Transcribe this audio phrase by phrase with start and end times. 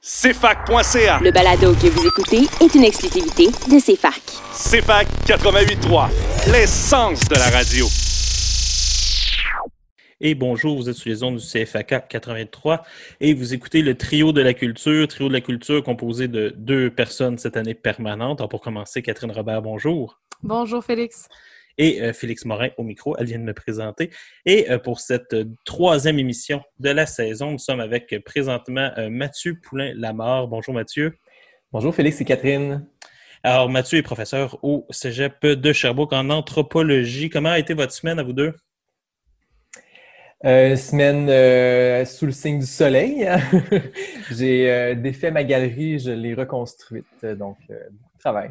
[0.00, 1.18] CFAC.ca.
[1.20, 4.22] Le balado que vous écoutez est une exclusivité de CFAC.
[4.52, 7.84] CFAC 88.3, l'essence de la radio.
[10.20, 12.84] Et bonjour, vous êtes sur les ondes du CFAK 83
[13.20, 16.90] et vous écoutez le trio de la culture, trio de la culture composé de deux
[16.90, 18.40] personnes cette année permanente.
[18.40, 20.20] Alors pour commencer, Catherine Robert, bonjour.
[20.44, 21.28] Bonjour Félix.
[21.78, 24.10] Et euh, Félix Morin au micro, elle vient de me présenter.
[24.44, 29.58] Et euh, pour cette euh, troisième émission de la saison, nous sommes avec présentement Mathieu
[29.60, 30.48] Poulain-Lamar.
[30.48, 31.16] Bonjour Mathieu.
[31.72, 32.86] Bonjour Félix et Catherine.
[33.42, 37.30] Alors Mathieu est professeur au Cégep de Sherbrooke en anthropologie.
[37.30, 38.52] Comment a été votre semaine à vous deux?
[40.44, 43.28] Euh, semaine euh, sous le signe du soleil.
[44.30, 47.24] J'ai euh, défait ma galerie, je l'ai reconstruite.
[47.24, 48.50] Donc, beaucoup de travail.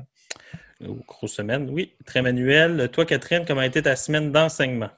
[0.86, 1.94] Oh, grosse semaine, oui.
[2.06, 2.90] Très manuel.
[2.92, 4.90] Toi, Catherine, comment a été ta semaine d'enseignement?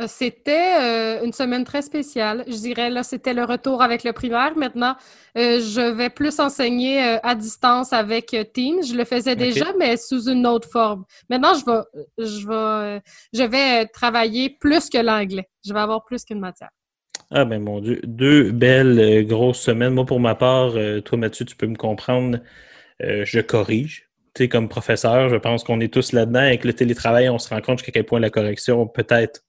[0.00, 2.42] Euh, C'était euh, une semaine très spéciale.
[2.46, 4.56] Je dirais, là, c'était le retour avec le primaire.
[4.56, 4.96] Maintenant,
[5.36, 8.82] euh, je vais plus enseigner euh, à distance avec Teams.
[8.82, 11.04] Je le faisais déjà, mais sous une autre forme.
[11.28, 13.02] Maintenant, je vais, je vais,
[13.32, 15.48] je vais travailler plus que l'anglais.
[15.64, 16.70] Je vais avoir plus qu'une matière.
[17.30, 19.94] Ah ben mon Dieu, deux belles grosses semaines.
[19.94, 20.72] Moi, pour ma part,
[21.04, 22.40] toi Mathieu, tu peux me comprendre,
[22.98, 24.09] je corrige.
[24.50, 26.40] Comme professeur, je pense qu'on est tous là-dedans.
[26.40, 29.42] Avec le télétravail, on se rend compte jusqu'à quel point la correction peut-être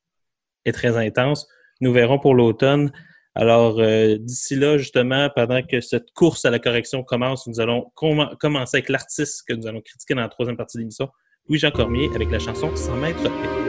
[0.66, 1.48] est très intense.
[1.80, 2.92] Nous verrons pour l'automne.
[3.34, 7.90] Alors, euh, d'ici là, justement, pendant que cette course à la correction commence, nous allons
[7.96, 11.08] com- commencer avec l'artiste que nous allons critiquer dans la troisième partie de l'émission,
[11.48, 13.61] Louis-Jean Cormier, avec la chanson 100 mètres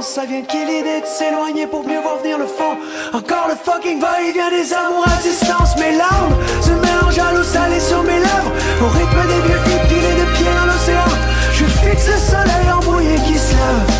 [0.00, 2.76] Ça vient de qui l'idée de s'éloigner pour mieux voir venir le fond.
[3.12, 5.76] Encore le fucking va-et-vient des amours à distance.
[5.76, 8.52] Mes larmes se mélangent à l'eau salée sur mes lèvres.
[8.82, 11.08] Au rythme des vieux et de pieds dans l'océan.
[11.52, 13.90] Je fixe le soleil embrouillé qui se lève.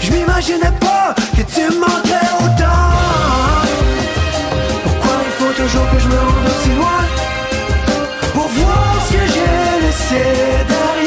[0.00, 2.90] Je m'imaginais pas que tu me manquerais autant.
[4.82, 7.02] Pourquoi il faut toujours que je me rende aussi loin?
[8.34, 10.24] Pour voir ce que j'ai laissé
[10.66, 10.99] derrière.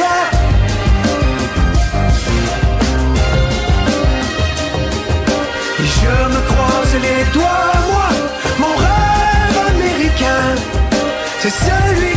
[11.44, 12.13] C'est celui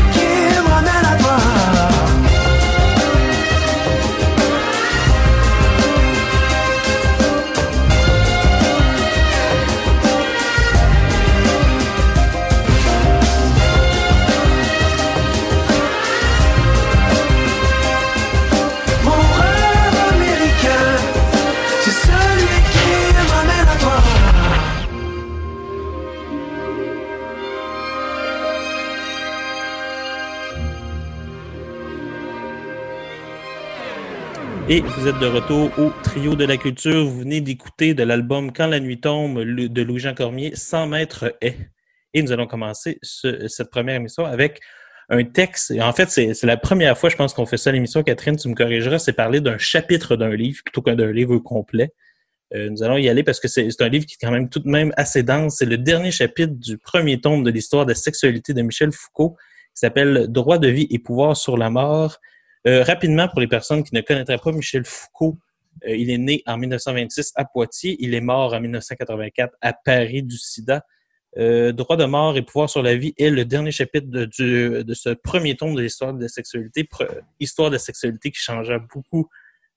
[34.69, 37.05] Et vous êtes de retour au Trio de la Culture.
[37.05, 41.57] Vous venez d'écouter de l'album Quand la nuit tombe de Louis-Jean Cormier, 100 mètres est.
[42.15, 44.61] Et nous allons commencer ce- cette première émission avec
[45.09, 45.73] un texte.
[45.81, 48.03] En fait, c'est la première fois, je pense, qu'on fait ça à l'émission.
[48.03, 51.93] Catherine, tu me corrigeras, c'est parler d'un chapitre d'un livre plutôt qu'un livre complet.
[52.55, 54.49] Euh, nous allons y aller parce que c'est c'est un livre qui est quand même
[54.49, 55.57] tout de même assez dense.
[55.59, 59.37] C'est le dernier chapitre du premier tome de l'histoire de la sexualité de Michel Foucault,
[59.75, 62.19] qui s'appelle Droit de vie et pouvoir sur la mort.
[62.67, 65.39] Euh, rapidement, pour les personnes qui ne connaîtraient pas Michel Foucault,
[65.87, 67.97] euh, il est né en 1926 à Poitiers.
[68.01, 70.85] Il est mort en 1984 à Paris du sida.
[71.39, 75.11] Euh, Droit de mort et pouvoir sur la vie est le dernier chapitre de, ce
[75.11, 76.89] premier tome de l'histoire de la sexualité,
[77.39, 79.29] histoire de la sexualité qui changea beaucoup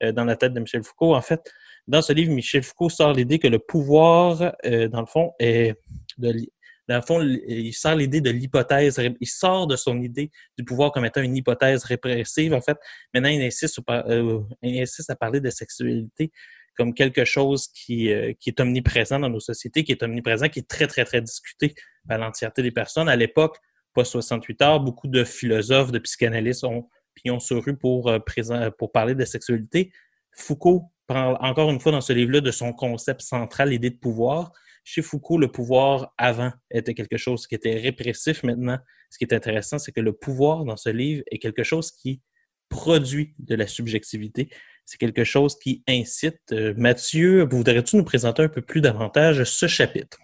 [0.02, 1.14] dans la tête de Michel Foucault.
[1.14, 1.52] En fait,
[1.86, 5.76] dans ce livre, Michel Foucault sort l'idée que le pouvoir, dans le fond, est
[6.18, 6.34] de,
[6.90, 10.92] dans le fond, il sort l'idée de l'hypothèse, il sort de son idée du pouvoir
[10.92, 12.52] comme étant une hypothèse répressive.
[12.52, 12.78] En fait,
[13.14, 16.32] maintenant, il insiste, euh, il à parler de sexualité
[16.76, 20.60] comme quelque chose qui, euh, qui est omniprésent dans nos sociétés, qui est omniprésent, qui
[20.60, 21.76] est très, très, très discuté
[22.08, 23.08] par l'entièreté des personnes.
[23.08, 23.58] À l'époque,
[23.94, 28.20] pas 68 heures, beaucoup de philosophes, de psychanalystes ont pignon sur rue pour, euh,
[28.80, 29.92] pour parler de sexualité.
[30.32, 34.54] Foucault parle encore une fois dans ce livre-là de son concept central, l'idée de pouvoir.
[34.92, 38.42] Chez Foucault, le pouvoir avant était quelque chose qui était répressif.
[38.42, 38.80] Maintenant,
[39.12, 42.22] ce qui est intéressant, c'est que le pouvoir dans ce livre est quelque chose qui
[42.70, 44.50] produit de la subjectivité.
[44.86, 46.42] C'est quelque chose qui incite.
[46.54, 50.18] Euh, Mathieu, voudrais-tu nous présenter un peu plus davantage ce chapitre?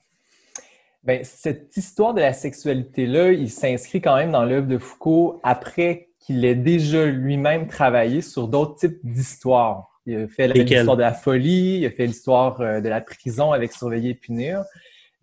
[1.04, 6.10] Ben, cette histoire de la sexualité-là, il s'inscrit quand même dans l'œuvre de Foucault après
[6.18, 9.95] qu'il ait déjà lui-même travaillé sur d'autres types d'histoires.
[10.06, 13.52] Il a fait l'histoire de la folie, il a fait l'histoire euh, de la prison
[13.52, 14.64] avec surveiller et punir.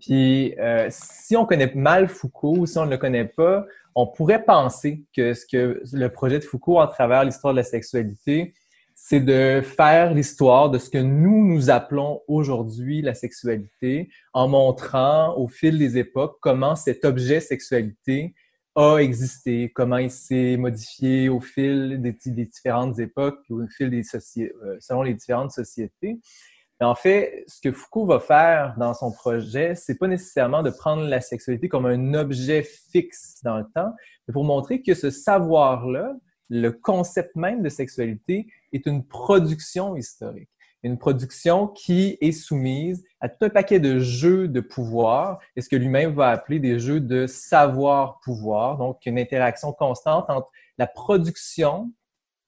[0.01, 3.65] Puis, euh, si on connaît mal Foucault ou si on ne le connaît pas,
[3.95, 7.65] on pourrait penser que ce que le projet de Foucault à travers l'histoire de la
[7.65, 8.55] sexualité,
[8.95, 15.37] c'est de faire l'histoire de ce que nous, nous appelons aujourd'hui la sexualité en montrant
[15.37, 18.35] au fil des époques comment cet objet sexualité
[18.75, 22.13] a existé, comment il s'est modifié au fil des,
[22.45, 26.19] différentes époques, au fil des sociétés, selon les différentes sociétés.
[26.81, 30.71] Mais en fait, ce que Foucault va faire dans son projet, c'est pas nécessairement de
[30.71, 33.95] prendre la sexualité comme un objet fixe dans le temps,
[34.27, 36.15] mais pour montrer que ce savoir-là,
[36.49, 40.52] le concept même de sexualité, est une production historique.
[40.83, 45.69] Une production qui est soumise à tout un paquet de jeux de pouvoir, et ce
[45.69, 51.93] que lui-même va appeler des jeux de savoir-pouvoir, donc une interaction constante entre la production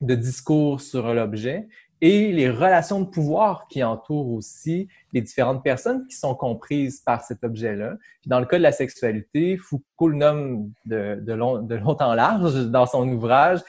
[0.00, 1.69] de discours sur l'objet
[2.00, 7.22] et les relations de pouvoir qui entourent aussi les différentes personnes qui sont comprises par
[7.22, 7.96] cet objet-là.
[8.26, 12.66] Dans le cas de la sexualité, Foucault le nomme de, long, de long en large
[12.66, 13.60] dans son ouvrage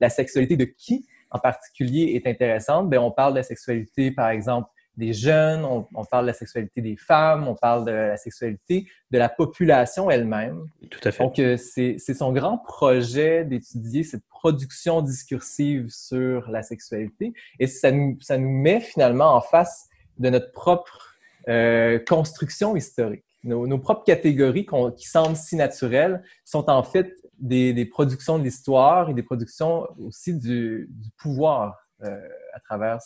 [0.00, 2.90] la sexualité de qui en particulier est intéressante.
[2.90, 6.34] Bien, on parle de la sexualité, par exemple, des jeunes, on, on, parle de la
[6.34, 10.66] sexualité des femmes, on parle de la sexualité de la population elle-même.
[10.90, 11.24] Tout à fait.
[11.24, 17.90] Donc, euh, c'est son grand projet d'étudier cette production discursive sur la sexualité et ça
[17.90, 19.88] nous, ça nous met finalement en face
[20.18, 21.14] de notre propre
[21.48, 23.24] euh, construction historique.
[23.44, 24.66] Nos, nos propres catégories
[24.96, 30.34] qui semblent si naturelles sont en fait des, productions de l'histoire et des productions aussi
[30.34, 32.16] du, pouvoir euh,
[32.54, 32.98] à travers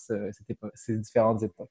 [0.75, 1.71] ces différentes époques.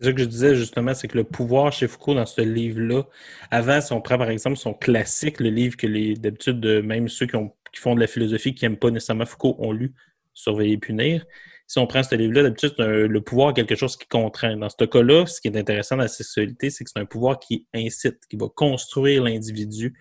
[0.00, 3.02] C'est ça que je disais justement, c'est que le pouvoir chez Foucault dans ce livre-là,
[3.50, 5.86] avant, si on prend par exemple son classique, le livre que
[6.18, 9.56] d'habitude, même ceux qui, ont, qui, font de la philosophie, qui n'aiment pas nécessairement Foucault,
[9.58, 9.94] ont lu,
[10.34, 11.26] Surveiller et punir.
[11.66, 14.56] Si on prend ce livre-là, d'habitude, le pouvoir quelque chose qui contraint.
[14.56, 17.40] Dans ce cas-là, ce qui est intéressant dans la sexualité, c'est que c'est un pouvoir
[17.40, 19.98] qui incite, qui va construire l'individu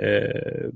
[0.00, 0.70] euh,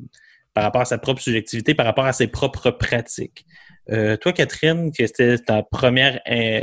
[0.56, 3.44] par rapport à sa propre subjectivité, par rapport à ses propres pratiques.
[3.90, 6.62] Euh, toi, Catherine, que c'était ta première in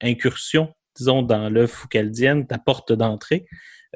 [0.00, 3.44] incursion, disons, dans l'œuvre foucaldienne, ta porte d'entrée,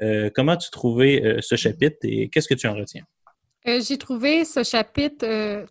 [0.02, 3.04] euh, comment tu trouvais euh, ce chapitre et qu'est-ce que tu en retiens?
[3.64, 5.64] J'ai trouvé ce chapitre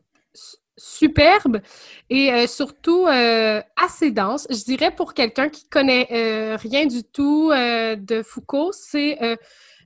[0.75, 1.61] superbe
[2.09, 4.47] et surtout assez dense.
[4.49, 9.17] Je dirais pour quelqu'un qui connaît rien du tout de Foucault, c'est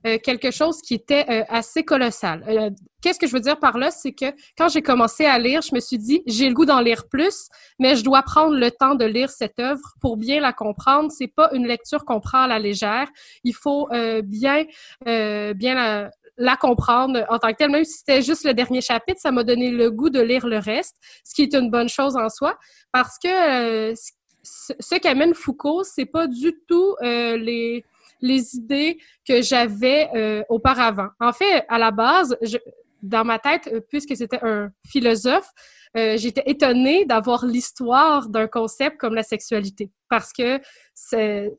[0.06, 2.44] euh, quelque chose qui était euh, assez colossal.
[2.46, 2.70] Euh,
[3.00, 3.90] Qu'est-ce que je veux dire par là?
[3.90, 6.80] C'est que quand j'ai commencé à lire, je me suis dit, j'ai le goût d'en
[6.80, 10.52] lire plus, mais je dois prendre le temps de lire cette œuvre pour bien la
[10.52, 11.10] comprendre.
[11.10, 13.08] C'est pas une lecture qu'on prend à la légère.
[13.44, 13.88] Il faut
[14.24, 14.64] bien,
[15.04, 17.70] bien la, comprendre en tant que telle.
[17.70, 20.58] Même si c'était juste le dernier chapitre, ça m'a donné le goût de lire le
[20.58, 22.56] reste, ce qui est une bonne chose en soi,
[22.90, 23.94] parce que euh,
[24.42, 27.84] ce qu'amène Foucault, c'est pas du tout les
[28.20, 31.08] les idées que j'avais euh, auparavant.
[31.20, 32.58] En fait, à la base, je,
[33.02, 35.50] dans ma tête, puisque c'était un philosophe,
[35.96, 39.92] euh, j'étais étonnée d'avoir l'histoire d'un concept comme la sexualité.
[40.08, 40.60] Parce que
[40.94, 41.52] c'est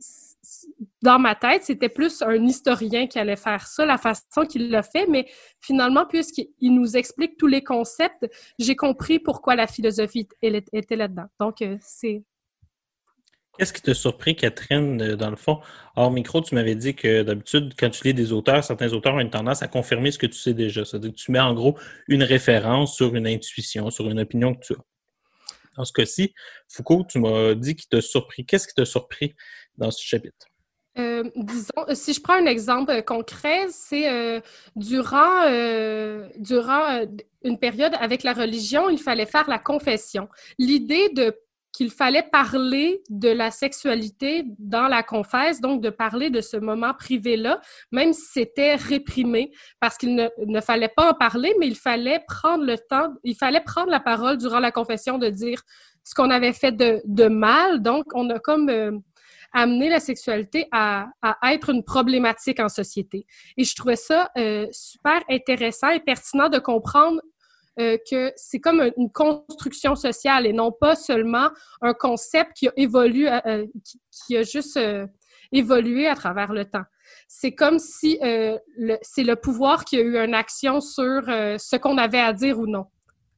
[1.01, 4.83] dans ma tête, c'était plus un historien qui allait faire ça, la façon qu'il l'a
[4.83, 5.27] fait, mais
[5.62, 8.25] finalement, puisqu'il nous explique tous les concepts,
[8.59, 11.27] j'ai compris pourquoi la philosophie était là-dedans.
[11.39, 12.24] Donc, euh, c'est
[13.57, 15.62] Qu'est-ce qui t'a surpris, Catherine, euh, dans le fond?
[15.95, 19.19] Hors micro, tu m'avais dit que d'habitude, quand tu lis des auteurs, certains auteurs ont
[19.21, 20.83] une tendance à confirmer ce que tu sais déjà.
[20.83, 24.65] C'est-à-dire que tu mets en gros une référence sur une intuition, sur une opinion que
[24.65, 24.83] tu as.
[25.77, 26.33] Dans ce cas-ci,
[26.67, 28.45] Foucault, tu m'as dit qu'il t'a surpris.
[28.45, 29.35] Qu'est-ce qui t'a surpris
[29.77, 30.47] dans ce chapitre?
[30.97, 34.39] Euh, disons, si je prends un exemple concret, c'est euh,
[34.77, 35.43] durant,
[36.38, 37.05] durant
[37.43, 40.29] une période avec la religion, il fallait faire la confession.
[40.57, 41.38] L'idée de
[41.75, 46.94] qu'il fallait parler de la sexualité dans la confesse, donc de parler de ce moment
[46.94, 47.60] privé-là,
[47.91, 52.63] même si c'était réprimé, parce qu'il ne, fallait pas en parler, mais il fallait prendre
[52.63, 55.62] le temps, il fallait prendre la parole durant la confession de dire
[56.03, 57.82] ce qu'on avait fait de, mal.
[57.82, 58.91] Donc, on a comme euh,
[59.53, 61.08] amené la sexualité à,
[61.44, 63.25] être une problématique en société.
[63.58, 67.22] Et je trouvais ça euh, super intéressant et pertinent de comprendre
[67.79, 71.50] euh, que c'est comme une construction sociale et non pas seulement
[71.82, 73.65] un concept qui a évolué, euh, euh,
[74.12, 74.79] qui, a juste
[75.51, 76.86] évolué à travers le temps.
[77.27, 82.20] C'est comme si c'est le pouvoir qui a eu une action sur ce qu'on avait
[82.20, 82.86] à dire ou non.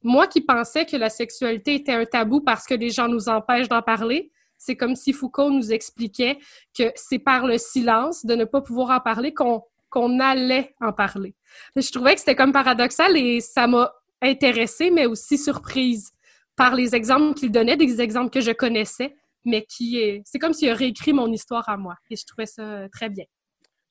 [0.02, 3.68] Moi qui pensais que la sexualité était un tabou parce que les gens nous empêchent
[3.68, 6.38] d'en parler, c'est comme si Foucault nous expliquait
[6.76, 10.92] que c'est par le silence de ne pas pouvoir en parler qu'on qu'on allait en
[10.92, 11.34] parler.
[11.74, 16.10] Je trouvais que c'était comme paradoxal et ça m'a intéressée, mais aussi surprise
[16.56, 20.22] par les exemples qu'il donnait, des exemples que je connaissais, mais qui est.
[20.24, 21.94] C'est comme s'il a réécrit mon histoire à moi.
[22.10, 23.24] Et je trouvais ça très bien.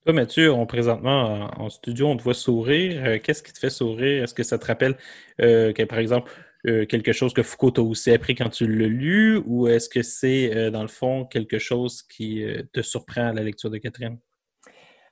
[0.07, 3.03] Toi, Mathieu, on présentement en studio, on te voit sourire.
[3.03, 4.23] Euh, qu'est-ce qui te fait sourire?
[4.23, 4.95] Est-ce que ça te rappelle
[5.41, 6.31] euh, que, par exemple,
[6.65, 10.03] euh, quelque chose que Foucault t'a aussi appris quand tu l'as lu, ou est-ce que
[10.03, 12.41] c'est, dans le fond, quelque chose qui
[12.71, 14.17] te surprend à la lecture de Catherine?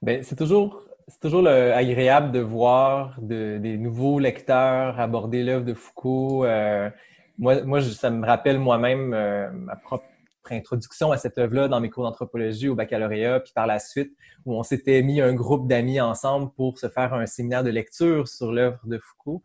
[0.01, 6.45] Bien, c'est toujours c'est toujours agréable de voir des nouveaux lecteurs aborder l'œuvre de Foucault.
[6.45, 6.89] Euh,
[7.37, 10.05] moi, ça me rappelle moi-même euh, ma propre
[10.49, 14.55] introduction à cette œuvre-là dans mes cours d'anthropologie au baccalauréat, puis par la suite, où
[14.55, 18.51] on s'était mis un groupe d'amis ensemble pour se faire un séminaire de lecture sur
[18.51, 19.43] l'œuvre de Foucault.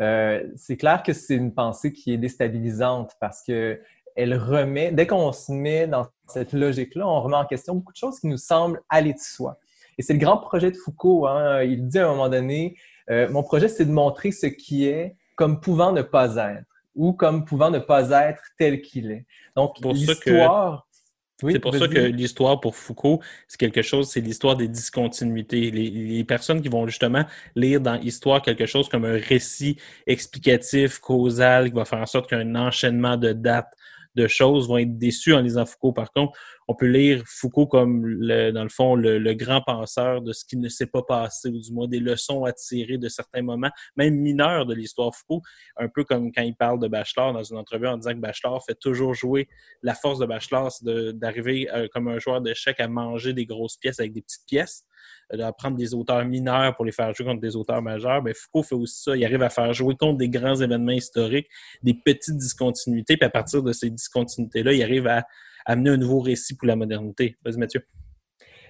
[0.00, 3.80] Euh, c'est clair que c'est une pensée qui est déstabilisante parce que
[4.14, 7.96] elle remet, dès qu'on se met dans cette logique-là, on remet en question beaucoup de
[7.96, 9.58] choses qui nous semblent aller de soi.
[9.98, 11.26] Et c'est le grand projet de Foucault.
[11.26, 11.62] Hein.
[11.62, 12.76] Il dit à un moment donné,
[13.10, 17.12] euh, mon projet, c'est de montrer ce qui est comme pouvant ne pas être ou
[17.12, 19.26] comme pouvant ne pas être tel qu'il est.
[19.56, 20.86] Donc, l'histoire...
[21.40, 25.70] c'est pour ça que l'histoire pour Foucault, c'est quelque chose, c'est l'histoire des discontinuités.
[25.70, 27.24] Les, les, personnes qui vont justement
[27.56, 32.28] lire dans l'histoire quelque chose comme un récit explicatif, causal, qui va faire en sorte
[32.28, 33.74] qu'il y a un enchaînement de dates,
[34.14, 35.92] de choses, vont être déçues en lisant Foucault.
[35.92, 36.38] Par contre,
[36.72, 40.56] on peut lire Foucault comme, le, dans le fond, le, grand penseur de ce qui
[40.56, 44.14] ne s'est pas passé, ou du moins des leçons à tirer de certains moments, même
[44.14, 45.42] mineurs de l'histoire Foucault,
[45.76, 48.64] un peu comme quand il parle de Bachelor dans une entrevue en disant que Bachelor
[48.64, 49.48] fait toujours jouer
[49.82, 53.76] la force de Bachelor, c'est d'arriver euh, comme un joueur d'échecs à manger des grosses
[53.76, 54.86] pièces avec des petites pièces
[55.34, 58.32] euh, à prendre des auteurs mineurs pour les faire jouer contre des auteurs majeurs, ben
[58.34, 59.14] Foucault fait aussi ça.
[59.14, 61.48] Il arrive à faire jouer contre des grands événements historiques,
[61.82, 65.26] des petites discontinuités, puis à partir de ces discontinuités-là, il arrive à
[65.66, 67.36] amener un nouveau récit pour la modernité.
[67.44, 67.86] Vas-y, Mathieu.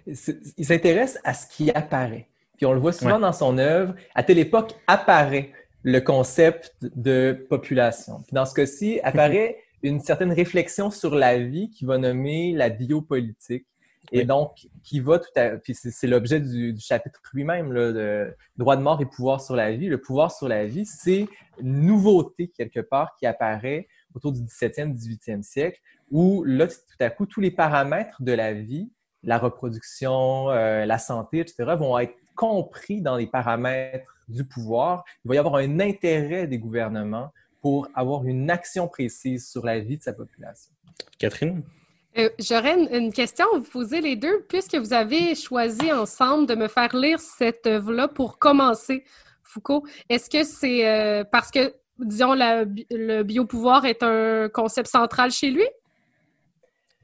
[0.07, 2.29] Il s'intéresse à ce qui apparaît.
[2.57, 3.95] Puis on le voit souvent dans son œuvre.
[4.15, 8.23] À telle époque apparaît le concept de population.
[8.23, 12.69] Puis dans ce cas-ci, apparaît une certaine réflexion sur la vie qui va nommer la
[12.69, 13.67] biopolitique.
[14.11, 18.83] Et donc, qui va tout à puis c'est l'objet du, chapitre lui-même, de droit de
[18.83, 19.87] mort et pouvoir sur la vie.
[19.89, 21.27] Le pouvoir sur la vie, c'est
[21.61, 25.81] une nouveauté quelque part qui apparaît autour du 17e, 18e siècle,
[26.13, 28.93] où là, tout à coup, tous les paramètres de la vie,
[29.25, 35.05] la reproduction, euh, la santé, etc., vont être compris dans les paramètres du pouvoir.
[35.25, 39.79] Il va y avoir un intérêt des gouvernements pour avoir une action précise sur la
[39.81, 40.73] vie de sa population.
[41.19, 41.63] Catherine?
[42.19, 46.55] Euh, j'aurais une, question à vous poser les deux, puisque vous avez choisi ensemble de
[46.55, 49.05] me faire lire cette œuvre-là pour commencer,
[49.43, 49.85] Foucault.
[50.11, 55.65] Est-ce que c'est euh, parce que, disons, le biopouvoir est un concept central chez lui?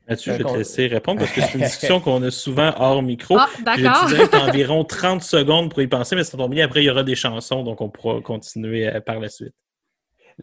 [0.08, 3.02] Mathieu, je vais te laisser répondre parce que c'est une discussion qu'on a souvent hors
[3.02, 3.36] micro.
[3.38, 4.08] Ah, d'accord.
[4.48, 6.64] Environ 30 secondes pour y penser, mais ça tombe bien.
[6.64, 9.54] Après, il y aura des chansons, donc on pourra continuer euh, par la suite.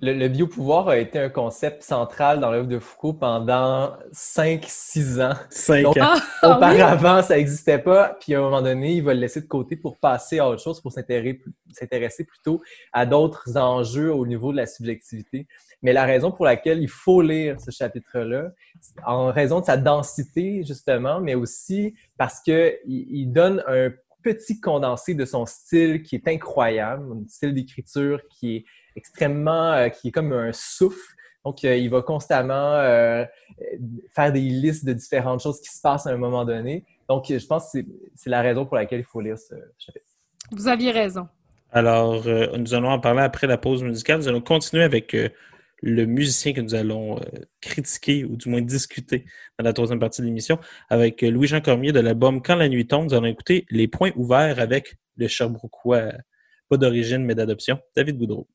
[0.01, 5.36] Le, le biopouvoir a été un concept central dans l'œuvre de Foucault pendant 5-6 ans.
[5.50, 6.01] Cinq Donc, ans.
[6.03, 6.75] Ah, ah oui?
[6.75, 9.77] Auparavant, ça n'existait pas, puis à un moment donné, il va le laisser de côté
[9.77, 14.65] pour passer à autre chose, pour s'intéresser plutôt à d'autres enjeux au niveau de la
[14.65, 15.48] subjectivité.
[15.85, 18.51] Mais la raison pour laquelle il faut lire ce chapitre-là,
[19.05, 23.91] en raison de sa densité, justement, mais aussi parce que il, il donne un
[24.23, 28.65] petit condensé de son style qui est incroyable, un style d'écriture qui est
[28.95, 31.13] extrêmement, euh, qui est comme un souffle.
[31.45, 33.23] Donc, euh, il va constamment euh,
[34.15, 36.83] faire des listes de différentes choses qui se passent à un moment donné.
[37.07, 40.05] Donc, je pense que c'est- c'est la raison pour laquelle il faut lire ce chapitre.
[40.51, 41.27] Vous aviez raison.
[41.71, 42.25] Alors,
[42.57, 44.17] nous allons en parler après la pause musicale.
[44.17, 45.29] Nous allons continuer avec euh,
[45.82, 47.22] le musicien que nous allons euh,
[47.62, 49.25] critiquer ou du moins discuter
[49.58, 52.88] dans la troisième partie de l'émission avec euh, Louis-Jean Cormier de l'album Quand la nuit
[52.88, 53.05] tombe.
[53.05, 56.13] Nous allons écouter Les points ouverts avec le Sherbrookeois,
[56.70, 58.48] pas d'origine mais d'adoption, David Goudreau.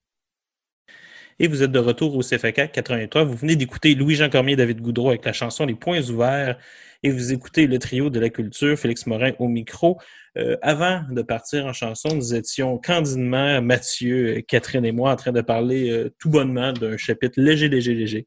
[1.38, 3.24] Et vous êtes de retour au CFAK 83.
[3.24, 6.58] Vous venez d'écouter Louis-Jean Cormier et David Goudreau avec la chanson Les points ouverts.
[7.02, 9.98] Et vous écoutez le trio de la culture, Félix Morin au micro.
[10.38, 15.32] Euh, avant de partir en chanson, nous étions candidement, Mathieu, Catherine et moi, en train
[15.32, 18.26] de parler euh, tout bonnement d'un chapitre léger, léger, léger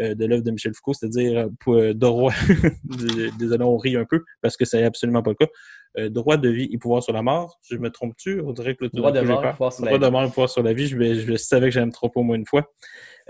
[0.00, 2.32] euh, de l'œuvre de Michel Foucault, c'est-à-dire pour, droit,
[3.38, 6.68] désolé, on rit un peu parce que c'est absolument pas le cas, droit de vie
[6.72, 7.58] et pouvoir sur la mort.
[7.68, 8.40] Je me trompe-tu?
[8.40, 10.10] On dirait que le Droit de mort et pouvoir sur la Droit de vie.
[10.12, 10.86] mort et pouvoir sur la vie.
[10.86, 12.70] Je, vais- je savais que j'allais me tromper au moins une fois.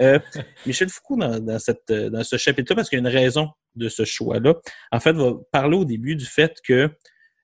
[0.01, 0.19] Euh,
[0.67, 3.89] Michel Foucault, dans, dans cette, dans ce chapitre-là, parce qu'il y a une raison de
[3.89, 4.55] ce choix-là,
[4.93, 6.91] en fait, va parler au début du fait que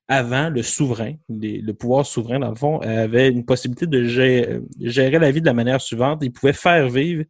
[0.08, 5.30] avant, le souverain, le pouvoir souverain, dans le fond, avait une possibilité de gérer, la
[5.30, 6.20] vie de la manière suivante.
[6.22, 7.24] Il pouvait faire vivre,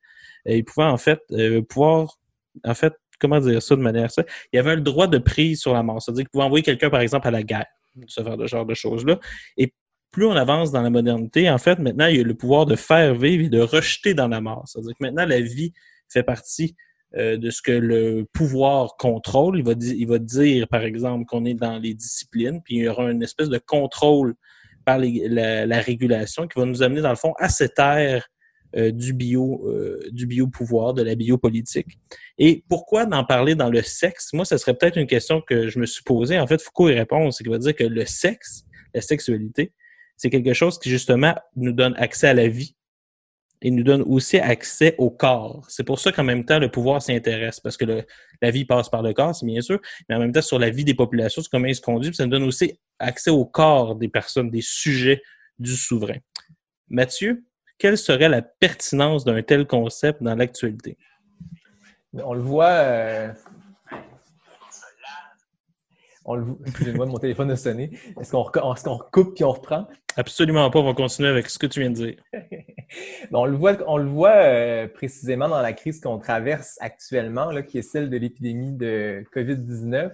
[0.48, 2.18] euh, il pouvait en fait euh, pouvoir,
[2.64, 5.72] en fait, comment dire ça de manière ça, il avait le droit de prise sur
[5.72, 6.02] la mort.
[6.02, 7.66] C'est-à-dire qu'il pouvait envoyer quelqu'un, par exemple, à la guerre,
[8.08, 9.20] ce genre de choses-là.
[9.56, 9.72] Et
[10.10, 12.76] plus on avance dans la modernité, en fait, maintenant, il y a le pouvoir de
[12.76, 14.64] faire vivre et de rejeter dans la mort.
[14.66, 15.72] C'est-à-dire que maintenant, la vie
[16.08, 16.76] fait partie
[17.16, 19.58] euh, de ce que le pouvoir contrôle.
[19.58, 23.22] Il va, dire, par exemple, qu'on est dans les disciplines, puis il y aura une
[23.22, 24.34] espèce de contrôle
[24.84, 28.28] par la régulation qui va nous amener, dans le fond, à cette ère
[28.76, 31.96] euh, du bio, euh, du biopouvoir, de la biopolitique.
[32.38, 34.32] Et pourquoi d'en parler dans le sexe?
[34.32, 36.40] Moi, ce serait peut-être une question que je me suis posée.
[36.40, 39.72] En fait, Foucault y répond, c'est qu'il va dire que le sexe, la sexualité,
[40.16, 42.74] c'est quelque chose qui, justement, nous donne accès à la vie
[43.64, 45.64] et nous donne aussi accès au corps.
[45.68, 48.04] C'est pour ça qu'en même temps, le pouvoir s'y intéresse, parce que
[48.42, 50.68] la vie passe par le corps, c'est bien sûr, mais en même temps, sur la
[50.68, 53.96] vie des populations, sur comment ils se conduisent, ça nous donne aussi accès au corps
[53.96, 55.22] des personnes, des sujets
[55.58, 56.18] du souverain.
[56.88, 57.42] Mathieu,
[57.78, 60.98] quelle serait la pertinence d'un tel concept dans l'actualité?
[62.12, 62.66] On le voit.
[62.66, 63.32] euh,
[66.24, 66.56] On le voit.
[66.66, 67.90] Excusez-moi, mon téléphone a sonné.
[68.20, 69.86] Est-ce qu'on recoupe puis on reprend?
[70.16, 72.16] Absolument pas, on va continuer avec ce que tu viens de dire.
[73.32, 77.62] On le voit, on le voit euh, précisément dans la crise qu'on traverse actuellement, là,
[77.62, 80.12] qui est celle de l'épidémie de COVID-19.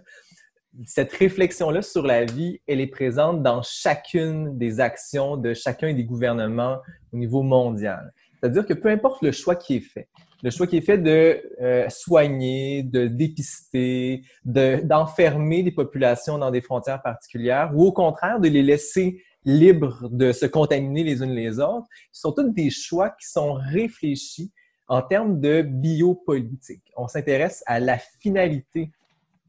[0.87, 6.05] Cette réflexion-là sur la vie, elle est présente dans chacune des actions de chacun des
[6.05, 6.79] gouvernements
[7.13, 8.15] au niveau mondial.
[8.41, 10.09] C'est-à-dire que peu importe le choix qui est fait,
[10.43, 16.51] le choix qui est fait de euh, soigner, de dépister, de- d'enfermer les populations dans
[16.51, 21.35] des frontières particulières, ou au contraire de les laisser libres de se contaminer les unes
[21.35, 24.53] les autres, ce sont tous des choix qui sont réfléchis
[24.87, 26.83] en termes de biopolitique.
[26.97, 28.91] On s'intéresse à la finalité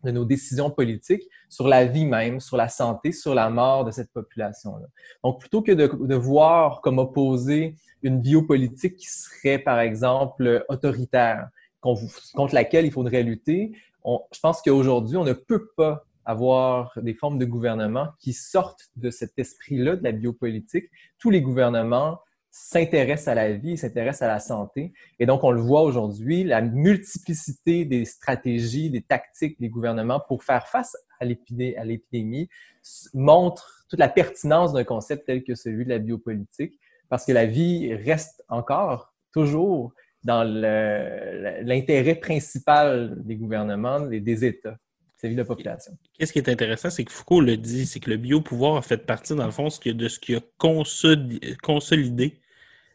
[0.03, 3.91] de nos décisions politiques sur la vie même, sur la santé, sur la mort de
[3.91, 4.87] cette population-là.
[5.23, 11.49] Donc, plutôt que de, voir comme opposer une biopolitique qui serait, par exemple, autoritaire,
[11.81, 13.71] contre laquelle il faudrait lutter,
[14.05, 19.09] je pense qu'aujourd'hui, on ne peut pas avoir des formes de gouvernement qui sortent de
[19.09, 20.85] cet esprit-là de la biopolitique.
[21.17, 22.19] Tous les gouvernements
[22.51, 24.91] s'intéressent à la vie, s'intéressent à la santé.
[25.19, 30.43] Et donc, on le voit aujourd'hui, la multiplicité des stratégies, des tactiques des gouvernements pour
[30.43, 32.49] faire face à l'épidé- à l'épidémie
[33.13, 36.77] montre toute la pertinence d'un concept tel que celui de la biopolitique,
[37.09, 44.77] parce que la vie reste encore, toujours, dans l'intérêt principal des gouvernements et des États,
[45.21, 45.95] celui de la population.
[46.17, 49.05] Qu'est-ce qui est intéressant, c'est que Foucault le dit, c'est que le biopouvoir a fait
[49.05, 52.41] partie, dans le fond, de ce qui a consoli- consolidé,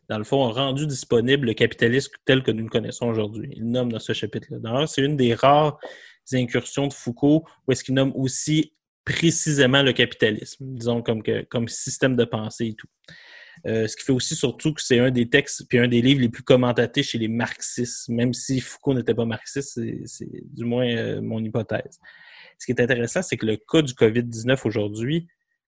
[0.09, 3.51] dans le fond, a rendu disponible le capitalisme tel que nous le connaissons aujourd'hui.
[3.57, 4.59] Il nomme dans ce chapitre-là.
[4.59, 5.79] D'ailleurs, c'est une des rares
[6.33, 8.73] incursions de Foucault où est-ce qu'il nomme aussi
[9.05, 12.89] précisément le capitalisme, disons comme, que, comme système de pensée et tout.
[13.67, 16.21] Euh, ce qui fait aussi surtout que c'est un des textes puis un des livres
[16.21, 20.87] les plus commentatés chez les marxistes, même si Foucault n'était pas marxiste, c'est- du moins
[20.87, 21.99] euh, mon hypothèse.
[22.59, 25.27] Ce qui est intéressant, c'est que le cas du COVID-19 aujourd'hui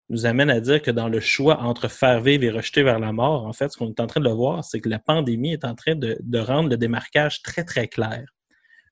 [0.10, 3.12] nous amène à dire que dans le choix entre faire vivre et rejeter vers la
[3.12, 5.52] mort, en fait, ce qu'on est en train de le voir, c'est que la pandémie
[5.54, 8.26] est en train de, de rendre le démarquage très, très clair.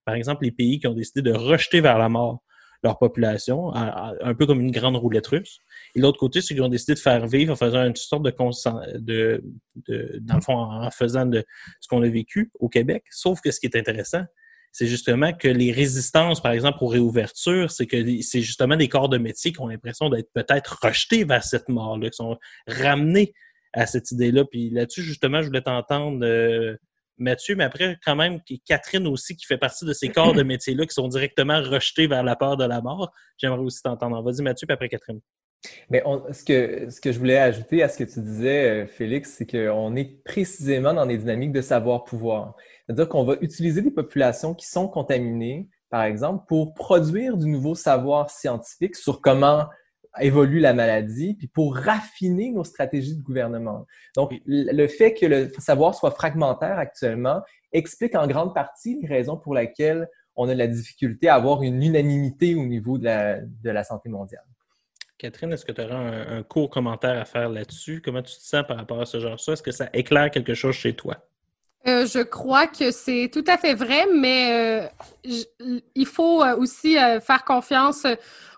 [0.04, 2.42] Par exemple, les pays qui ont décidé de rejeter vers la mort
[2.84, 5.60] leur population, un peu comme une grande roulette russe.
[5.96, 8.32] Et l'autre côté, ceux qui ont décidé de faire vivre en faisant une sorte de,
[9.00, 9.44] de,
[9.88, 11.44] de dans le fond, en faisant de
[11.80, 13.06] ce qu'on a vécu au Québec.
[13.10, 14.24] Sauf que ce qui est intéressant,
[14.74, 19.08] c'est justement que les résistances, par exemple, aux réouvertures, c'est que c'est justement des corps
[19.08, 23.34] de métier qui ont l'impression d'être peut-être rejetés vers cette mort-là, qui sont ramenés
[23.72, 24.44] à cette idée-là.
[24.44, 26.76] Puis là-dessus, justement, je voulais t'entendre, euh,
[27.18, 30.86] Mathieu, mais après, quand même, Catherine aussi, qui fait partie de ces corps de métier-là
[30.86, 33.14] qui sont directement rejetés vers la peur de la mort.
[33.38, 34.22] J'aimerais aussi t'entendre.
[34.22, 35.22] Vas-y, Mathieu, puis après Catherine.
[35.90, 39.34] Mais ce, que, ce que je voulais ajouter à ce que tu disais, euh, Félix,
[39.38, 42.56] c'est qu'on est précisément dans des dynamiques de savoir-pouvoir.
[42.86, 47.74] C'est-à-dire qu'on va utiliser des populations qui sont contaminées, par exemple, pour produire du nouveau
[47.76, 49.68] savoir scientifique sur comment
[50.20, 53.86] évolue la maladie, puis pour raffiner nos stratégies de gouvernement.
[54.16, 57.42] Donc, le fait que le savoir soit fragmentaire actuellement
[57.74, 61.64] explique en grande partie les raisons pour lesquelles on a de la difficulté à avoir
[61.64, 64.44] une unanimité au niveau de la, de la santé mondiale.
[65.18, 68.02] Catherine, est-ce que tu auras un, court commentaire à faire là-dessus?
[68.04, 69.54] Comment tu te sens par rapport à ce genre-là?
[69.54, 71.18] Est-ce que ça éclaire quelque chose chez toi?
[71.88, 74.90] Euh, je crois que c'est tout à fait vrai, mais
[75.24, 75.40] euh,
[75.94, 78.08] il faut euh, aussi faire confiance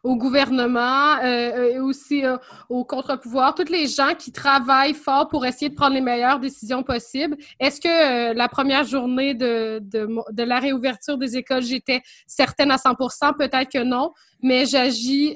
[0.02, 2.24] au gouvernement et aussi
[2.70, 6.82] au contre-pouvoir, tous les gens qui travaillent fort pour essayer de prendre les meilleures décisions
[6.82, 7.36] possibles.
[7.60, 12.78] Est-ce que la première journée de, de, de la réouverture des écoles, j'étais certaine à
[12.78, 15.36] 100% Peut-être que non, mais j'agis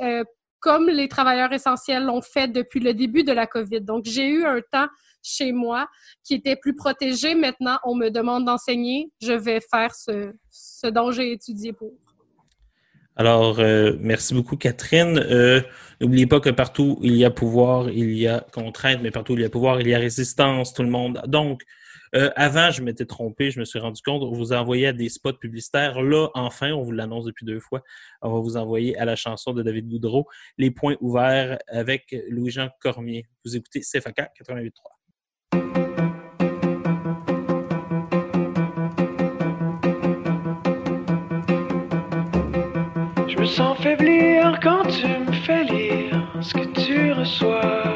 [0.61, 3.81] comme les travailleurs essentiels l'ont fait depuis le début de la COVID.
[3.81, 4.87] Donc, j'ai eu un temps
[5.23, 5.89] chez moi
[6.23, 7.35] qui était plus protégé.
[7.35, 9.11] Maintenant, on me demande d'enseigner.
[9.21, 10.31] Je vais faire ce,
[10.89, 11.91] dont j'ai étudié pour.
[13.17, 15.17] Alors, euh, merci beaucoup, Catherine.
[15.17, 15.61] Euh,
[15.99, 19.41] n'oubliez pas que partout il y a pouvoir, il y a contrainte, mais partout il
[19.41, 21.21] y a pouvoir, il y a résistance, tout le monde.
[21.27, 21.63] Donc,
[22.15, 25.09] euh, avant, je m'étais trompé, je me suis rendu compte, on vous envoyait à des
[25.09, 26.01] spots publicitaires.
[26.01, 27.81] Là, enfin, on vous l'annonce depuis deux fois,
[28.21, 32.69] on va vous envoyer à la chanson de David Goudreau, Les points ouverts avec Louis-Jean
[32.79, 33.25] Cormier.
[33.45, 34.71] Vous écoutez CFAK 88.3.
[43.27, 47.90] Je me sens faiblir quand tu me fais lire ce que tu reçois.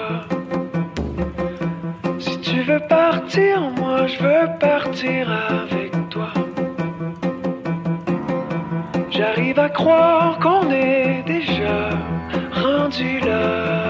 [2.86, 6.32] Si tu veux partir, moi je veux partir avec toi.
[9.10, 11.89] J'arrive à croire qu'on est déjà
[12.52, 13.86] rendu là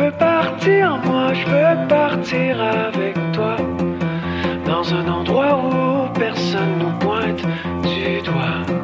[0.00, 3.56] veux partir, moi je veux partir avec toi.
[4.64, 7.42] Dans un endroit où personne nous pointe
[7.82, 8.79] du doigt.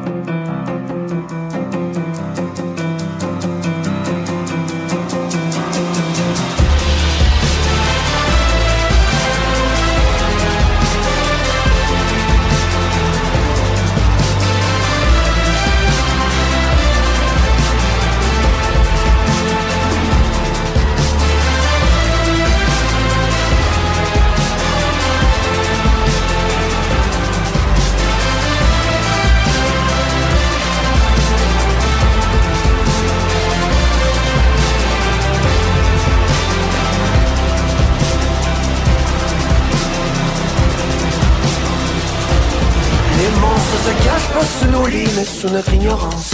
[44.59, 46.31] Sous nos lits, mais sous notre ignorance.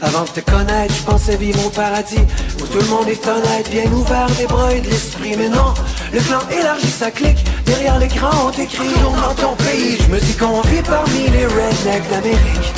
[0.00, 2.22] Avant de te connaître, je pensais vivre au paradis
[2.60, 5.34] Où tout le monde est honnête, bien ouvert des bras de l'esprit.
[5.36, 5.74] Mais non,
[6.12, 10.36] le clan élargit sa clique Derrière l'écran on t'écrit dans ton pays Je me dis
[10.36, 12.72] qu'on vit parmi les rednecks d'Amérique.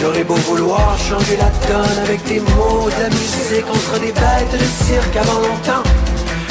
[0.00, 5.16] J'aurais beau vouloir changer la donne Avec des mots, de contre des bêtes de cirque
[5.16, 5.88] avant longtemps.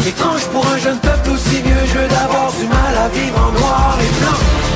[0.07, 3.51] Étrange pour un jeune peuple aussi vieux Je veux d'abord du mal à vivre en
[3.59, 4.70] noir et blanc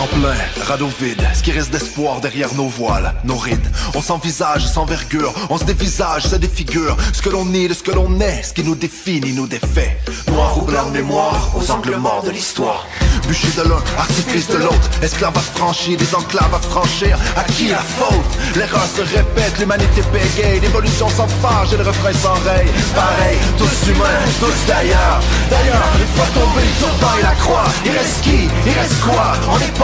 [0.00, 0.34] en plein,
[0.66, 3.66] radeau vide, ce qui reste d'espoir derrière nos voiles, nos rides.
[3.94, 6.96] On s'envisage sans vergure, on se dévisage, se défigure.
[7.12, 9.98] Ce que l'on est, de ce que l'on est, ce qui nous définit, nous défait.
[10.28, 12.86] Noir ou blanc, mémoire aux angles morts de l'histoire.
[13.28, 17.68] Bûcher de l'un, artifice de l'autre, esclave à franchir, des enclaves à franchir, à qui
[17.68, 18.56] la faute?
[18.56, 22.68] L'erreur se répète, l'humanité bégaye, l'évolution s'enfarge et le refrain s'enraye.
[22.94, 25.20] Pareil, tous humains, tous d'ailleurs.
[25.50, 28.48] D'ailleurs, une fois tombé le turban et la croix, il reste qui?
[28.66, 29.32] Il reste quoi?
[29.52, 29.74] On n'est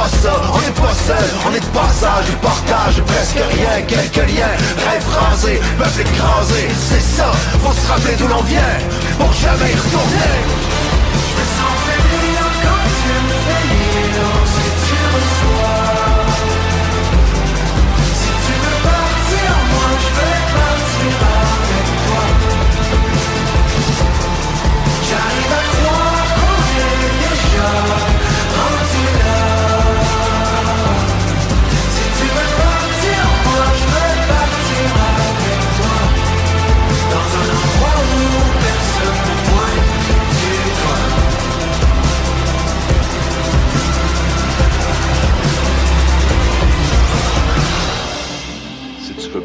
[0.53, 4.57] on n'est pas seul, on est de passage, du partage, presque rien, quelques liens,
[4.89, 7.31] rêve rasé, peuple écrasé, c'est ça,
[7.63, 8.79] faut se rappeler d'où l'on vient,
[9.19, 10.86] pour jamais y retourner.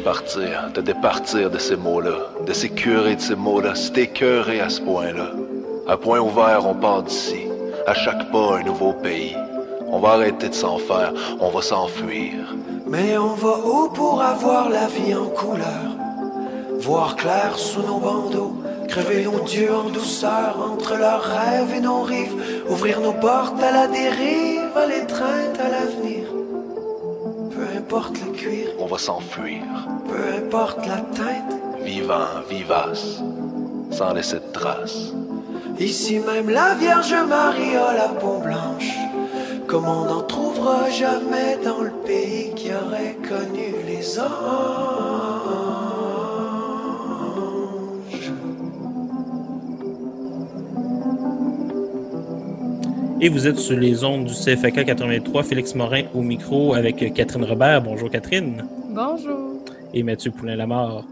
[0.02, 4.68] Partir, te départir de ces mots-là, de ces curés de ces mots-là, si curé à
[4.68, 5.30] ce point-là,
[5.88, 7.46] à point ouvert, on part d'ici.
[7.86, 9.36] À chaque pas, un nouveau pays.
[9.88, 12.54] On va arrêter de s'en faire, on va s'enfuir.
[12.86, 15.88] Mais on va où pour avoir la vie en couleur?
[16.80, 18.54] Voir clair sous nos bandeaux
[18.88, 22.34] Crever nos dieux en douceur entre leurs rêves et nos rives
[22.68, 26.11] Ouvrir nos portes à la dérive, à l'étreinte, à l'avenir
[27.92, 29.62] importe le cuir, On va s'enfuir.
[30.08, 33.20] peu importe la teinte Vivant, vivace,
[33.90, 35.12] sans laisser de traces.
[35.78, 38.94] Ici même la Vierge Marie a la peau blanche.
[39.66, 45.01] Comme on n'en trouvera jamais dans le pays qui aurait connu les anges
[53.24, 57.44] Et vous êtes sur les ondes du CFAK 83, Félix Morin au micro avec Catherine
[57.44, 57.80] Robert.
[57.80, 58.64] Bonjour Catherine.
[58.88, 59.64] Bonjour.
[59.94, 61.04] Et Mathieu Poulain-Lamar.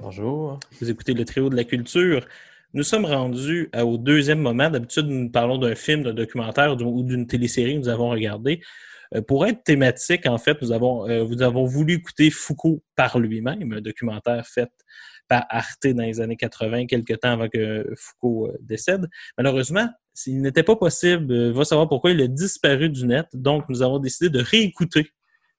[0.00, 0.58] Bonjour.
[0.80, 2.26] Vous écoutez le trio de la culture.
[2.72, 4.70] Nous sommes rendus au deuxième moment.
[4.70, 8.62] D'habitude, nous parlons d'un film, d'un documentaire ou d'une télésérie que nous avons regardé.
[9.14, 13.18] Euh, Pour être thématique, en fait, nous avons, euh, nous avons voulu écouter Foucault par
[13.18, 14.70] lui-même, un documentaire fait
[15.28, 19.06] par Arte dans les années 80, quelques temps avant que Foucault euh, décède.
[19.36, 19.90] Malheureusement,
[20.26, 23.26] il n'était pas possible, euh, va savoir pourquoi il a disparu du net.
[23.34, 25.10] Donc, nous avons décidé de réécouter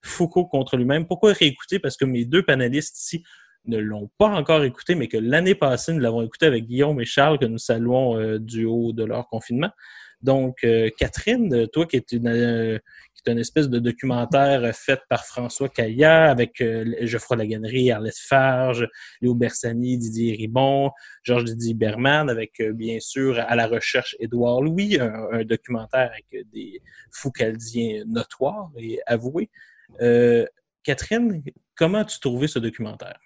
[0.02, 1.08] Foucault contre lui-même.
[1.08, 1.80] Pourquoi réécouter?
[1.80, 3.24] Parce que mes deux panélistes ici
[3.66, 7.06] ne l'ont pas encore écouté, mais que l'année passée, nous l'avons écouté avec Guillaume et
[7.06, 9.72] Charles, que nous saluons euh, du haut de leur confinement.
[10.22, 12.80] Donc, euh, Catherine, toi qui es une, euh,
[13.14, 18.18] qui est une espèce de documentaire fait par François Caillat avec euh, Geoffroy Laganerie, Arlette
[18.18, 18.88] Farge,
[19.22, 20.92] Léo Bersani, Didier Ribon,
[21.24, 26.48] Georges Didier Berman, avec bien sûr à la recherche Édouard Louis, un, un documentaire avec
[26.52, 29.50] des Foucaldiens notoires et avoués.
[30.84, 31.44] Catherine,
[31.76, 33.20] comment as-tu trouvé ce documentaire?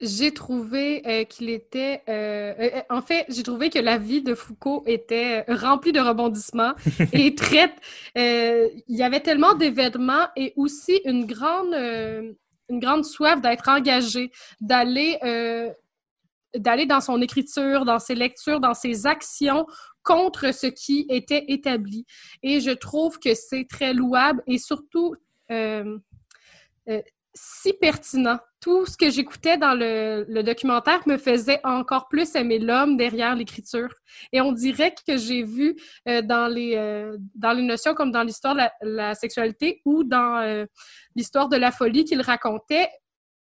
[0.00, 2.02] J'ai trouvé euh, qu'il était.
[2.08, 6.74] euh, euh, en fait, j'ai trouvé que la vie de Foucault était remplie de rebondissements
[7.12, 7.74] et très.
[8.18, 11.72] euh, il y avait tellement d'événements et aussi une grande,
[12.68, 14.30] une grande soif d'être engagé,
[14.60, 15.18] d'aller.
[16.56, 19.66] d'aller dans son écriture, dans ses lectures, dans ses actions
[20.04, 22.04] contre ce qui était établi.
[22.42, 25.16] Et je trouve que c'est très louable et surtout
[26.88, 27.02] euh,
[27.34, 28.38] si pertinent.
[28.60, 33.92] Tout ce que j'écoutais dans le, documentaire me faisait encore plus aimer l'homme derrière l'écriture.
[34.32, 35.76] Et on dirait que j'ai vu
[36.08, 40.38] euh, dans, les, euh, dans les notions comme dans l'histoire de la, sexualité ou dans
[40.38, 40.64] euh,
[41.16, 42.88] l'histoire de la folie qu'il racontait,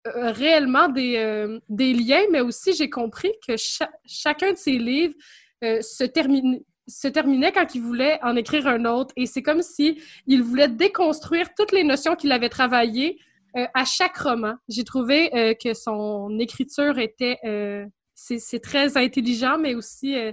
[0.06, 5.14] réellement des, des liens, mais aussi j'ai compris que cha- chacun de ses livres
[5.62, 9.14] se, termine, se terminait quand il voulait en écrire un autre.
[9.16, 13.18] Et c'est comme si il voulait déconstruire toutes les notions qu'il avait travaillées
[13.58, 14.56] euh, à chaque roman.
[14.70, 17.38] J'ai trouvé euh, que son écriture était...
[17.46, 17.86] euh,
[18.16, 20.32] c'est c'est très intelligent, mais aussi euh,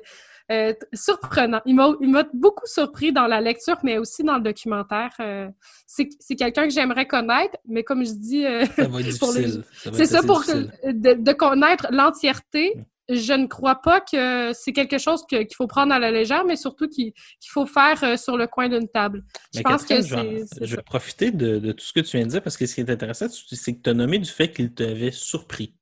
[0.53, 1.61] euh, surprenant.
[1.65, 5.13] Il m'a beaucoup surpris dans la lecture, mais aussi dans le documentaire.
[5.21, 5.49] Euh,
[5.87, 8.45] c'est c'est quelqu'un que j'aimerais connaître, mais comme je dis...
[8.45, 8.85] euh, Ça
[9.19, 9.49] Pour les-
[9.95, 10.41] c'est ça pour
[10.85, 12.75] de, de connaître l'entièreté.
[13.13, 16.57] Je ne crois pas que c'est quelque chose qu'il faut prendre à la légère, mais
[16.57, 17.13] surtout qu'il
[17.49, 19.25] faut faire euh, sur le coin d'une table.
[19.53, 22.27] Je Mais pense que c'est Je vais profiter de, de tout ce que tu viens
[22.27, 24.53] de dire parce que ce qui est intéressant, c'est que tu as nommé du fait
[24.53, 25.75] qu'il t'avait surpris.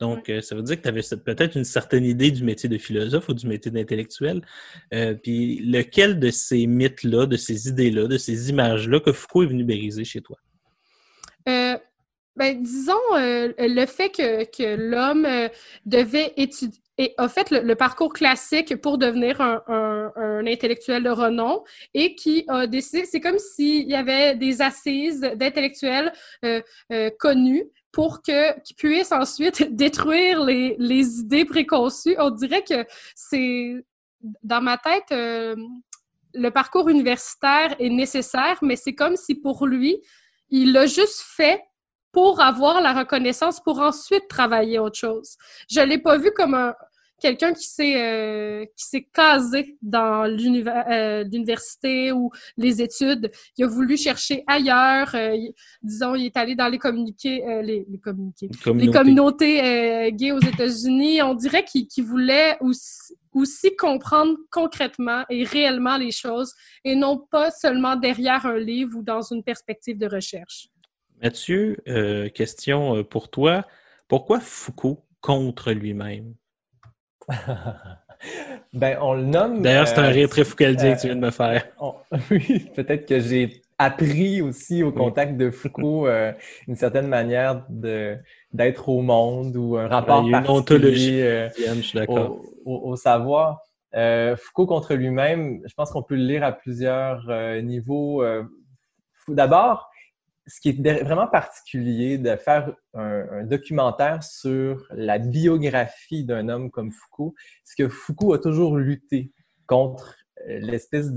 [0.00, 2.78] Donc, euh, ça veut dire que tu avais peut-être une certaine idée du métier de
[2.78, 4.40] philosophe ou du métier d'intellectuel.
[4.94, 9.48] Euh, puis, lequel de ces mythes-là, de ces idées-là, de ces images-là que Foucault est
[9.48, 10.38] venu briser chez toi?
[11.48, 11.76] Euh,
[12.36, 15.48] ben, disons, euh, le fait que, que l'homme euh,
[15.84, 21.64] devait étudier, et a fait le, parcours classique pour devenir un, intellectuel de renom
[21.94, 26.12] et qui a décidé, c'est comme s'il y avait des assises d'intellectuels
[26.44, 26.60] euh,
[26.92, 32.16] euh, connus pour que qu'ils puissent ensuite détruire les, les, idées préconçues.
[32.18, 33.82] On dirait que c'est
[34.42, 35.56] dans ma tête euh,
[36.34, 40.02] le parcours universitaire est nécessaire, mais c'est comme si pour lui,
[40.50, 41.62] il l'a juste fait
[42.12, 45.36] pour avoir la reconnaissance, pour ensuite travailler autre chose.
[45.70, 46.74] Je l'ai pas vu comme un,
[47.20, 53.30] quelqu'un qui s'est euh, qui s'est casé dans euh, l'université ou les études.
[53.56, 55.14] Il a voulu chercher ailleurs.
[55.14, 55.36] Euh,
[55.82, 61.22] disons, il est allé dans les communiqués, les, les, communiqués, les communautés gays aux États-Unis.
[61.22, 67.50] On dirait qu'il voulait aussi, aussi comprendre concrètement et réellement les choses et non pas
[67.50, 70.69] seulement derrière un livre ou dans une perspective de recherche.
[71.22, 71.76] Mathieu,
[72.34, 73.64] question pour toi.
[74.08, 76.34] Pourquoi Foucault contre lui-même?
[78.72, 79.62] ben, on le nomme.
[79.62, 81.66] D'ailleurs, c'est un euh, rire très foucaldien que tu viens de me faire.
[82.30, 86.32] oui, peut-être que j'ai appris aussi au contact de Foucault euh,
[86.68, 88.18] une certaine manière de
[88.52, 91.48] d'être au monde ou un rapport une ontologie euh,
[92.08, 93.60] au, au, savoir.
[94.36, 97.26] Foucault contre lui-même, je pense qu'on peut le lire à plusieurs
[97.62, 98.22] niveaux.
[99.28, 99.89] D'abord,
[100.50, 106.90] ce qui est vraiment particulier de faire un, documentaire sur la biographie d'un homme comme
[106.90, 107.34] Foucault,
[107.64, 109.32] c'est que Foucault a toujours lutté
[109.66, 110.16] contre
[110.48, 111.12] euh, l'espèce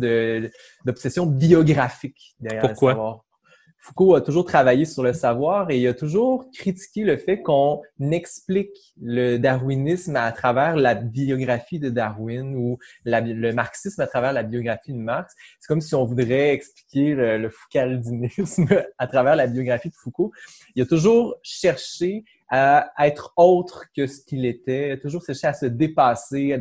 [0.85, 2.91] d'obsession biographique derrière Pourquoi?
[2.91, 3.22] le savoir.
[3.83, 7.81] Foucault a toujours travaillé sur le savoir et il a toujours critiqué le fait qu'on
[7.99, 14.43] explique le darwinisme à travers la biographie de Darwin ou le marxisme à travers la
[14.43, 15.33] biographie de Marx.
[15.59, 18.67] C'est comme si on voudrait expliquer le, le foucaldinisme
[18.97, 20.31] à travers la biographie de Foucault.
[20.75, 25.45] Il a toujours cherché à, être autre que ce qu'il était, il a toujours cherché
[25.45, 26.59] à se dépasser, à,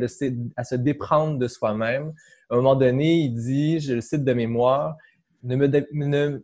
[0.57, 2.11] à se déprendre de soi-même.
[2.49, 4.97] À un moment donné, il dit, je le cite de mémoire,
[5.43, 6.43] ne me, ne,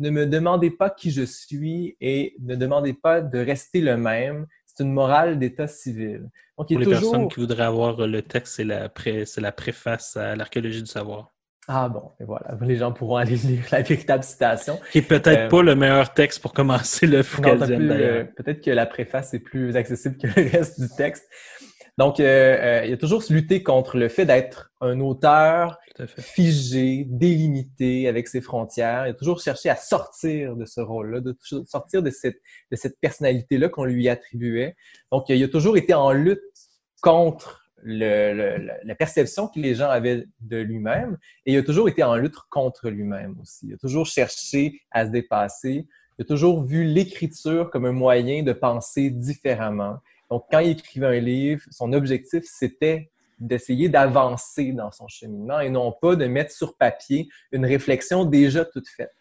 [0.00, 4.46] ne me demandez pas qui je suis et ne demandez pas de rester le même.
[4.66, 6.30] C'est une morale d'état civil.
[6.58, 8.90] Donc, Pour les personnes qui voudraient avoir le texte, c'est la,
[9.36, 11.32] la préface à l'archéologie du savoir.
[11.68, 14.80] Ah bon, et voilà, les gens pourront aller lire la véritable citation.
[14.90, 18.26] Qui est peut-être euh, pas le meilleur texte pour commencer le Foucaldienne, d'ailleurs.
[18.36, 21.24] Peut-être que la préface est plus accessible que le reste du texte.
[21.98, 25.78] Donc, euh, euh, il a toujours lutté contre le fait d'être un auteur
[26.18, 29.06] figé, délimité avec ses frontières.
[29.06, 32.98] Il a toujours cherché à sortir de ce rôle-là, de sortir de cette, de cette
[33.00, 34.76] personnalité-là qu'on lui attribuait.
[35.12, 36.40] Donc, il a toujours été en lutte
[37.02, 42.02] contre le, la perception que les gens avaient de lui-même et il a toujours été
[42.02, 43.68] en lutte contre lui-même aussi.
[43.68, 45.86] Il a toujours cherché à se dépasser.
[46.18, 49.98] Il a toujours vu l'écriture comme un moyen de penser différemment
[50.30, 55.70] donc, quand il écrivait un livre, son objectif, c'était d'essayer d'avancer dans son cheminement et
[55.70, 59.12] non pas de mettre sur papier une réflexion déjà toute faite.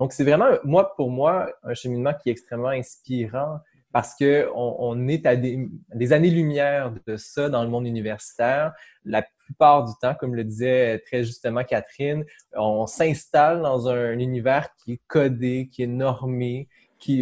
[0.00, 3.58] Donc, c'est vraiment, moi, pour moi, un cheminement qui est extrêmement inspirant
[3.92, 8.72] parce qu'on on est à des, années-lumière de ça dans le monde universitaire.
[9.04, 12.24] La plupart du temps, comme le disait très justement Catherine,
[12.56, 16.68] on s'installe dans un univers qui est codé, qui est normé,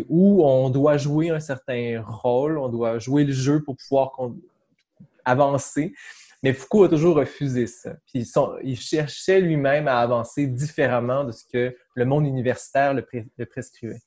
[0.09, 4.13] où on doit jouer un certain rôle, on doit jouer le jeu pour pouvoir
[5.25, 5.93] avancer.
[6.43, 7.95] Mais Foucault a toujours refusé ça.
[8.07, 8.27] Puis
[8.65, 14.01] il cherchait lui-même à avancer différemment de ce que le monde universitaire le, prescrivait.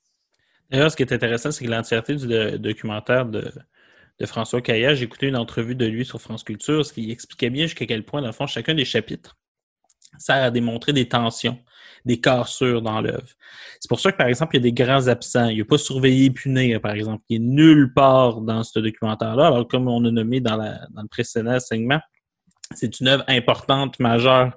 [0.70, 3.52] D'ailleurs, ce qui est intéressant, c'est que l'entièreté du documentaire de,
[4.26, 7.66] François Caillat, j'ai écouté une entrevue de lui sur France Culture, ce qui expliquait bien
[7.66, 9.38] jusqu'à quel point, dans le fond, chacun des chapitres
[10.18, 11.60] sert à démontrer des tensions
[12.06, 13.28] des cassures dans l'œuvre.
[13.80, 15.48] C'est pour ça que, par exemple, il y a des grands absents.
[15.48, 19.48] Il n'y a pas surveillé punir, par exemple, qui est nulle part dans ce documentaire-là.
[19.48, 22.00] Alors, comme on a nommé dans, dans le précédent segment,
[22.74, 24.56] c'est une œuvre importante, majeure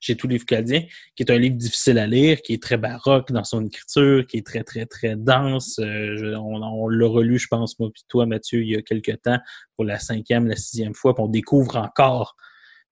[0.00, 0.82] chez tous les Foucaldiens,
[1.14, 4.38] qui est un livre difficile à lire, qui est très baroque dans son écriture, qui
[4.38, 5.78] est très, très, très dense.
[5.78, 9.38] Euh, on, l'a relu, je pense, moi puis toi, Mathieu, il y a quelques temps,
[9.76, 12.36] pour la cinquième, la sixième fois, puis on découvre encore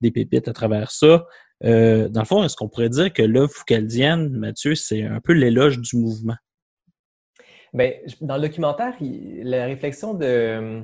[0.02, 1.26] des pépites à travers ça.
[1.64, 5.32] Euh, dans le fond, est-ce qu'on pourrait dire que l'œuvre foucaldienne, Mathieu, c'est un peu
[5.32, 6.36] l'éloge du mouvement?
[7.74, 10.82] Bien, dans le documentaire, la réflexion de.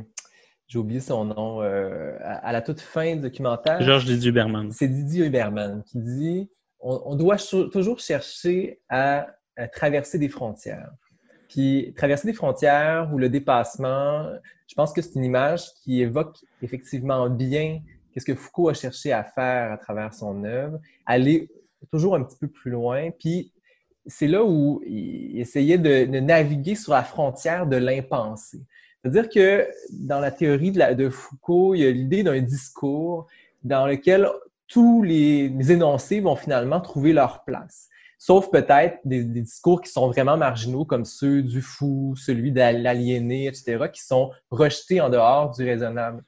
[0.66, 1.62] J'ai oublié son nom.
[1.62, 3.80] Euh, à, la toute fin du documentaire.
[3.82, 4.70] Georges Didier Huberman.
[4.72, 7.36] C'est Didier Huberman qui dit on, doit
[7.72, 9.26] toujours chercher à,
[9.72, 10.90] traverser des frontières.
[11.48, 14.28] Puis traverser des frontières ou le dépassement,
[14.68, 17.80] je pense que c'est une image qui évoque effectivement bien
[18.14, 21.50] qu'est-ce que Foucault a cherché à faire à travers son œuvre, aller
[21.90, 23.10] toujours un petit peu plus loin.
[23.10, 23.52] Puis
[24.06, 28.60] c'est là où il essayait de, naviguer sur la frontière de l'impensé.
[29.02, 33.26] C'est-à-dire que dans la théorie de, Foucault, il y a l'idée d'un discours
[33.62, 34.28] dans lequel
[34.66, 37.88] tous les, énoncés vont finalement trouver leur place.
[38.18, 43.48] Sauf peut-être des, discours qui sont vraiment marginaux, comme ceux du fou, celui de l'aliéné,
[43.48, 46.24] etc., qui sont rejetés en dehors du raisonnable.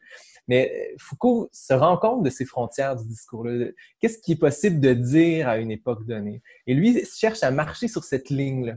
[0.48, 3.66] Mais Foucault se rend compte de ces frontières du discours-là.
[4.00, 6.42] Qu'est-ce qui est possible de dire à une époque donnée?
[6.66, 8.76] Et lui cherche à marcher sur cette ligne-là.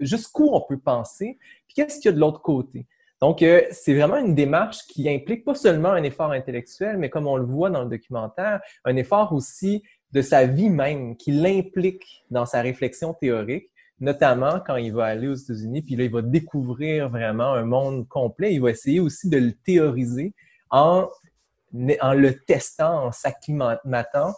[0.00, 1.38] Jusqu'où on peut penser?
[1.66, 2.86] Puis qu'est-ce qu'il y a de l'autre côté?
[3.22, 7.26] Donc, euh, c'est vraiment une démarche qui implique pas seulement un effort intellectuel, mais comme
[7.26, 12.24] on le voit dans le documentaire, un effort aussi de sa vie même, qui l'implique
[12.30, 16.20] dans sa réflexion théorique, notamment quand il va aller aux États-Unis, puis là, il va
[16.20, 18.52] découvrir vraiment un monde complet.
[18.52, 20.34] Il va essayer aussi de le théoriser
[20.70, 21.08] en,
[21.72, 24.34] le testant, en s'acclimatant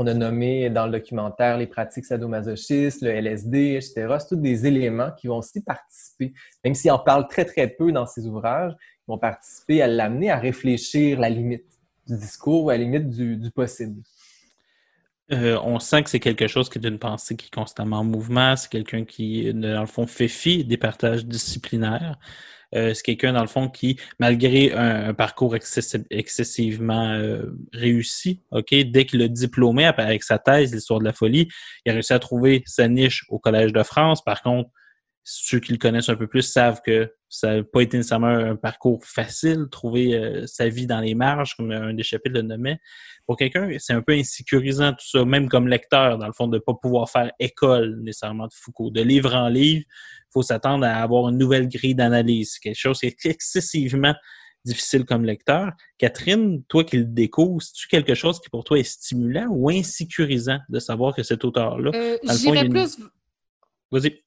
[0.00, 4.06] on a nommé dans le documentaire les pratiques sadomasochistes, le LSD, etc.
[4.20, 6.32] C'est tous des éléments qui vont aussi participer,
[6.64, 10.30] même s'ils en parlent très, très peu dans ses ouvrages, ils vont participer à l'amener
[10.30, 11.64] à réfléchir la limite
[12.06, 14.00] du discours ou à la limite du, possible.
[15.30, 18.04] Euh, on sent que c'est quelque chose qui est une pensée qui est constamment en
[18.04, 18.56] mouvement.
[18.56, 22.18] C'est quelqu'un qui, dans le fond, fait fi des partages disciplinaires.
[22.74, 25.54] Euh, c'est quelqu'un, dans le fond, qui, malgré un, parcours
[26.10, 31.48] excessivement euh, réussi, OK, dès qu'il a diplômé avec sa thèse, l'histoire de la folie,
[31.84, 34.22] il a réussi à trouver sa niche au Collège de France.
[34.22, 34.70] Par contre,
[35.24, 38.56] ceux qui le connaissent un peu plus savent que ça n'a pas été nécessairement un
[38.56, 42.78] parcours facile, trouver euh, sa vie dans les marges, comme un des chapitres le nommait.
[43.26, 46.56] Pour quelqu'un, c'est un peu insécurisant tout ça, même comme lecteur, dans le fond, de
[46.56, 48.90] ne pas pouvoir faire école nécessairement de Foucault.
[48.90, 53.00] De livre en livre, il faut s'attendre à avoir une nouvelle grille d'analyse, quelque chose
[53.00, 54.14] qui est excessivement
[54.64, 55.72] difficile comme lecteur.
[55.98, 60.58] Catherine, toi qui le découvres, c'est-tu quelque chose qui pour toi est stimulant ou insécurisant
[60.68, 61.90] de savoir que cet auteur-là...
[61.94, 62.98] Euh, J'irais plus...
[63.90, 64.22] Vas-y.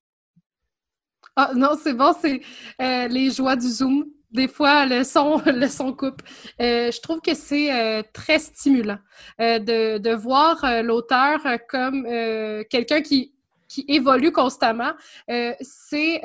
[1.37, 2.41] Ah non, c'est bon, c'est
[2.81, 4.05] euh, les joies du Zoom.
[4.31, 6.21] Des fois, le son, le son coupe.
[6.61, 8.99] Euh, je trouve que c'est euh, très stimulant
[9.39, 12.03] de, voir l'auteur comme
[12.69, 13.33] quelqu'un qui,
[13.87, 14.91] évolue constamment.
[15.27, 16.21] c'est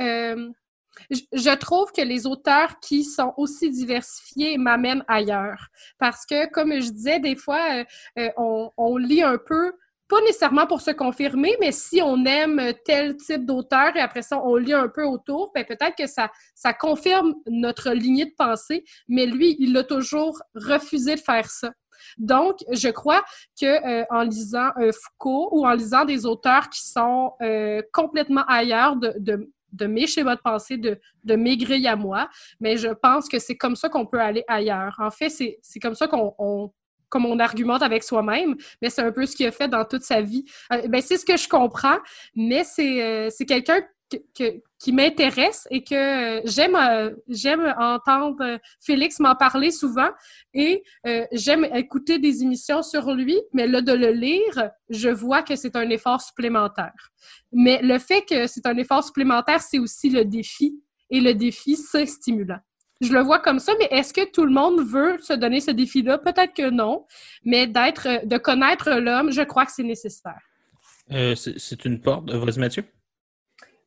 [1.10, 5.68] je trouve que les auteurs qui sont aussi diversifiés m'amènent ailleurs.
[5.98, 7.84] Parce que, comme je disais, des fois,
[8.36, 9.72] on, lit un peu
[10.08, 14.40] pas nécessairement pour se confirmer, mais si on aime tel type d'auteur et après ça,
[14.42, 16.30] on lit un peu autour, ben peut-être que ça,
[16.74, 21.72] confirme notre lignée de pensée, mais lui, il a toujours refusé de faire ça.
[22.18, 23.24] Donc, je crois
[23.60, 28.44] que euh, en lisant euh, Foucault ou en lisant des auteurs qui sont euh, complètement
[28.46, 32.28] ailleurs de, de, mes schémas de pensée, de, de mes grilles à moi,
[32.60, 34.94] mais je pense que c'est comme ça qu'on peut aller ailleurs.
[34.98, 36.72] En fait, c'est comme ça qu'on
[37.08, 40.02] comme on argumente avec soi-même, mais c'est un peu ce qu'il a fait dans toute
[40.02, 40.44] sa vie.
[40.72, 41.98] Euh, ben, c'est ce que je comprends,
[42.34, 43.80] mais c'est euh, quelqu'un
[44.78, 46.78] qui m'intéresse et que euh, j'aime
[47.26, 50.10] j'aime entendre Félix m'en parler souvent
[50.54, 50.84] et
[51.32, 55.74] j'aime écouter des émissions sur lui, mais là de le lire, je vois que c'est
[55.74, 57.10] un effort supplémentaire.
[57.50, 60.80] Mais le fait que c'est un effort supplémentaire, c'est aussi le défi
[61.10, 62.60] et le défi c'est stimulant.
[63.00, 65.70] Je le vois comme ça, mais est-ce que tout le monde veut se donner ce
[65.70, 66.18] défi-là?
[66.18, 67.04] Peut-être que non,
[67.44, 70.40] mais d'être, euh, de connaître l'homme, je crois que c'est nécessaire.
[71.12, 72.30] Euh, c'est une porte.
[72.30, 72.84] Vas-y, Mathieu.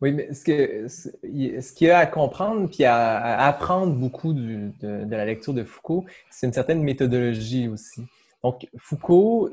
[0.02, 4.72] Oui, mais ce que ce qu'il y a à comprendre puis à, apprendre beaucoup de,
[4.82, 8.06] la lecture de Foucault, c'est une certaine méthodologie aussi.
[8.42, 9.50] Donc, Foucault,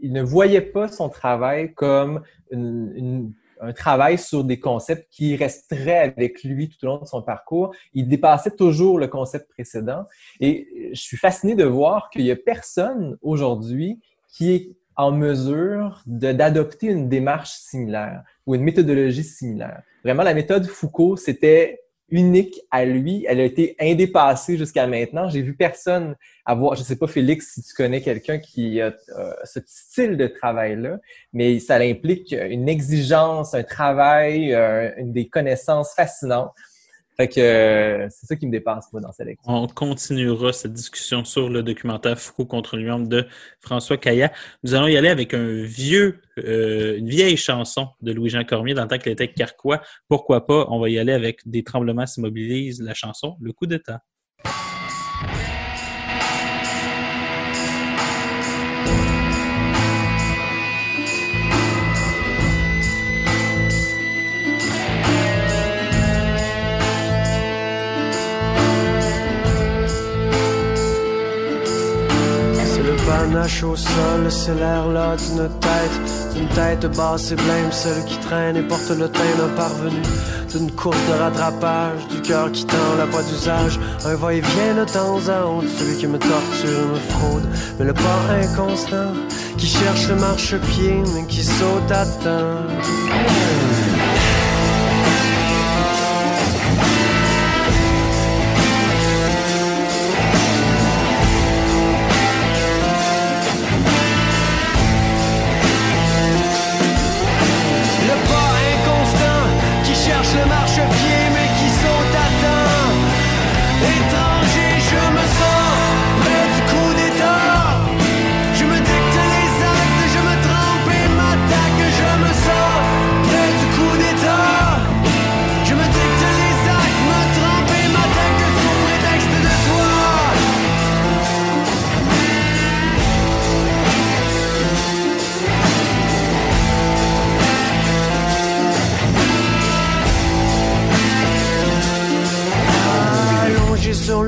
[0.00, 2.22] il ne voyait pas son travail comme
[2.52, 7.22] une un travail sur des concepts qui resteraient avec lui tout au long de son
[7.22, 7.74] parcours.
[7.94, 10.04] Il dépassait toujours le concept précédent.
[10.40, 16.02] Et je suis fasciné de voir qu'il n'y a personne aujourd'hui qui est en mesure
[16.06, 19.82] d'adopter une démarche similaire ou une méthodologie similaire.
[20.04, 21.80] Vraiment, la méthode Foucault, c'était
[22.10, 23.24] unique à lui.
[23.28, 25.28] Elle a été indépassée jusqu'à maintenant.
[25.28, 29.32] J'ai vu personne avoir, je sais pas Félix si tu connais quelqu'un qui a euh,
[29.44, 30.98] ce style de travail-là,
[31.32, 36.52] mais ça implique une exigence, un travail, euh, des connaissances fascinantes.
[37.20, 39.46] Fait que euh, c'est ça qui me dépasse dans cette lecture.
[39.46, 43.26] On continuera cette discussion sur le documentaire Foucault contre lui de
[43.60, 44.32] François Caillat.
[44.64, 48.84] Nous allons y aller avec un vieux, euh, une vieille chanson de Louis-Jean Cormier dans
[48.84, 49.82] le temps qu'il était carquois.
[50.08, 50.64] Pourquoi pas?
[50.70, 53.66] On va y aller avec Des tremblements s'immobilisent, la chanson Le coup
[73.30, 78.18] panache au sol, c'est l'air là d'une tête, d'une tête basse et blême, celle qui
[78.18, 80.02] traîne et porte le teint d'un parvenu,
[80.52, 85.20] d'une course de rattrapage, du cœur qui tend la voie d'usage, un va-et-vient de temps
[85.28, 89.12] à autre, celui qui me torture me fraude, mais le pas inconstant,
[89.56, 93.79] qui cherche le marchepied, mais qui saute à temps.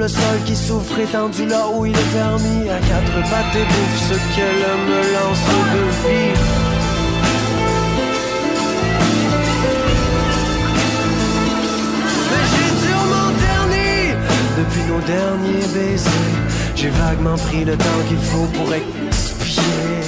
[0.03, 3.99] le sol qui s'ouvre étendu là où il est permis à quatre pattes et bouffe
[4.09, 6.35] ce que l'homme lance de vie.
[12.31, 13.93] Mais j'ai durement terni
[14.59, 16.11] depuis nos derniers baisers.
[16.75, 20.02] J'ai vaguement pris le temps qu'il faut pour expier.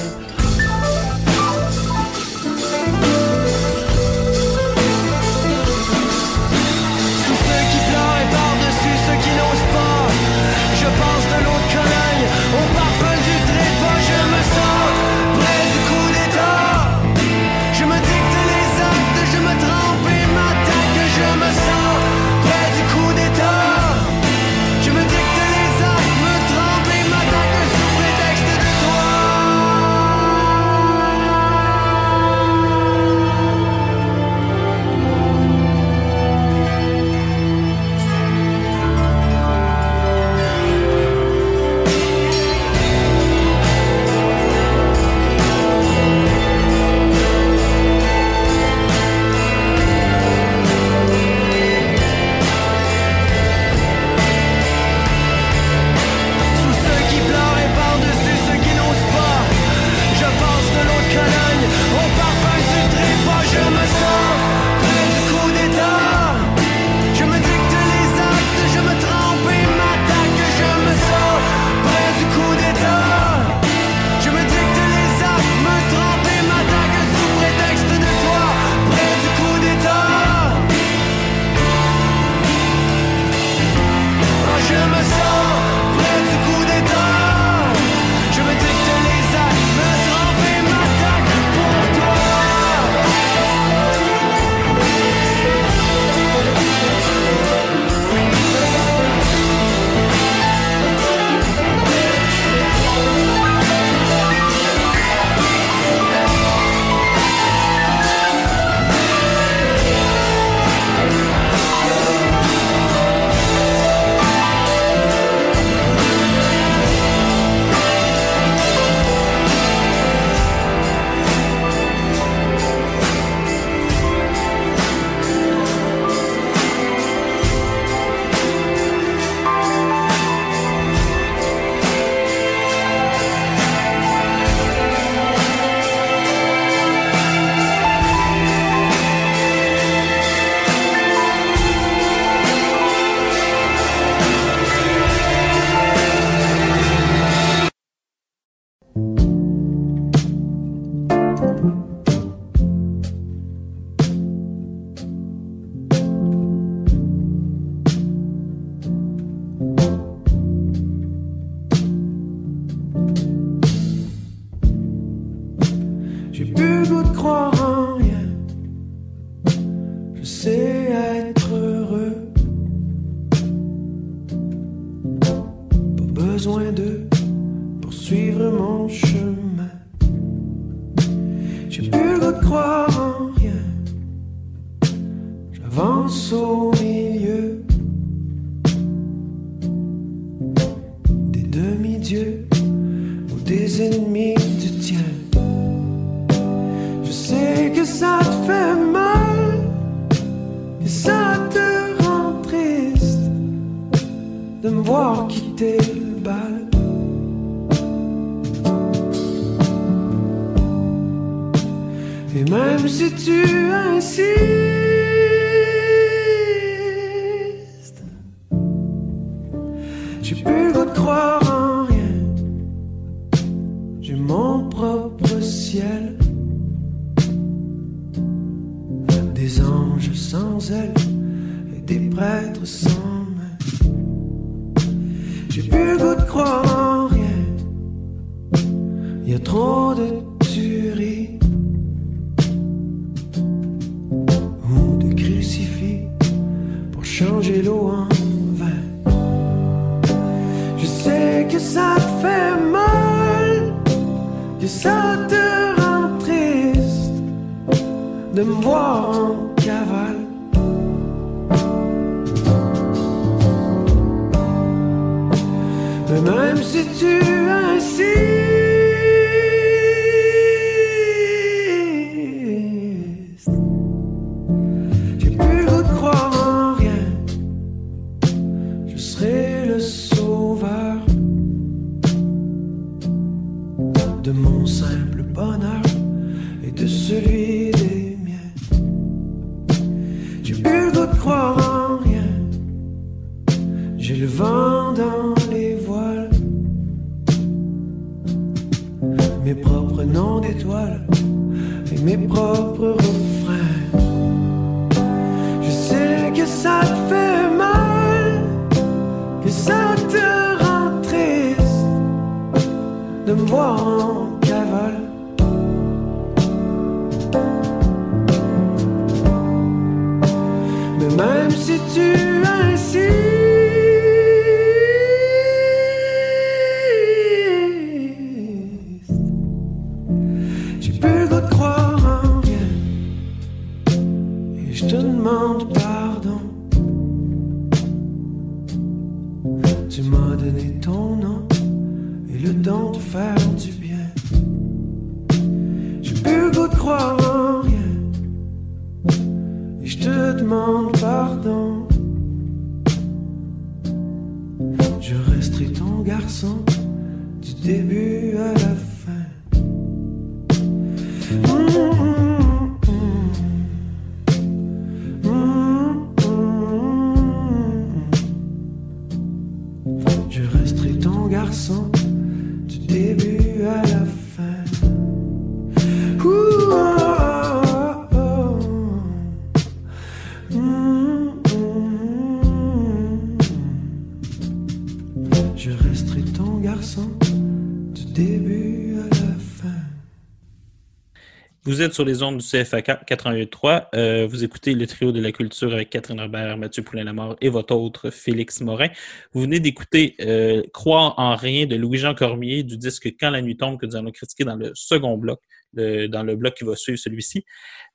[391.74, 393.86] Vous êtes sur les ondes du CFAK 88.3.
[393.96, 397.74] Euh, vous écoutez le trio de la culture avec Catherine Herbert, Mathieu Poulain-Lamar et votre
[397.74, 398.90] autre Félix Morin.
[399.32, 403.56] Vous venez d'écouter euh, Croire en rien de Louis-Jean Cormier du disque Quand la nuit
[403.56, 405.40] tombe que nous allons critiquer dans le second bloc,
[405.72, 407.44] dans le bloc qui va suivre celui-ci.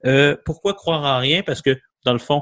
[0.05, 1.41] Euh, pourquoi croire en rien?
[1.41, 2.41] Parce que, dans le fond,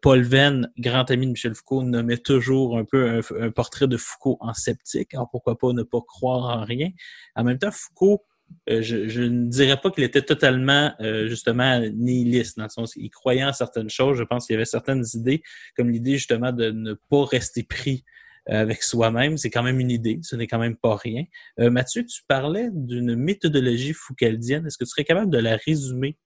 [0.00, 4.36] Paul Venn, grand ami de Michel Foucault, nommait toujours un peu un, portrait de Foucault
[4.38, 5.12] en sceptique.
[5.14, 6.90] Alors pourquoi pas ne pas croire en rien?
[7.34, 8.22] En même temps, Foucault
[8.68, 13.10] je, je ne dirais pas qu'il était totalement, euh, justement, nihiliste, dans le sens il
[13.10, 14.16] croyait en certaines choses.
[14.18, 15.42] Je pense qu'il y avait certaines idées,
[15.76, 18.04] comme l'idée, justement, de ne pas rester pris
[18.48, 19.36] euh, avec soi-même.
[19.36, 21.24] C'est quand même une idée, ce n'est quand même pas rien.
[21.60, 24.66] Euh, Mathieu, tu parlais d'une méthodologie foucaldienne.
[24.66, 26.16] Est-ce que tu serais capable de la résumer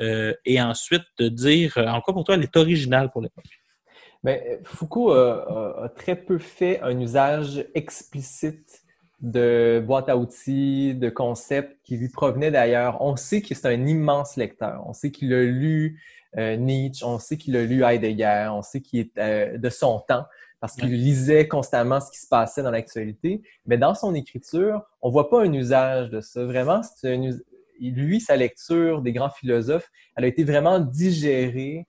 [0.00, 3.44] euh, et ensuite de dire euh, en quoi pour toi elle est originale pour l'époque?
[4.24, 5.42] Mais Foucault a,
[5.80, 8.81] a- a très peu fait un usage explicite
[9.22, 13.00] de boîtes à outils, de concepts qui lui provenaient d'ailleurs.
[13.00, 14.82] On sait que c'est un immense lecteur.
[14.86, 16.00] On sait qu'il a lu
[16.36, 20.00] euh, Nietzsche, on sait qu'il a lu Heidegger, on sait qu'il est euh, de son
[20.00, 20.24] temps
[20.60, 23.42] parce qu'il lisait constamment ce qui se passait dans l'actualité.
[23.66, 26.44] Mais dans son écriture, on voit pas un usage de ça.
[26.44, 27.42] Vraiment, c'est un us-
[27.80, 31.86] lui, sa lecture des grands philosophes, elle a été vraiment digérée,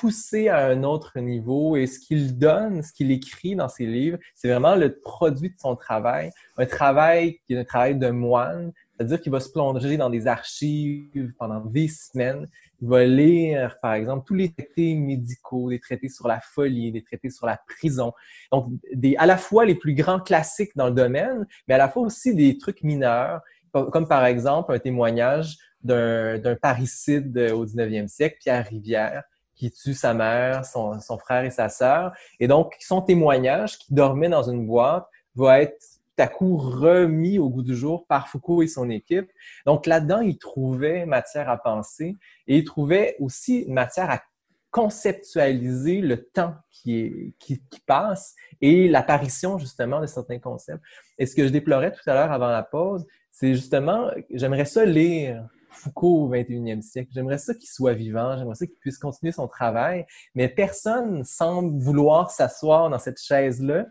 [0.00, 4.16] poussé à un autre niveau et ce qu'il donne, ce qu'il écrit dans ses livres,
[4.34, 8.72] c'est vraiment le produit de son travail, un travail qui est un travail de moine,
[8.96, 12.48] c'est-à-dire qu'il va se plonger dans des archives pendant des semaines,
[12.80, 17.02] il va lire, par exemple, tous les traités médicaux, des traités sur la folie, des
[17.02, 18.14] traités sur la prison,
[18.50, 21.90] donc des, à la fois les plus grands classiques dans le domaine, mais à la
[21.90, 23.42] fois aussi des trucs mineurs,
[23.72, 29.24] comme, par exemple un témoignage d'un parricide au 19e siècle, Pierre Rivière,
[29.60, 32.12] qui tue sa mère, son, frère et sa sœur.
[32.40, 35.84] Et donc, son témoignage, qui dormait dans une boîte, va être
[36.16, 39.30] à coup remis au goût du jour par Foucault et son équipe.
[39.66, 44.22] Donc là-dedans, il trouvait matière à penser et il trouvait aussi matière à
[44.70, 50.82] conceptualiser le temps qui, qui, passe et l'apparition justement de certains concepts.
[51.18, 54.84] Et ce que je déplorais tout à l'heure avant la pause, c'est justement, j'aimerais ça
[54.84, 57.10] lire Foucault au 21e siècle.
[57.14, 61.80] J'aimerais ça qu'il soit vivant, j'aimerais ça qu'il puisse continuer son travail, mais personne semble
[61.80, 63.86] vouloir s'asseoir dans cette chaise-là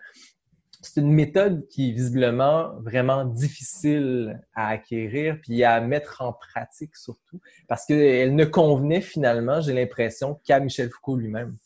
[0.82, 6.96] c'est une méthode qui est visiblement vraiment difficile à acquérir puis à mettre en pratique
[6.96, 11.58] surtout parce qu'elle ne convenait finalement, j'ai l'impression, qu'à Michel Foucault lui-même.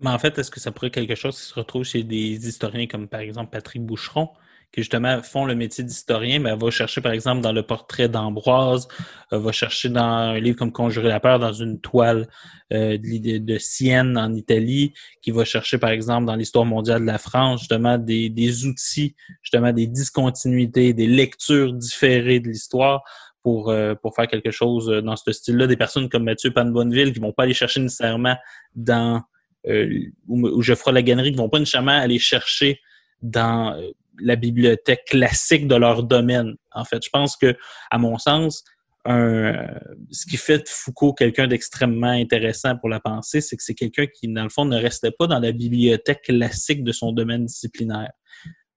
[0.00, 2.48] Mais en fait, est-ce que ça pourrait être quelque chose qui se retrouve chez des
[2.48, 4.30] historiens comme par exemple Patrick Boucheron,
[4.72, 8.88] qui justement font le métier d'historien, mais va chercher, par exemple, dans le portrait d'Ambroise,
[9.30, 12.26] va chercher dans un livre comme Conjurer la peur, dans une toile
[12.72, 17.06] euh, de, de, Sienne en Italie, qui va chercher, par exemple, dans l'histoire mondiale de
[17.06, 23.02] la France, justement, des, des outils, justement, des discontinuités, des lectures différées de l'histoire
[23.42, 25.66] pour, euh, pour faire quelque chose dans ce style-là.
[25.66, 28.36] Des personnes comme Mathieu Panbonneville qui vont pas aller chercher nécessairement
[28.74, 29.22] dans
[29.68, 32.80] euh, ou, ou Geoffroy Laganerie qui vont pas nécessairement aller chercher
[33.22, 36.54] dans euh, la bibliothèque classique de leur domaine.
[36.72, 37.56] En fait, je pense que,
[37.90, 38.64] à mon sens,
[39.06, 44.06] ce qui fait de Foucault quelqu'un d'extrêmement intéressant pour la pensée, c'est que c'est quelqu'un
[44.06, 48.12] qui, dans le fond, ne restait pas dans la bibliothèque classique de son domaine disciplinaire.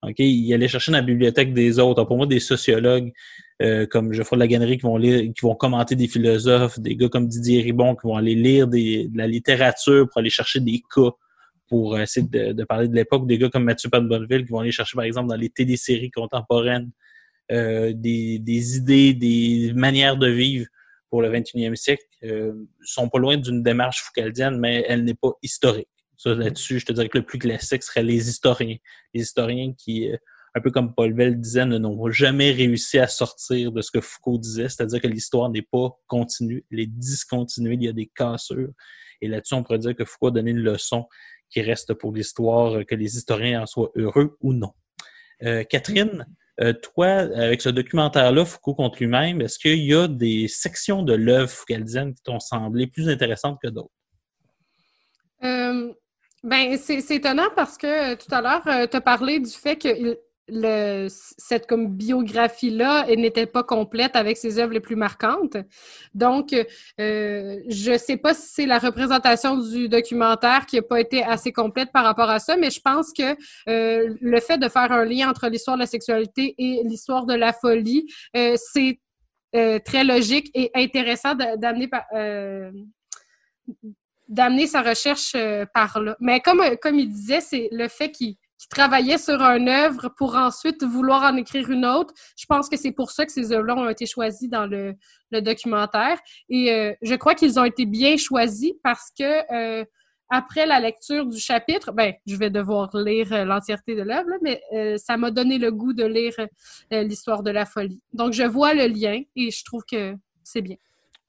[0.01, 2.03] Ok, Il allait chercher dans la bibliothèque des autres.
[2.03, 3.11] pour moi, des sociologues
[3.61, 7.27] euh, comme Geoffroy Laganerie qui vont lire, qui vont commenter des philosophes, des gars comme
[7.27, 11.11] Didier Ribon qui vont aller lire de la littérature pour aller chercher des cas
[11.67, 14.95] pour essayer de, parler de l'époque, des gars comme Mathieu Bonneville qui vont aller chercher,
[14.95, 16.91] par exemple, dans les téléséries contemporaines,
[17.51, 20.67] euh, des, idées, des manières de vivre
[21.09, 22.53] pour le 21e siècle, euh,
[22.83, 25.87] sont pas loin d'une démarche foucaldienne, mais elle n'est pas historique.
[26.17, 28.77] Ça, là-dessus, je te dirais que le plus classique serait les historiens.
[29.13, 30.17] Les historiens qui, euh,
[30.55, 34.37] un peu comme Paul Bell disait, n'ont jamais réussi à sortir de ce que Foucault
[34.37, 38.71] disait, c'est-à-dire que l'histoire n'est pas continue, elle est discontinuée, il y a des cassures.
[39.21, 41.07] Et là-dessus, on pourrait dire que Foucault a donné une leçon
[41.55, 44.73] qui reste pour l'histoire, euh, que les historiens en soient heureux ou non.
[45.43, 46.25] Euh, Catherine,
[46.59, 51.13] euh, toi, avec ce documentaire-là, Foucault contre lui-même, est-ce qu'il y a des sections de
[51.13, 53.89] l'œuvre foucaldienne qui t'ont semblé plus intéressantes que d'autres?
[56.43, 61.65] ben, c'est étonnant parce que tout à l'heure, tu as parlé du fait que cette
[61.65, 65.57] comme biographie-là n'était pas complète avec ses œuvres les plus marquantes.
[66.13, 70.99] Donc, euh, je ne sais pas si c'est la représentation du documentaire qui n'a pas
[70.99, 73.35] été assez complète par rapport à ça, mais je pense que
[73.69, 77.33] euh, le fait de faire un lien entre l'histoire de la sexualité et l'histoire de
[77.33, 78.99] la folie, euh, c'est
[79.85, 81.89] très logique et intéressant d'amener
[84.27, 85.33] d'amener sa recherche
[85.73, 86.17] par là.
[86.19, 90.35] Mais comme, comme il disait, c'est le fait qu'il qui travaillait sur une œuvre pour
[90.35, 92.13] ensuite vouloir en écrire une autre.
[92.37, 94.95] Je pense que c'est pour ça que ces œuvres-là ont été choisies dans le,
[95.31, 96.17] documentaire.
[96.47, 99.83] Et euh, je crois qu'ils ont été bien choisis parce que euh,
[100.29, 104.61] après la lecture du chapitre, ben, je vais devoir lire euh, l'entièreté de l'œuvre, mais
[104.97, 106.33] ça m'a donné le goût de lire
[106.91, 108.01] l'histoire de la folie.
[108.13, 110.77] Donc, je vois le lien et je trouve que c'est bien.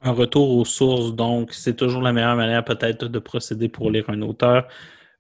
[0.03, 4.09] Un retour aux sources, donc, c'est toujours la meilleure manière peut-être de procéder pour lire
[4.09, 4.68] un auteur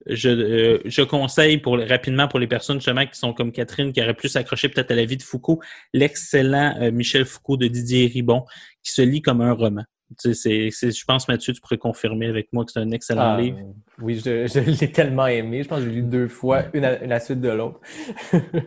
[0.06, 4.02] je, euh, je, conseille pour, rapidement pour les personnes justement qui sont comme Catherine, qui
[4.02, 5.60] auraient plus accroché peut-être à la vie de Foucault,
[5.92, 8.44] l'excellent euh, Michel Foucault de Didier Ribon,
[8.82, 9.84] qui se lit comme un roman.
[10.18, 13.58] C'est, je pense, Mathieu, tu pourrais confirmer avec moi que c'est un excellent ah, livre.
[14.00, 15.64] Oui, je, l'ai tellement aimé.
[15.64, 17.80] Je pense que j'ai lu deux fois, une à, la suite de l'autre.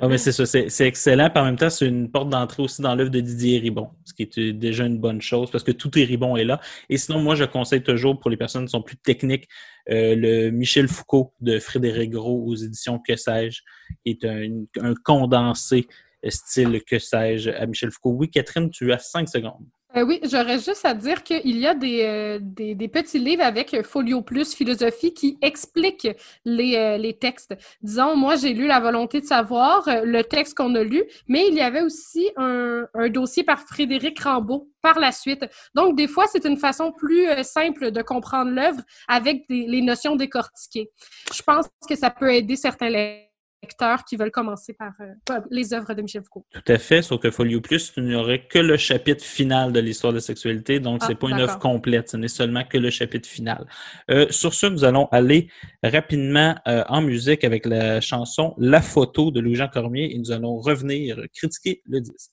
[0.02, 1.30] ah, mais c'est ça, c'est, excellent.
[1.30, 4.14] Puis en même temps, c'est une porte d'entrée aussi dans l'œuvre de Didier Ribon, ce
[4.14, 6.60] qui est déjà une bonne chose parce que tout est Ribon est là.
[6.90, 9.48] Et sinon, moi, je conseille toujours pour les personnes qui sont plus techniques
[9.90, 13.62] euh, le Michel Foucault de Frédéric Gros aux éditions Que sais-je,
[14.06, 15.88] qui est un, un condensé
[16.28, 18.12] style Que sais-je à Michel Foucault.
[18.12, 19.66] Oui, Catherine, tu as cinq secondes.
[19.98, 23.82] Euh, oui, j'aurais juste à dire qu'il y a euh, des, des, petits livres avec
[23.84, 26.10] Folio Plus Philosophie qui expliquent
[26.46, 27.56] les, euh, les textes.
[27.82, 31.56] Disons, moi, j'ai lu La volonté de savoir, le texte qu'on a lu, mais il
[31.56, 35.44] y avait aussi un, un dossier par Frédéric Rambaud par la suite.
[35.74, 40.92] Donc, des fois, c'est une façon plus simple de comprendre l'œuvre avec les notions décortiquées.
[41.34, 43.29] Je pense que ça peut aider certains lecteurs
[43.62, 46.46] lecteurs qui veulent commencer par euh, les œuvres de Michel Foucault.
[46.52, 50.14] Tout à fait, sauf que Folio Plus, tu n'aurais que le chapitre final de l'histoire
[50.14, 52.78] de la sexualité, donc ce c'est ah, pas une œuvre complète, ce n'est seulement que
[52.78, 53.66] le chapitre final.
[54.10, 55.50] Euh, sur ce, nous allons aller
[55.84, 60.58] rapidement euh, en musique avec la chanson La photo de Louis-Jean Cormier et nous allons
[60.58, 62.32] revenir critiquer le disque.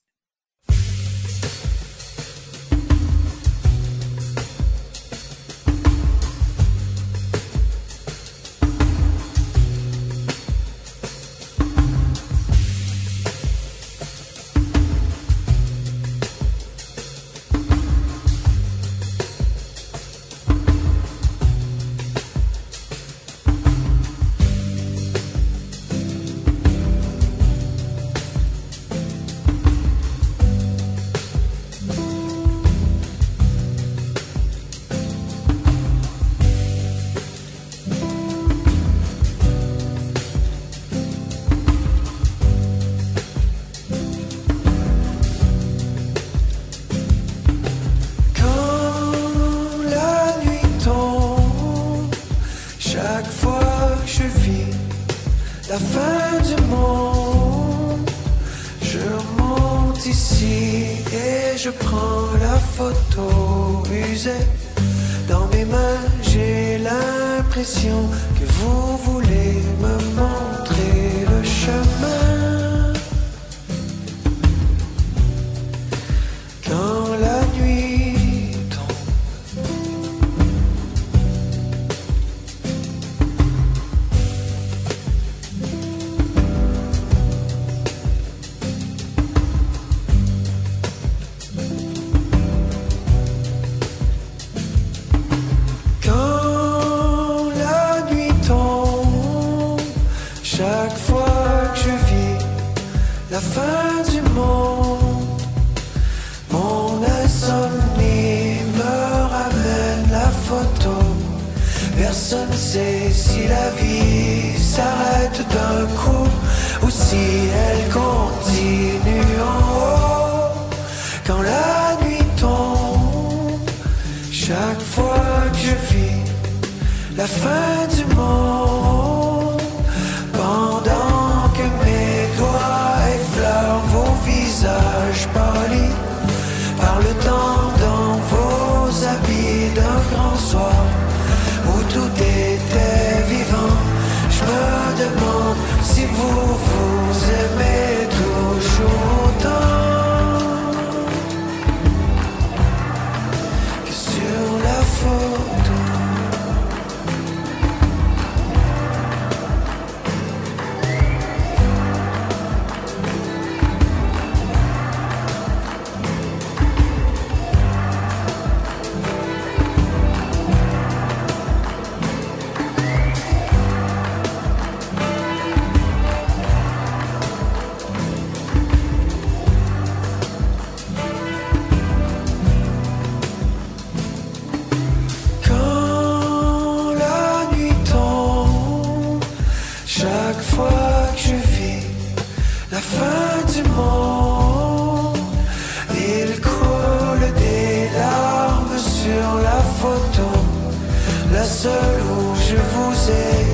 [202.49, 203.45] je vous ai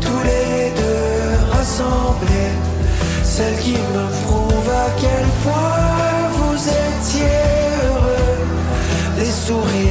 [0.00, 2.54] tous les deux rassemblés.
[3.24, 7.42] Celle qui me prouve à quel point vous étiez
[7.84, 8.46] heureux.
[9.18, 9.85] Les sourires.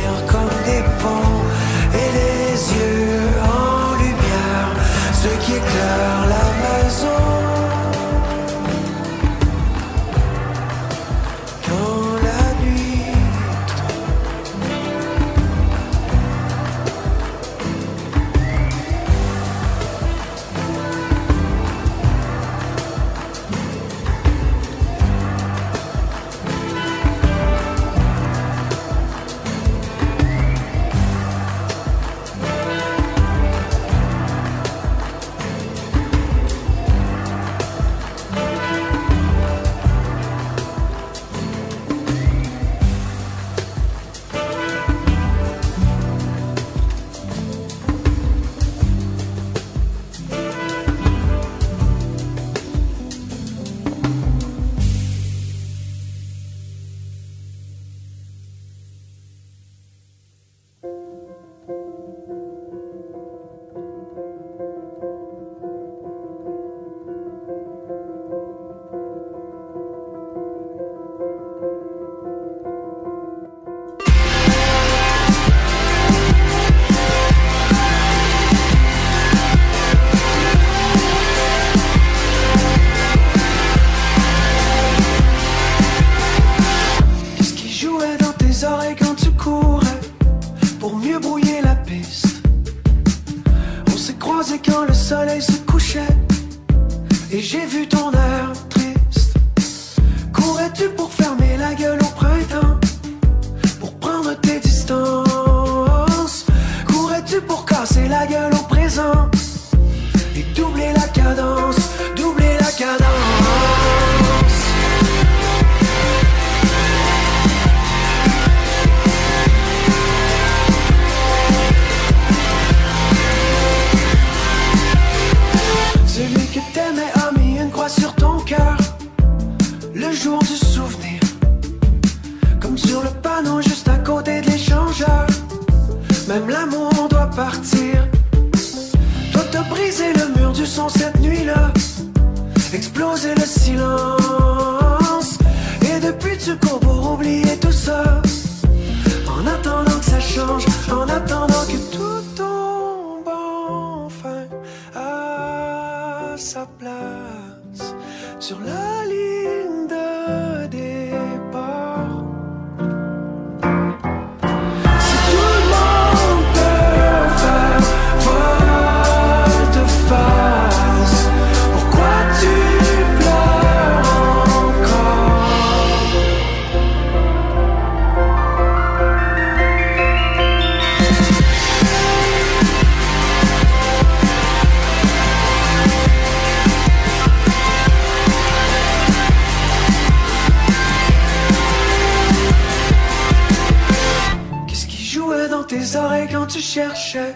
[196.31, 197.35] Quand tu cherchais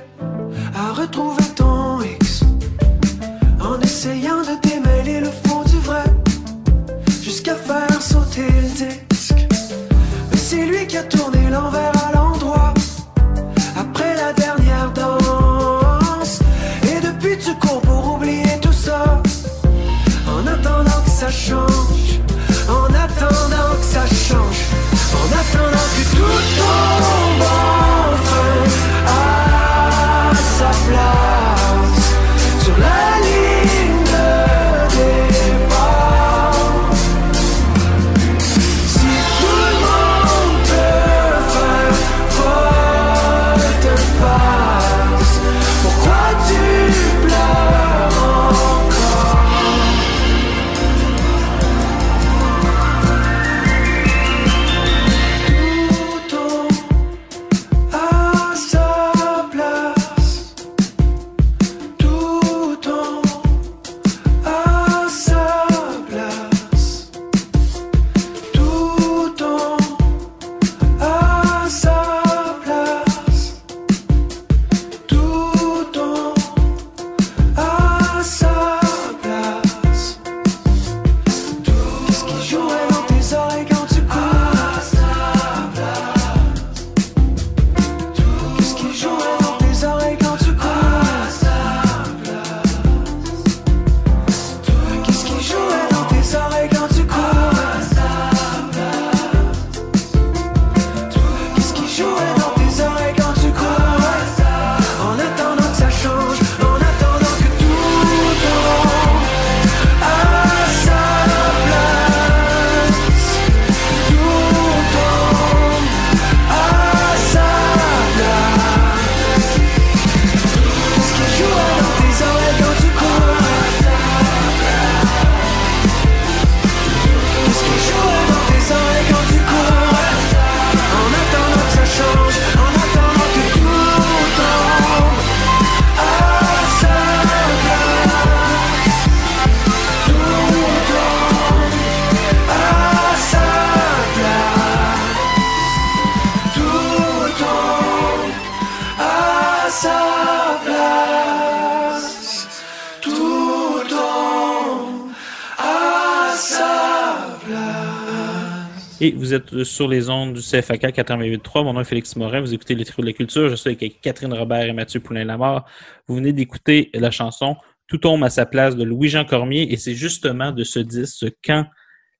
[159.30, 161.64] vous êtes sur les ondes du CFAK 88.3.
[161.64, 162.42] Mon nom est Félix Morin.
[162.42, 163.48] Vous écoutez les Trio de la Culture.
[163.48, 165.68] Je suis avec Catherine Robert et Mathieu Poulain-Lamar.
[166.08, 167.56] Vous venez d'écouter la chanson
[167.86, 169.72] Tout tombe à sa place de Louis-Jean Cormier.
[169.72, 171.68] Et c'est justement de ce disque, Quand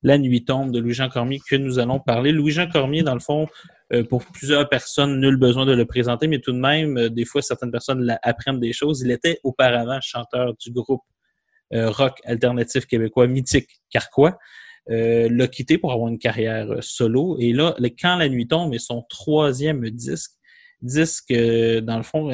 [0.04, 2.30] la nuit tombe de Louis-Jean Cormier que nous allons parler.
[2.30, 3.48] Louis-Jean Cormier, dans le fond,
[3.92, 7.24] euh, pour plusieurs personnes, nul besoin de le présenter, mais tout de même, euh, des
[7.24, 9.00] fois, certaines personnes apprennent des choses.
[9.00, 11.02] Il était auparavant chanteur du groupe
[11.72, 14.38] euh, rock alternatif québécois mythique Carquois
[14.90, 17.36] euh, l'a quitté pour avoir une carrière euh, solo.
[17.38, 20.32] Et là, le Quand la nuit tombe est son troisième disque.
[20.82, 22.30] Disque, euh, dans le fond,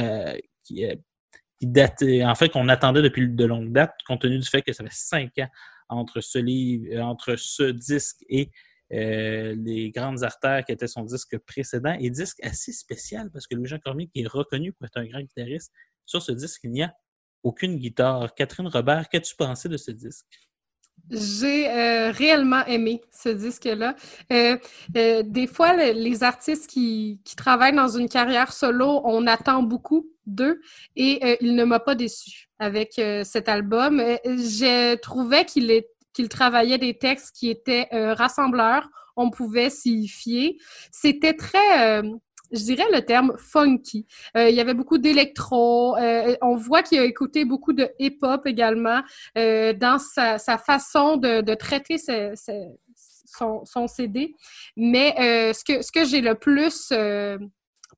[0.65, 0.87] qui,
[1.61, 4.85] date, en fait, qu'on attendait depuis de longue date, compte tenu du fait que ça
[4.85, 5.49] fait cinq ans
[5.89, 8.51] entre ce livre, entre ce disque et
[8.91, 11.97] les grandes artères qui était son disque précédent.
[12.01, 15.21] Et disque assez spécial parce que Louis-Jean Cormier, qui est reconnu pour être un grand
[15.21, 15.73] guitariste,
[16.05, 16.95] sur ce disque, il n'y a
[17.43, 18.35] aucune guitare.
[18.35, 20.27] Catherine Robert, qu'as-tu pensé de ce disque?
[21.11, 23.95] J'ai euh, réellement aimé ce disque-là.
[24.33, 24.57] Euh,
[24.97, 30.09] euh, des fois, le- les artistes qui, travaillent dans une carrière solo, on attend beaucoup
[30.27, 30.61] d'eux
[30.97, 34.03] et il ne m'a pas déçu avec cet album.
[34.25, 38.89] Je trouvais qu'il travaillait des textes qui étaient rassembleurs.
[39.17, 40.57] On pouvait s'y fier.
[40.91, 42.03] C'était très...
[42.53, 44.07] je dirais le terme funky.
[44.37, 45.97] Euh, il y avait beaucoup d'électro.
[45.97, 49.03] Euh, on voit qu'il a écouté beaucoup de hip-hop également
[49.37, 54.35] euh, dans sa, façon de, traiter son, son CD.
[54.77, 55.15] Mais
[55.53, 56.93] ce que, ce que j'ai le plus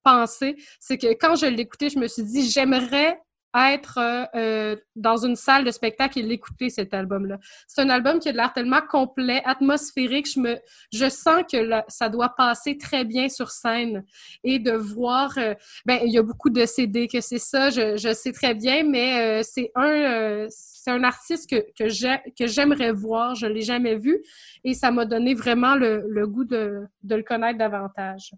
[0.04, 3.20] pensé, c'est que quand je l'écoutais, je me suis dit, j'aimerais
[3.66, 7.38] être euh, euh, dans une salle de spectacle et l'écouter, cet album-là.
[7.66, 10.28] C'est un album qui a de l'air tellement complet, atmosphérique.
[10.32, 10.56] Je, me,
[10.92, 11.56] je sens que
[11.88, 14.04] ça doit passer très bien sur scène
[14.44, 15.36] et de voir...
[15.38, 15.54] euh,
[15.86, 18.84] ben, il y a beaucoup de CD que c'est ça, je, je sais très bien,
[18.84, 20.46] mais c'est un,
[20.90, 24.22] un artiste que, que j'aimerais voir, je ne l'ai jamais vu,
[24.64, 28.32] et ça m'a donné vraiment le, le goût de, de le connaître davantage.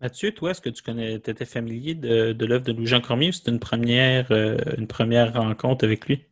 [0.00, 3.32] Mathieu, toi, est-ce que tu connais, étais familier de, de l'œuvre de Louis-Jean Cormier ou
[3.32, 6.24] c'était une première, euh, une première rencontre avec lui?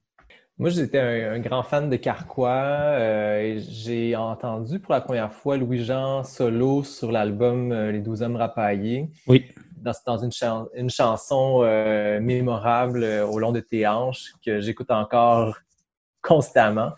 [0.56, 2.50] Moi, j'étais un, un grand fan de Carquois.
[2.52, 8.22] euh, et j'ai entendu pour la première fois Louis-Jean solo sur l'album euh, Les Douze
[8.22, 9.10] Hommes Rapaillés.
[9.26, 9.46] Oui.
[9.78, 14.92] dans, dans une, chan- une chanson euh, mémorable au long de tes hanches que j'écoute
[14.92, 15.58] encore
[16.22, 16.92] constamment.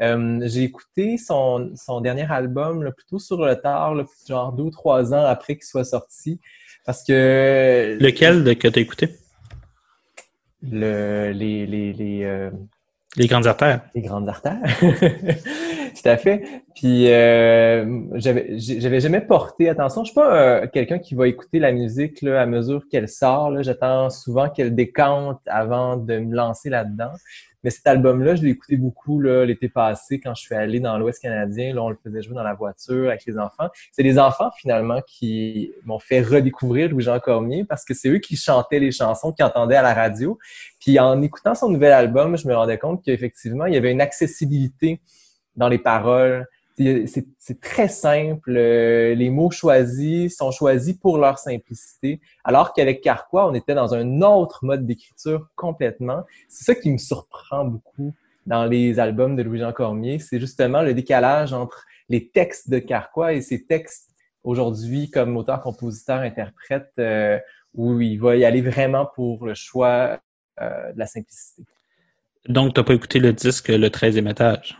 [0.00, 4.64] Euh, j'ai écouté son, son dernier album là, plutôt sur le tard, là, genre deux
[4.64, 6.40] ou trois ans après qu'il soit sorti,
[6.86, 9.08] parce que Lequel de- que tu as écouté?
[10.62, 12.50] le, les, les, les, euh,
[13.16, 13.82] Les grandes artères.
[13.94, 14.58] les grandes artères.
[14.80, 16.42] Tout à fait.
[16.76, 20.02] Puis euh, j'avais jamais porté attention.
[20.04, 23.62] Je suis pas euh, quelqu'un qui va écouter la musique là, à mesure qu'elle sort.
[23.62, 27.12] J'attends souvent qu'elle décante avant de me lancer là-dedans.
[27.64, 31.20] Mais cet album-là, je l'ai écouté beaucoup l'été passé quand je suis allé dans l'Ouest
[31.20, 31.74] canadien.
[31.74, 33.68] Là, on le faisait jouer dans la voiture avec les enfants.
[33.92, 38.36] C'est les enfants finalement qui m'ont fait redécouvrir Louis-Jean Cormier parce que c'est eux qui
[38.36, 40.38] chantaient les chansons qu'ils entendaient à la radio.
[40.80, 44.00] Puis en écoutant son nouvel album, je me rendais compte qu'effectivement, il y avait une
[44.00, 45.00] accessibilité
[45.56, 46.46] dans les paroles.
[46.78, 48.56] C'est très simple.
[48.56, 52.20] euh, Les mots choisis sont choisis pour leur simplicité.
[52.44, 56.24] Alors qu'avec Carquois, on était dans un autre mode d'écriture complètement.
[56.48, 58.14] C'est ça qui me surprend beaucoup
[58.46, 60.18] dans les albums de Louis-Jean Cormier.
[60.18, 64.10] C'est justement le décalage entre les textes de Carquois et ses textes
[64.44, 67.38] aujourd'hui comme auteur, compositeur, interprète, euh,
[67.74, 70.18] où il va y aller vraiment pour le choix
[70.60, 71.64] euh, de la simplicité.
[72.48, 74.78] Donc, tu n'as pas écouté le disque Le 13e étage?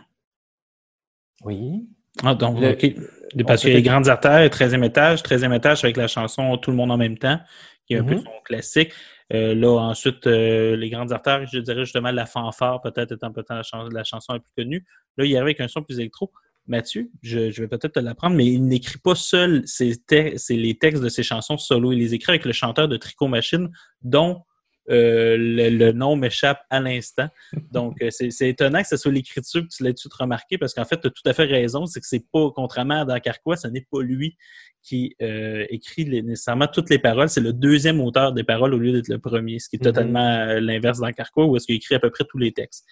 [1.45, 1.87] Oui.
[2.23, 5.97] Ah, donc, Le- Parce qu'il y a les grandes artères, 13e étage, 13e étage avec
[5.97, 7.39] la chanson Tout le monde en même temps,
[7.85, 8.23] qui est un peu Mhm.
[8.23, 8.91] son classique.
[9.31, 13.49] Euh, là, ensuite, euh, les grandes artères, je dirais justement la fanfare, peut-être étant peut-être
[13.51, 13.61] la,
[13.91, 14.83] la chanson la plus connue.
[15.17, 16.31] Là, il y avait avec un son plus électro.
[16.65, 20.77] Mathieu, je, je vais peut-être te l'apprendre, mais il n'écrit pas seul ses te- les
[20.77, 21.91] textes de ses chansons solo.
[21.91, 23.69] Il les écrit avec le chanteur de Tricot Machine,
[24.01, 24.41] dont
[24.89, 27.27] euh, le, le nom m'échappe à l'instant.
[27.71, 30.85] Donc, euh, c'est étonnant que ce soit l'écriture que tu l'aies tout remarqué, parce qu'en
[30.85, 33.55] fait, tu as tout à fait raison, c'est que c'est pas, contrairement à dans Carquois,
[33.57, 34.35] ce n'est pas lui
[34.81, 38.77] qui euh, écrit les- nécessairement toutes les paroles, c'est le deuxième auteur des paroles au
[38.79, 39.83] lieu d'être le premier, ce qui est Mhm.
[39.83, 42.85] totalement l'inverse dans Carquois, où est-ce qu'il écrit à peu près tous les textes.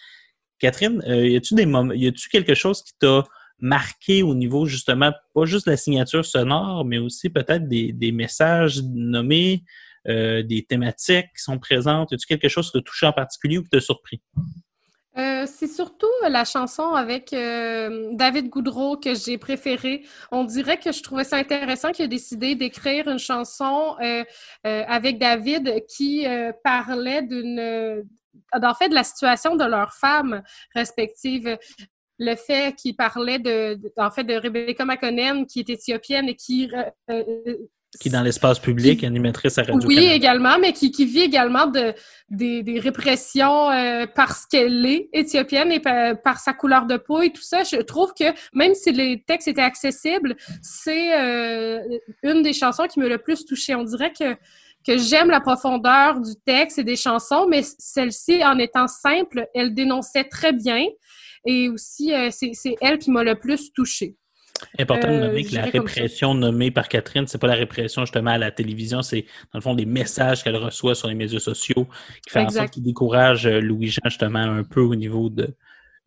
[0.59, 3.23] Catherine, euh, y a-tu des moments, y a-tu quelque chose qui t'a
[3.59, 8.81] marqué au niveau justement, pas juste la signature sonore, mais aussi peut-être des, des messages
[8.83, 9.63] nommés,
[10.09, 12.11] euh, des thématiques qui sont présentes?
[12.11, 14.21] Y a-tu quelque chose qui t'a touché en particulier ou qui t'a surpris?
[15.17, 20.05] Euh, c'est surtout la chanson avec euh, David Goudreau que j'ai préférée.
[20.31, 23.95] On dirait que je trouvais ça intéressant qu'il ait décidé d'écrire une chanson
[24.63, 26.25] avec David qui
[26.63, 28.05] parlait d'une,
[28.53, 30.43] en fait, de la situation de leurs femmes
[30.75, 31.57] respectives.
[32.19, 36.69] Le fait qu'il parlait de, en fait, de Rebecca McConnell, qui est éthiopienne et qui
[37.99, 41.21] Qui est dans l'espace public, Qui- animatrice à radio oui, également, mais qui, qui vit
[41.21, 41.93] également de,
[42.29, 47.21] des, des répressions euh, parce qu'elle est éthiopienne et par, par sa couleur de peau
[47.21, 47.63] et tout ça.
[47.63, 51.79] Je trouve que même si les textes étaient accessibles, c'est euh,
[52.23, 53.73] une des chansons qui me le plus touchée.
[53.73, 54.35] On dirait que,
[54.85, 59.73] que j'aime la profondeur du texte et des chansons, mais celle-ci, en étant simple, elle
[59.73, 60.85] dénonçait très bien.
[61.45, 64.17] Et aussi, euh, c'est elle qui m'a le plus touchée.
[64.79, 68.31] Important de Euh, nommer que la répression nommée par Catherine, c'est pas la répression justement
[68.31, 71.87] à la télévision, c'est dans le fond des messages qu'elle reçoit sur les médias sociaux
[72.23, 75.55] qui fait en sorte qu'il décourage euh, Louis-Jean justement un peu au niveau de,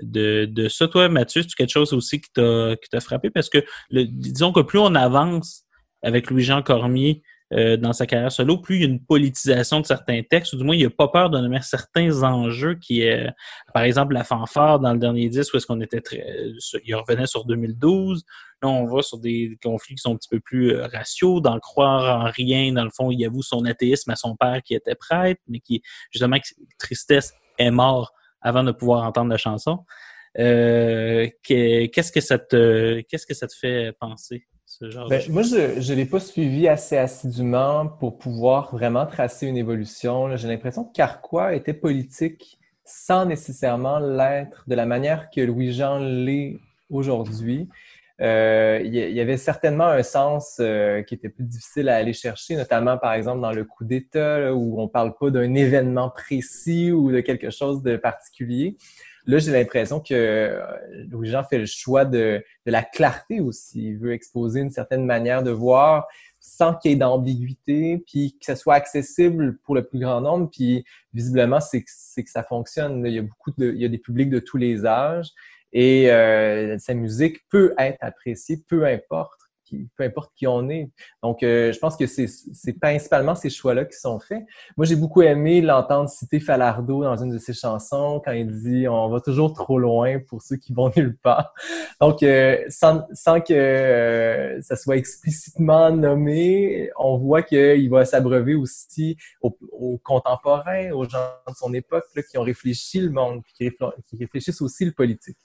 [0.03, 0.89] de, de ça.
[0.89, 3.31] Toi, Mathieu, c'est quelque chose aussi qui t'a qui t'a frappé?
[3.31, 3.59] Parce que
[3.91, 5.65] le, disons que plus on avance
[6.03, 7.23] avec Louis-Jean Cormier
[7.53, 10.57] euh, dans sa carrière solo, plus il y a une politisation de certains textes, ou
[10.57, 13.29] du moins il n'a pas peur de nommer certains enjeux qui est,
[13.75, 16.53] par exemple, la fanfare dans le dernier disque où est-ce qu'on était très, euh,
[16.85, 18.25] il revenait sur 2012.
[18.63, 21.59] Là, on va sur des conflits qui sont un petit peu plus euh, raciaux, d'en
[21.59, 22.73] croire en rien.
[22.73, 25.83] Dans le fond, il avoue son athéisme à son père qui était prêtre, mais qui,
[26.13, 26.37] justement,
[26.79, 28.13] tristesse est mort
[28.43, 29.85] avant de pouvoir entendre la chanson.
[30.39, 34.47] Euh, que- qu'est-ce que ça te, qu'est-ce que ça te fait penser,
[34.81, 39.07] ce genre de Ben, moi, je ne l'ai pas suivi assez assidûment pour pouvoir vraiment
[39.07, 40.37] tracer une évolution.
[40.37, 46.59] J'ai l'impression que Carquois était politique sans nécessairement l'être de la manière que Louis-Jean l'est
[46.89, 47.69] aujourd'hui.
[48.21, 52.57] Euh, il y avait certainement un sens euh, qui était plus difficile à aller chercher,
[52.57, 57.11] notamment par exemple dans le coup d'État, où on parle pas d'un événement précis ou
[57.13, 58.77] de quelque chose de particulier.
[59.31, 60.61] Là, j'ai l'impression que euh,
[61.09, 63.91] Louis-Jean fait le choix de, de la clarté aussi.
[63.91, 66.09] Il veut exposer une certaine manière de voir
[66.41, 70.51] sans qu'il y ait d'ambiguïté, puis que ce soit accessible pour le plus grand nombre.
[70.51, 70.85] Puis
[71.15, 73.07] visiblement, c'est que ça fonctionne.
[73.07, 75.31] Il y a beaucoup de, il y a des publics de tous les âges
[75.73, 79.50] et euh, sa musique peut être appréciée, peu importe
[79.97, 80.91] peu importe qui on est.
[81.23, 84.43] Donc, euh, je pense que c'est principalement ces choix-là qui sont faits.
[84.77, 88.89] Moi, j'ai beaucoup aimé l'entendre citer Falardo dans une de ses chansons quand il dit
[88.89, 91.55] «On va toujours trop loin pour ceux qui vont nulle part».
[92.01, 93.01] Donc, euh, sans,
[93.41, 100.91] que euh, ça soit explicitement nommé, on voit qu'il va s'abreuver aussi aux, aux, contemporains,
[100.93, 101.19] aux gens
[101.49, 103.71] de son époque là, qui ont réfléchi le monde, qui,
[104.07, 105.37] qui réfléchissent aussi le politique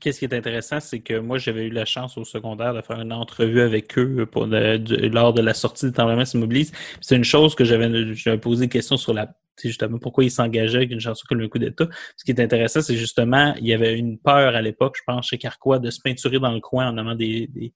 [0.00, 3.00] qu'est-ce qui est intéressant, c'est que moi, j'avais eu la chance au secondaire de faire
[3.00, 6.72] une entrevue avec eux pour lors de la sortie de Temps s'immobilise.
[7.00, 10.78] C'est une chose que j'avais, j'avais posé des questions sur la, justement, pourquoi ils s'engageaient
[10.78, 11.88] avec une chanson comme le coup d'État.
[12.16, 15.28] Ce qui est intéressant, c'est justement, il y avait une peur à l'époque, je pense,
[15.28, 17.72] chez Carquois, de se peinturer dans le coin en amont des, des,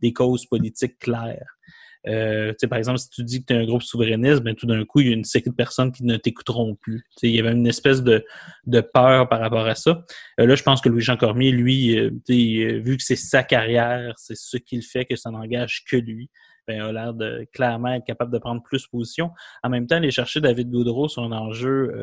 [0.00, 1.58] des causes politiques claires.
[2.06, 4.84] Euh, par exemple, si tu dis que tu es un groupe souverainiste, ben, tout d'un
[4.84, 7.04] coup, il y a une série de personnes qui ne t'écouteront plus.
[7.22, 8.24] il y avait une espèce de,
[8.66, 10.04] de, peur par rapport à ça.
[10.40, 14.36] Euh, là, je pense que Louis-Jean Cormier, lui, euh, vu que c'est sa carrière, c'est
[14.36, 16.30] ce qu'il fait, que ça n'engage que lui,
[16.66, 19.30] ben, a l'air de clairement être capable de prendre plus position.
[19.62, 21.94] En même temps, aller chercher David Goudreau sur un enjeu,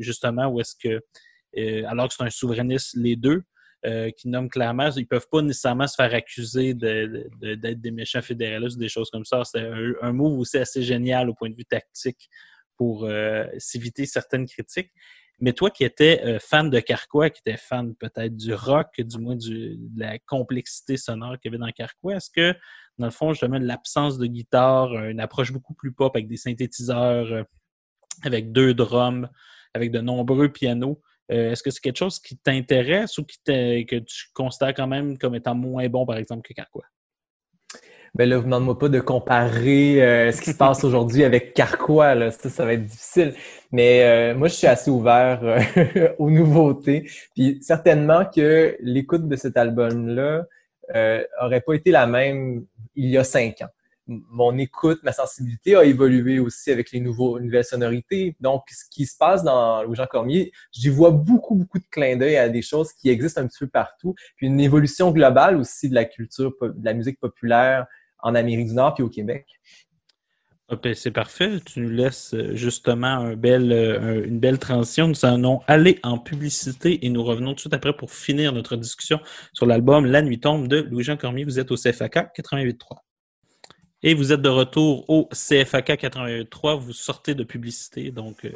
[0.00, 1.00] justement, où est-ce que,
[1.86, 3.44] alors que c'est un souverainiste, les deux,
[3.84, 8.22] euh, qui nomment clairement, ils ne peuvent pas nécessairement se faire accuser d'être des méchants
[8.22, 9.42] fédéralistes ou des choses comme ça.
[9.44, 9.68] C'est
[10.00, 12.28] un, move aussi assez génial au point de vue tactique
[12.76, 14.92] pour euh, s'éviter certaines critiques.
[15.40, 19.18] Mais toi qui étais euh, fan de Carquois, qui étais fan peut-être du rock, du
[19.18, 22.56] moins de la complexité sonore qu'il y avait dans Carquois, est-ce que,
[22.98, 27.46] dans le fond, justement, l'absence de guitare, une approche beaucoup plus pop avec des synthétiseurs,
[28.22, 29.28] avec deux drums,
[29.74, 34.26] avec de nombreux pianos, est-ce que c'est quelque chose qui t'intéresse ou qui que tu
[34.34, 36.84] considères quand même comme étant moins bon, par exemple, que Carquois?
[38.14, 42.14] Ben là, vous demandez-moi pas de comparer euh, ce qui se passe aujourd'hui avec Carquois,
[42.14, 42.30] là.
[42.30, 43.34] Ça, ça va être difficile.
[43.70, 45.40] Mais euh, moi, je suis assez ouvert
[46.18, 47.08] aux nouveautés.
[47.34, 50.44] Puis certainement que l'écoute de cet album-là
[51.40, 53.70] aurait pas été la même il y a cinq ans
[54.06, 58.36] mon écoute, ma sensibilité a évolué aussi avec les nouveaux, nouvelles sonorités.
[58.40, 62.36] Donc, ce qui se passe dans Louis-Jean Cormier, j'y vois beaucoup, beaucoup de clins d'œil
[62.36, 64.14] à des choses qui existent un petit peu partout.
[64.36, 67.86] Puis une évolution globale aussi de la culture, de la musique populaire
[68.18, 69.46] en Amérique du Nord puis au Québec.
[70.68, 71.60] Ah, ben, c'est parfait.
[71.64, 75.06] Tu nous laisses euh, justement euh, une belle transition.
[75.06, 78.76] Nous allons aller en publicité et nous revenons tout de suite après pour finir notre
[78.76, 79.20] discussion
[79.52, 81.44] sur l'album La Nuit tombe de Louis-Jean Cormier.
[81.44, 82.96] Vous êtes au CFAK 88.3.
[84.04, 86.74] Et vous êtes de retour au CFAK 83.
[86.74, 88.50] Vous sortez de publicité, donc, euh,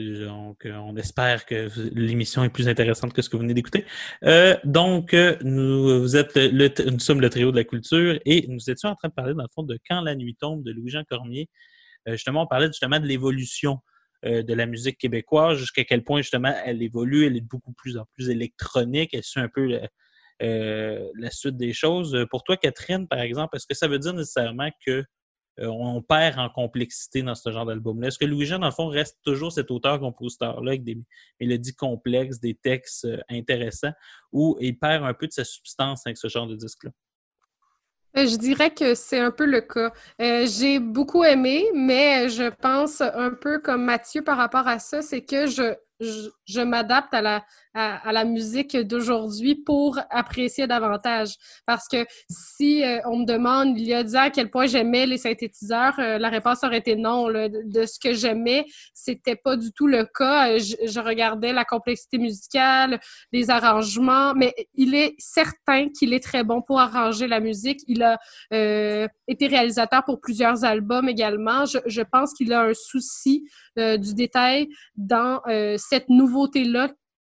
[0.00, 3.84] euh, on espère que l'émission est plus intéressante que ce que vous venez d'écouter.
[4.24, 8.70] Euh, donc, nous, vous êtes le, nous sommes le trio de la culture et nous
[8.70, 11.04] étions en train de parler, dans le fond, de Quand la nuit tombe de Louis-Jean
[11.04, 11.50] Cormier.
[12.06, 13.80] justement, on parlait justement de l'évolution
[14.22, 18.06] de la musique québécoise, jusqu'à quel point justement elle évolue, elle est beaucoup plus en
[18.14, 19.78] plus électronique, elle suit un peu
[20.40, 22.16] la suite des choses.
[22.30, 25.04] Pour toi, Catherine, par exemple, est-ce que ça veut dire nécessairement que
[25.60, 28.08] euh, on perd en complexité dans ce genre d'album-là?
[28.08, 30.98] Est-ce que Louis-Jean, dans le fond, reste toujours cet auteur-compositeur-là avec des
[31.40, 33.92] mélodies complexes, des textes euh, intéressants,
[34.32, 36.90] ou il perd un peu de sa substance avec ce genre de disque-là?
[38.16, 39.92] Je dirais que c'est un peu le cas.
[40.20, 45.24] j'ai beaucoup aimé, mais je pense un peu comme Mathieu par rapport à ça, c'est
[45.24, 47.44] que je m'adapte à la,
[47.74, 51.34] à, la musique d'aujourd'hui pour apprécier davantage.
[51.66, 54.66] Parce que si euh, on me demande il y a 10 ans à quel point
[54.66, 57.24] j'aimais les synthétiseurs, euh, la réponse aurait été non.
[57.24, 60.56] De, ce que j'aimais, c'était pas du tout le cas.
[60.58, 63.00] Je, regardais la complexité musicale,
[63.32, 67.80] les arrangements, mais il est certain qu'il est très bon pour arranger la musique.
[67.88, 68.18] Il a
[68.52, 71.66] euh, été réalisateur pour plusieurs albums également.
[71.66, 73.44] Je, je pense qu'il a un souci
[73.76, 75.40] du détail dans
[75.76, 76.90] cette nouveauté-là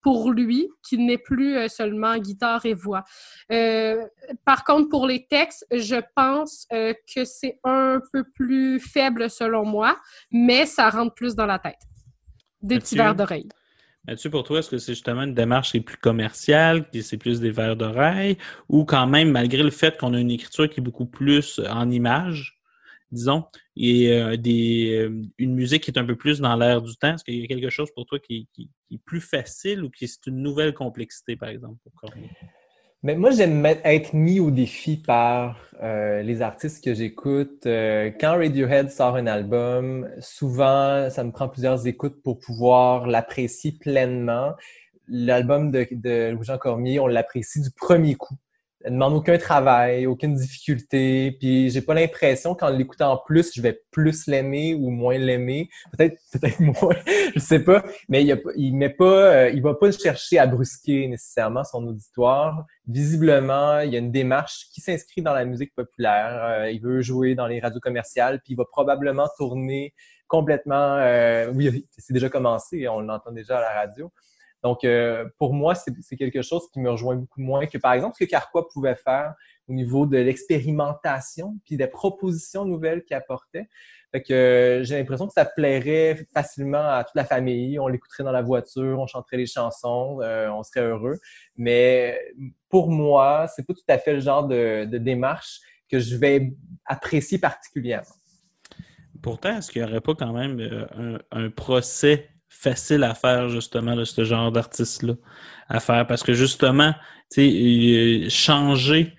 [0.07, 3.03] pour lui, qui n'est plus euh, seulement guitare et voix.
[3.51, 3.97] Euh,
[4.45, 9.65] par contre, pour les textes, je pense euh, que c'est un peu plus faible selon
[9.65, 9.99] moi,
[10.31, 11.81] mais ça rentre plus dans la tête.
[12.63, 13.49] Des petits verres d'oreille.
[14.07, 17.17] Mathieu, pour toi, est-ce que c'est justement une démarche qui est plus commerciale, qui c'est
[17.17, 18.39] plus des verres d'oreille,
[18.69, 21.91] ou quand même, malgré le fait qu'on a une écriture qui est beaucoup plus en
[21.91, 22.56] images,
[23.11, 23.45] disons,
[23.77, 27.15] et euh, euh, une musique qui est un peu plus dans l'air du temps?
[27.15, 28.49] Est-ce qu'il y a quelque chose pour toi qui,
[28.91, 31.79] est plus facile ou qui est une nouvelle complexité, par exemple,
[33.03, 37.63] Mais moi, j'aime être mis au défi par euh, les artistes que j'écoute.
[37.65, 44.55] quand Radiohead sort un album, souvent, ça me prend plusieurs écoutes pour pouvoir l'apprécier pleinement.
[45.09, 48.37] L'album de, de Jean Cormier, on l'apprécie du premier coup.
[48.87, 51.33] Elle demande aucun travail, aucune difficulté.
[51.41, 55.69] Puis j'ai pas l'impression qu'en l'écoutant plus, je vais plus l'aimer ou moins l'aimer.
[55.91, 56.95] Peut-être, peut-être moins,
[57.35, 57.85] je sais pas.
[58.09, 62.65] Mais il, a, met pas, euh, il va pas chercher à brusquer nécessairement son auditoire.
[62.87, 66.45] Visiblement, il y a une démarche qui s'inscrit dans la musique populaire.
[66.45, 69.95] Euh, il veut jouer dans les radios commerciales, puis il va probablement tourner
[70.29, 70.95] complètement.
[70.99, 74.13] Euh, oui, c'est déjà commencé, on l'entend déjà à la radio.
[74.67, 78.17] Donc, euh, pour moi, c'est quelque chose qui me rejoint beaucoup moins que, par exemple,
[78.19, 79.33] ce que Carquois pouvait faire
[79.69, 83.69] au niveau de l'expérimentation puis des propositions nouvelles qu'il apportait.
[84.11, 87.79] Fait euh, j'ai l'impression que ça plairait facilement à toute la famille.
[87.79, 91.15] On l'écouterait dans la voiture, on chanterait les chansons, euh, on serait heureux.
[91.57, 92.19] Mais
[92.69, 96.55] pour moi, c'est pas tout à fait le genre de, démarche que je vais
[96.87, 98.17] apprécier particulièrement.
[99.23, 100.89] Pourtant, est-ce qu'il n'y aurait pas quand même
[101.31, 102.31] un procès
[102.71, 105.15] facile à faire, justement, de ce genre d'artiste-là
[105.69, 106.05] à faire.
[106.07, 106.93] Parce que, justement,
[107.31, 109.15] tu sais, changer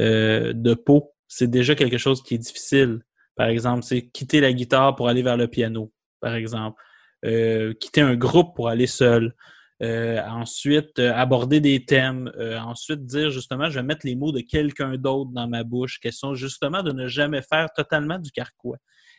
[0.00, 3.00] euh, de peau, c'est déjà quelque chose qui est difficile.
[3.36, 6.80] Par exemple, c'est quitter la guitare pour aller vers le piano, par exemple.
[7.24, 9.34] Euh, quitter un groupe pour aller seul.
[9.80, 12.32] Euh, ensuite, aborder des thèmes.
[12.64, 16.34] ensuite, dire justement, je vais mettre les mots de quelqu'un d'autre dans ma bouche, question
[16.34, 18.78] justement de ne jamais faire totalement du carquois.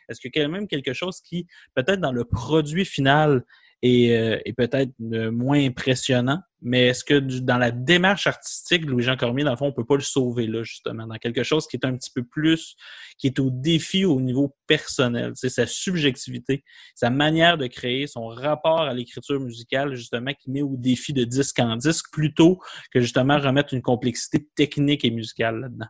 [0.09, 3.45] Est-ce a quand même quelque chose qui, peut-être dans le produit final,
[3.81, 9.43] est, euh, peut-être euh, moins impressionnant, mais est-ce que dans la démarche artistique, Louis-Jean Cormier,
[9.43, 11.85] dans le fond, on peut pas le sauver là, justement, dans quelque chose qui est
[11.85, 12.75] un petit peu plus,
[13.17, 16.63] qui est au défi au niveau personnel, c'est sa subjectivité,
[16.95, 21.23] sa manière de créer, son rapport à l'écriture musicale, justement, qui met au défi de
[21.23, 22.59] disque en disque, plutôt
[22.91, 25.87] que justement remettre une complexité technique et musicale là-dedans.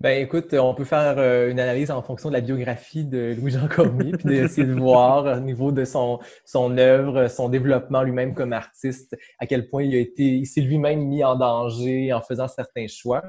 [0.00, 3.68] Ben écoute, on peut faire euh, une analyse en fonction de la biographie de Louis-Jean
[3.68, 8.52] Cormier, puis d'essayer de voir au niveau de son, son œuvre, son développement lui-même comme
[8.52, 12.48] artiste, à quel point il a été, il s'est lui-même mis en danger en faisant
[12.48, 13.22] certains choix.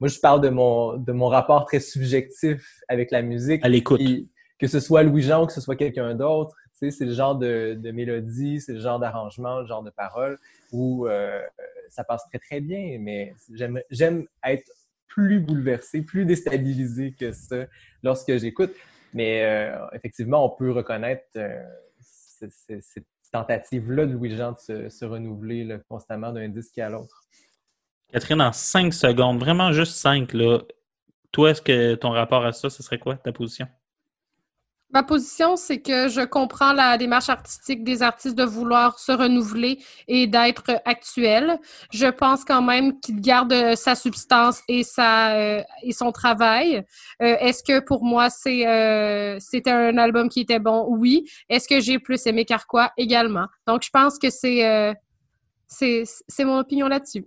[0.00, 3.64] Moi, je parle de mon, de mon rapport très subjectif avec la musique.
[3.64, 4.00] À l'écoute.
[4.58, 7.36] Que ce soit Louis-Jean ou que ce soit quelqu'un d'autre, tu sais, c'est le genre
[7.36, 10.38] de, de mélodie, c'est le genre d'arrangement, le genre de paroles
[10.72, 11.40] où euh,
[11.88, 13.34] ça passe très, très bien, mais
[13.90, 14.70] j'aime être
[15.08, 17.66] plus bouleversé, plus déstabilisé que ça
[18.02, 18.72] lorsque j'écoute.
[19.14, 21.62] Mais euh, effectivement, on peut reconnaître euh,
[22.08, 27.22] cette tentative-là de Louis-Jean de se, renouveler constamment d'un disque à l'autre.
[28.12, 30.60] Catherine, en cinq secondes, vraiment juste cinq, là,
[31.32, 33.66] toi, est-ce que ton rapport à ça, ce serait quoi ta position?
[34.96, 39.84] Ma position, c'est que je comprends la démarche artistique des artistes de vouloir se renouveler
[40.08, 41.58] et d'être actuel.
[41.92, 46.82] Je pense quand même qu'il garde sa substance et sa euh, et son travail.
[47.20, 50.86] Euh, est-ce que pour moi euh, c'était un album qui était bon?
[50.88, 51.30] Oui.
[51.50, 52.90] Est-ce que j'ai plus aimé Carquois?
[52.96, 54.94] Également Donc je pense que c'est
[55.68, 57.26] c'est mon opinion là-dessus.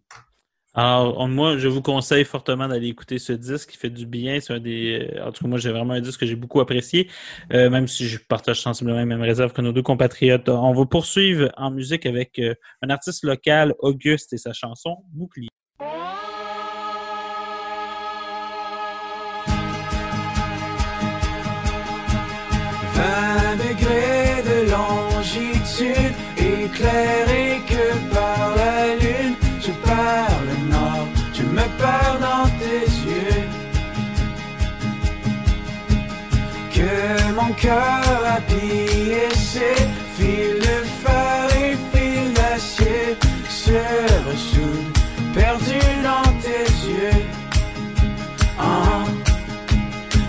[0.81, 4.39] Alors, moi, je vous conseille fortement d'aller écouter ce disque qui fait du bien.
[4.39, 5.09] C'est un des.
[5.13, 7.09] Euh, en tout cas, moi, j'ai vraiment un disque que j'ai beaucoup apprécié,
[7.51, 10.47] euh, même si je partage sensiblement les mêmes réserves que nos deux compatriotes.
[10.47, 15.49] On va poursuivre en musique avec euh, un artiste local, Auguste, et sa chanson Bouclier.
[15.79, 15.85] 20
[23.57, 30.38] degrés de longitude éclairés que par la lune, je parle
[31.59, 33.43] me parle dans tes yeux.
[36.75, 38.03] Que mon cœur
[38.35, 39.79] a pillé ses
[40.15, 43.17] fils de fer et fils d'acier
[43.49, 43.81] se
[44.27, 44.93] ressoudent,
[45.33, 47.21] perdu dans tes yeux.
[48.57, 49.05] Ah.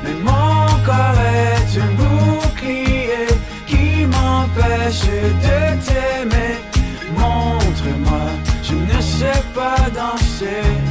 [0.02, 3.26] Mais mon corps est un bouclier
[3.66, 5.06] qui m'empêche
[5.46, 6.56] de t'aimer.
[7.22, 8.26] Montre-moi,
[8.62, 10.89] je ne sais pas danser.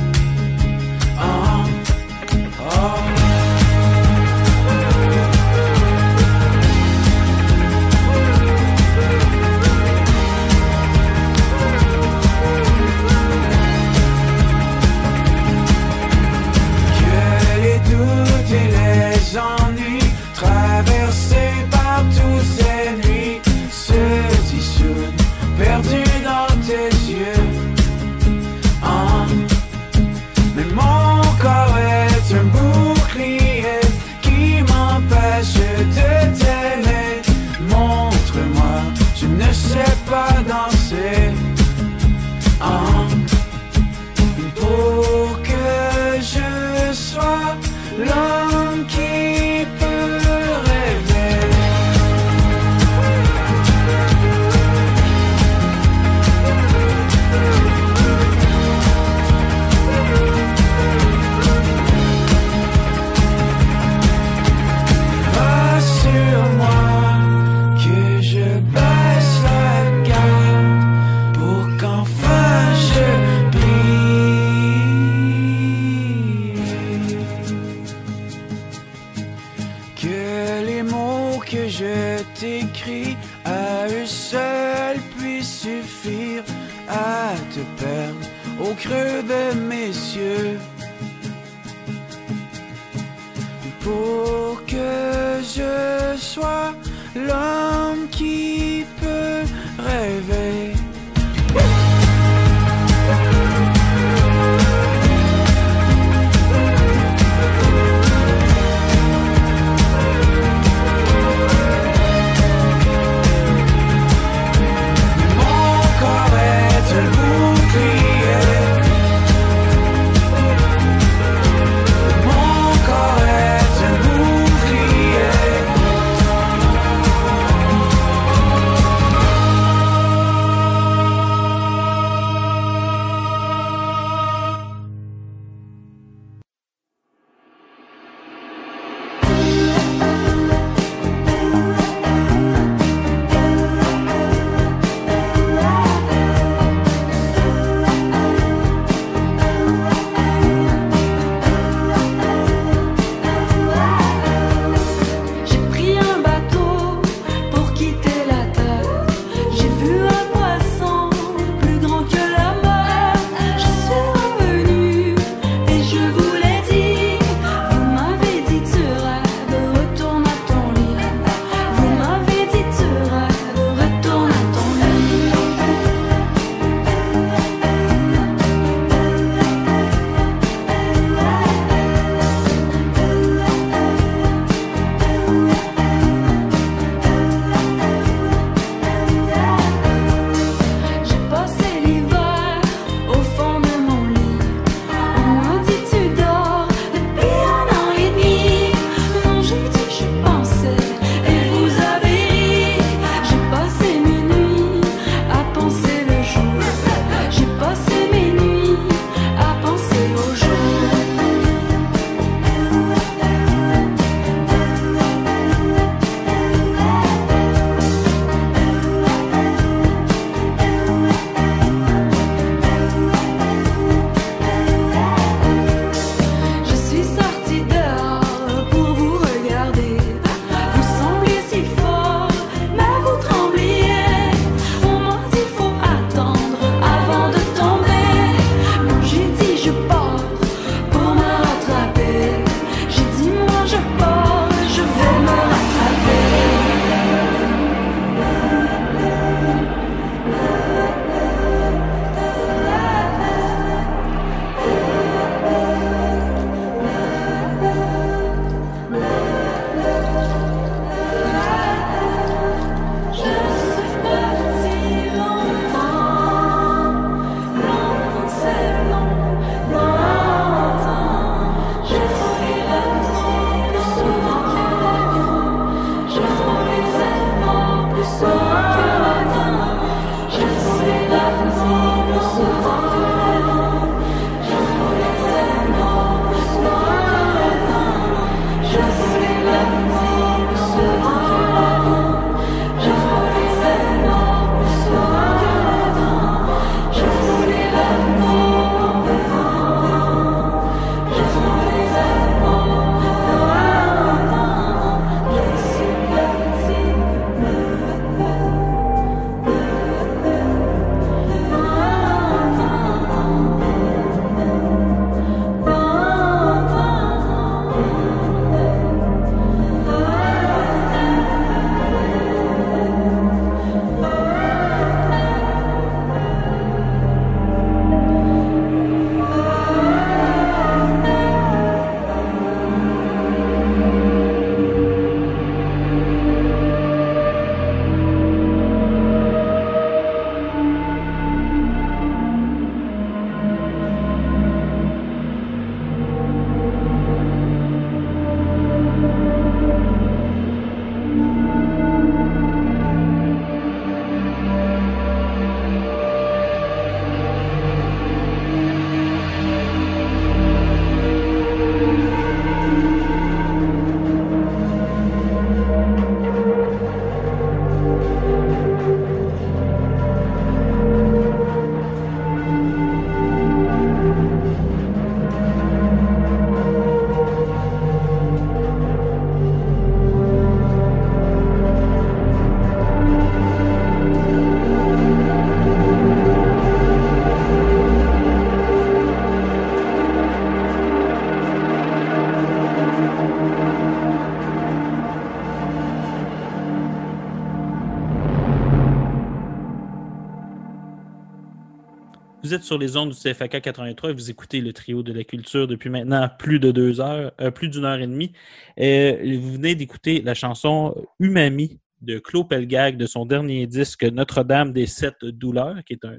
[402.49, 405.23] Vous êtes sur les ondes du CFAK 83 et vous écoutez le trio de la
[405.23, 408.31] culture depuis maintenant plus de deux heures, euh, plus d'une heure et demie.
[408.80, 414.73] Euh, vous venez d'écouter la chanson Umami de Claude Pelgag de son dernier disque Notre-Dame
[414.73, 416.17] des Sept Douleurs, qui est un,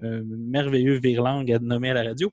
[0.00, 2.32] merveilleux virlangue à nommer à la radio.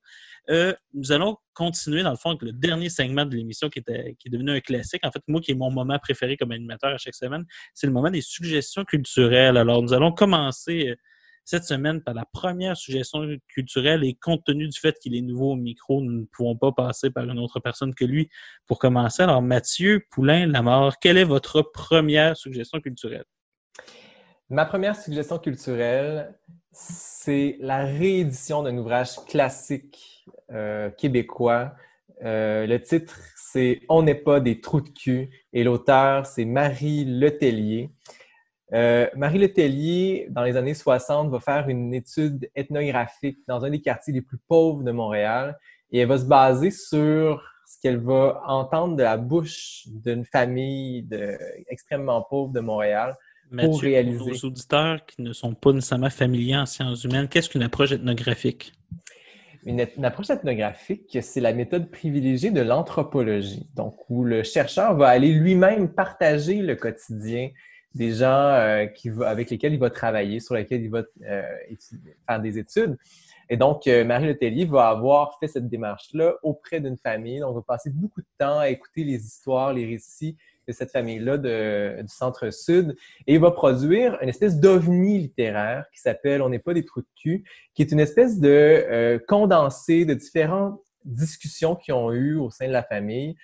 [0.49, 4.15] Euh, nous allons continuer, dans le fond, avec le dernier segment de l'émission qui, était,
[4.17, 5.05] qui est devenu un classique.
[5.05, 7.45] En fait, moi, qui est mon moment préféré comme animateur à chaque semaine,
[7.76, 9.57] c'est le moment des suggestions culturelles.
[9.57, 10.95] Alors, nous allons commencer
[11.45, 15.51] cette semaine par la première suggestion culturelle et compte tenu du fait qu'il est nouveau
[15.51, 18.30] au micro, nous ne pouvons pas passer par une autre personne que lui
[18.65, 19.22] pour commencer.
[19.22, 23.26] Alors, Mathieu Poulain-Lamar, quelle est votre première suggestion culturelle?
[24.49, 26.35] Ma première suggestion culturelle,
[26.72, 31.76] c'est la réédition d'un ouvrage classique euh, québécois.
[32.23, 37.05] Euh, le titre, c'est On n'est pas des trous de cul et l'auteur, c'est Marie
[37.05, 37.91] Letellier.
[38.74, 43.82] Euh, Marie Letellier, dans les années 60, va faire une étude ethnographique dans un des
[43.82, 45.58] quartiers les plus pauvres de Montréal
[45.92, 51.04] et elle va se baser sur ce qu'elle va entendre de la bouche d'une famille
[51.04, 51.38] de,
[51.68, 53.16] extrêmement pauvre de Montréal
[53.52, 54.18] Mathieu, pour réaliser.
[54.18, 57.92] Pour nos auditeurs qui ne sont pas nécessairement familiers en sciences humaines, qu'est-ce qu'une approche
[57.92, 58.74] ethnographique?
[59.66, 65.08] Une, une approche ethnographique, c'est la méthode privilégiée de l'anthropologie, donc où le chercheur va
[65.08, 67.50] aller lui-même partager le quotidien
[67.95, 72.17] des gens euh, qui avec lesquels il va travailler, sur lesquels il va euh, étudier-
[72.27, 72.97] faire des études.
[73.49, 77.39] Et donc, euh, Marie Letellier va avoir fait cette démarche-là auprès d'une famille.
[77.39, 80.35] Donc, on va passer beaucoup de temps à écouter les histoires, les récits
[80.67, 82.97] de cette famille-là du centre-sud.
[83.27, 87.01] Et il va produire une espèce d'ovni littéraire qui s'appelle On n'est pas des trous
[87.01, 87.43] de cul,
[87.76, 92.67] qui est une espèce de euh, condensé de différentes discussions qui ont eu au sein
[92.67, 93.35] de la famille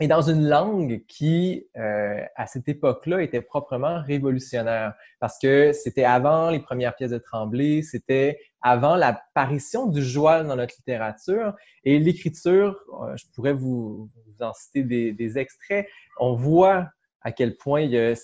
[0.00, 4.94] et dans une langue qui, euh, à cette époque-là, était proprement révolutionnaire.
[5.18, 10.56] Parce que c'était avant les premières pièces de Tremblay, c'était avant l'apparition du joual dans
[10.56, 11.54] notre littérature.
[11.84, 15.88] Et l'écriture, euh, je pourrais vous, vous en citer des, des extraits,
[16.20, 16.88] on voit
[17.22, 18.14] à quel point il y a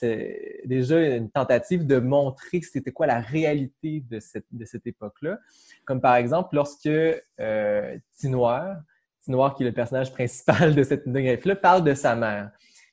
[0.64, 5.38] déjà une tentative de montrer c'était quoi la réalité de cette, de cette époque-là.
[5.84, 8.76] Comme par exemple, lorsque euh, Tinoir,
[9.24, 12.50] Tinoir qui est le personnage principal de cette ethnographe-là, parle de sa mère.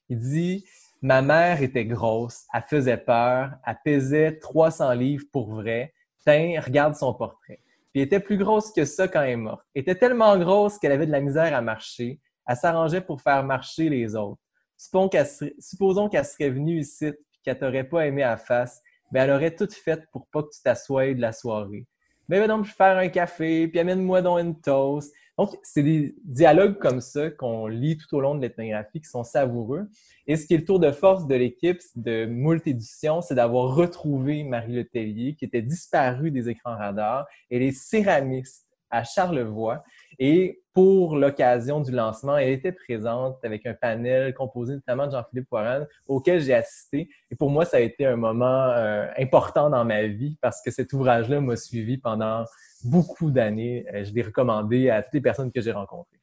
[0.10, 0.66] Il dit
[1.02, 5.94] «Ma mère était grosse, elle faisait peur, elle pesait 300 livres pour vrai.
[6.24, 7.60] Tiens, regarde son portrait.
[7.92, 9.66] Puis elle était plus grosse que ça quand elle est morte.
[9.74, 12.20] Elle était tellement grosse qu'elle avait de la misère à marcher.
[12.48, 14.40] Elle s'arrangeait pour faire marcher les autres.
[14.78, 17.14] Supposons qu'elle serait, venue ici et
[17.44, 18.82] qu'elle t'aurait pas aimé à face,
[19.12, 21.86] ben elle aurait tout fait pour pas que tu t'assoies de la soirée.
[22.32, 25.14] Ben va donc faire un café, puis amène-moi donc une toast.
[25.38, 29.26] Donc, c'est des dialogues comme ça qu'on lit tout au long de l'ethnographie qui sont
[29.26, 29.90] savoureux.
[30.28, 33.76] Et ce qui est le tour de force de l'équipe de Moult Éditions, c'est d'avoir
[33.76, 37.28] retrouvé Marie Letellier, qui était disparue des écrans radars.
[37.50, 39.84] Elle est céramiste à Charlevoix.
[40.24, 45.50] Et pour l'occasion du lancement, elle était présente avec un panel composé notamment de Jean-Philippe
[45.50, 47.10] Poiran, auquel j'ai assisté.
[47.32, 50.70] Et pour moi, ça a été un moment euh, important dans ma vie parce que
[50.70, 52.46] cet ouvrage-là m'a suivi pendant
[52.84, 53.84] beaucoup d'années.
[53.96, 56.20] Euh, je l'ai recommandé à toutes les personnes que j'ai rencontrées.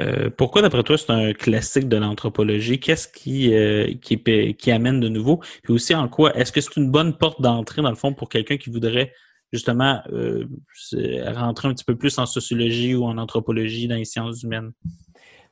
[0.00, 2.80] Euh, pourquoi, d'après toi, c'est un classique de l'anthropologie?
[2.80, 3.54] Qu'est-ce qui,
[4.00, 5.40] qui, amène de nouveau?
[5.62, 6.36] Puis aussi, en quoi?
[6.36, 9.12] Est-ce que c'est une bonne porte d'entrée, dans le fond, pour quelqu'un qui voudrait
[9.54, 10.46] justement euh,
[11.34, 14.72] rentrer un petit peu plus en sociologie ou en anthropologie dans les sciences humaines?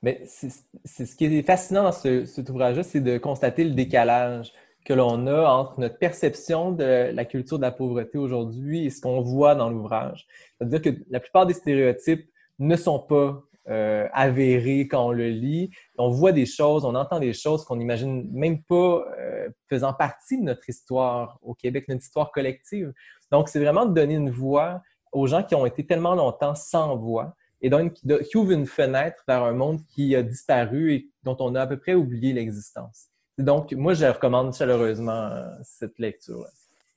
[0.02, 4.52] Mais c'est ce qui est fascinant dans ce, cet ouvrage-là, c'est de constater le décalage
[4.84, 9.00] que l'on a entre notre perception de la culture de la pauvreté aujourd'hui et ce
[9.00, 10.26] qu'on voit dans l'ouvrage.
[10.58, 15.70] C'est-à-dire que la plupart des stéréotypes ne sont pas euh, avérés quand on le lit.
[15.98, 20.38] On voit des choses, on entend des choses qu'on n'imagine même pas euh, faisant partie
[20.38, 22.92] de notre histoire au Québec, notre histoire collective.
[23.30, 24.82] Donc, c'est vraiment de donner une voix
[25.12, 28.66] aux gens qui ont été tellement longtemps sans voix et donc qui, qui ouvre une
[28.66, 32.32] fenêtre vers un monde qui a disparu et dont on a à peu près oublié
[32.32, 33.08] l'existence.
[33.38, 36.48] Donc, moi, je recommande chaleureusement euh, cette lecture-là.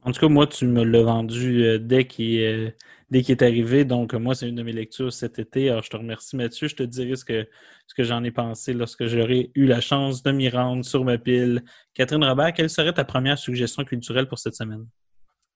[0.06, 2.69] En tout cas, moi, tu me l'as vendu euh, dès qu'il euh,
[3.10, 3.86] dès qu'il est arrivé.
[3.86, 5.69] Donc, moi, c'est une de mes lectures cet été.
[5.72, 6.68] Alors, je te remercie, Mathieu.
[6.68, 7.48] Je te dirai ce que,
[7.88, 11.18] ce que j'en ai pensé lorsque j'aurai eu la chance de m'y rendre sur ma
[11.18, 11.64] pile.
[11.95, 14.86] Catherine Robert, quelle serait ta première suggestion culturelle pour cette semaine?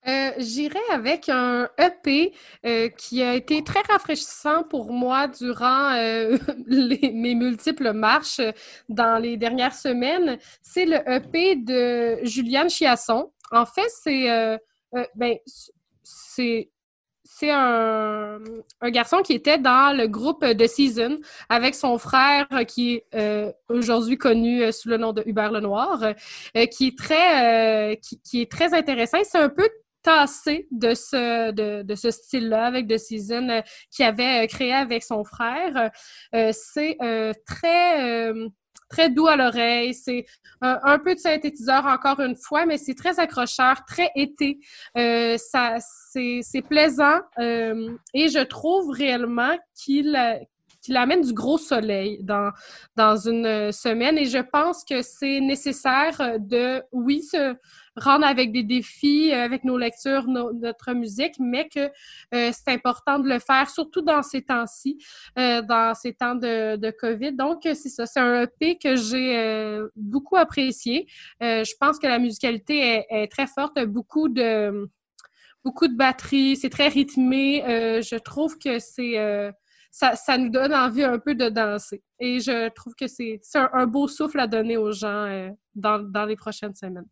[0.07, 2.33] Euh, J'irai avec un EP
[2.65, 5.91] euh, qui a été très rafraîchissant pour moi durant
[6.67, 8.41] mes multiples marches
[8.87, 10.39] dans les dernières semaines.
[10.63, 13.31] C'est le EP de Juliane Chiasson.
[13.51, 14.57] En fait, c'est euh,
[15.15, 15.37] ben,
[16.03, 16.69] c'est
[17.31, 18.39] c'est un,
[18.85, 24.17] garçon qui était dans le groupe de Season avec son frère qui est euh, aujourd'hui
[24.17, 29.19] connu sous le nom de Hubert Lenoir, euh, qui est très qui, qui, intéressant.
[29.23, 29.69] C'est un peu
[30.01, 33.61] tassé de ce, de, ce style-là avec The Season euh,
[33.91, 35.91] qu'il avait euh, créé avec son frère.
[36.35, 36.97] Euh, c'est
[37.45, 38.33] très
[38.89, 39.93] très doux à l'oreille.
[39.93, 40.25] C'est
[40.61, 44.59] un, peu de synthétiseur encore une fois, mais c'est très accrocheur, très été.
[44.95, 50.17] ça, c'est plaisant et je trouve réellement qu'il
[50.81, 52.51] qu'il amène du gros soleil dans,
[52.95, 57.55] dans une semaine et je pense que c'est nécessaire de, oui, se
[57.99, 61.79] rendre avec des défis, euh, avec nos lectures, notre musique, mais que
[62.33, 64.97] euh, c'est important de le faire, surtout dans ces temps-ci,
[65.37, 67.33] euh, dans ces temps de, COVID.
[67.33, 71.07] Donc, c'est ça, c'est un EP que j'ai beaucoup apprécié.
[71.39, 74.89] je pense que la musicalité est, très forte, beaucoup de
[75.63, 77.63] beaucoup de batterie, c'est très rythmé.
[78.01, 79.51] je trouve que c'est
[79.91, 82.01] ça, ça, nous donne envie un peu de danser.
[82.19, 86.25] Et je trouve que c'est un, un, beau souffle à donner aux gens dans, dans
[86.25, 87.07] les prochaines semaines.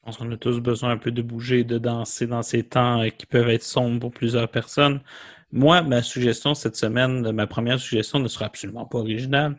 [0.00, 3.06] Je pense qu'on a tous besoin un peu de bouger, de danser dans ces temps
[3.10, 5.00] qui peuvent être sombres pour plusieurs personnes.
[5.50, 9.56] Moi, ma suggestion cette semaine, ma première suggestion ne sera absolument pas originale.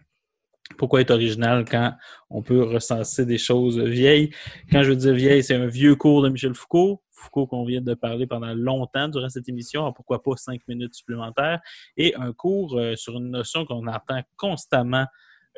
[0.77, 1.93] Pourquoi être original quand
[2.29, 4.31] on peut recenser des choses vieilles?
[4.71, 7.01] Quand je veux dire vieille, c'est un vieux cours de Michel Foucault.
[7.11, 10.95] Foucault qu'on vient de parler pendant longtemps durant cette émission, alors pourquoi pas cinq minutes
[10.95, 11.59] supplémentaires,
[11.97, 15.05] et un cours euh, sur une notion qu'on entend constamment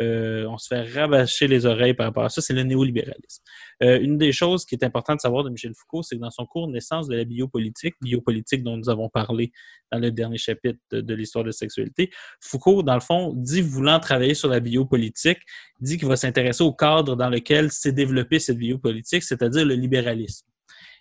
[0.01, 3.43] euh, on se fait rabâcher les oreilles par rapport à ça, c'est le néolibéralisme.
[3.83, 6.31] Euh, une des choses qui est importante de savoir de Michel Foucault, c'est que dans
[6.31, 9.51] son cours Naissance de la biopolitique, biopolitique dont nous avons parlé
[9.91, 12.09] dans le dernier chapitre de, l'histoire de la sexualité,
[12.39, 15.39] Foucault, dans le fond, dit voulant travailler sur la biopolitique,
[15.79, 20.47] dit qu'il va s'intéresser au cadre dans lequel s'est développée cette biopolitique, c'est-à-dire le libéralisme.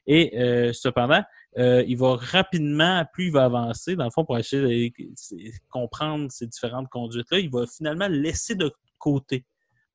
[0.06, 1.22] Et euh, cependant,
[1.56, 6.46] il va rapidement, plus il va avancer, dans le fond, pour essayer de comprendre ces
[6.46, 9.44] différentes conduites-là, il va finalement laisser de côté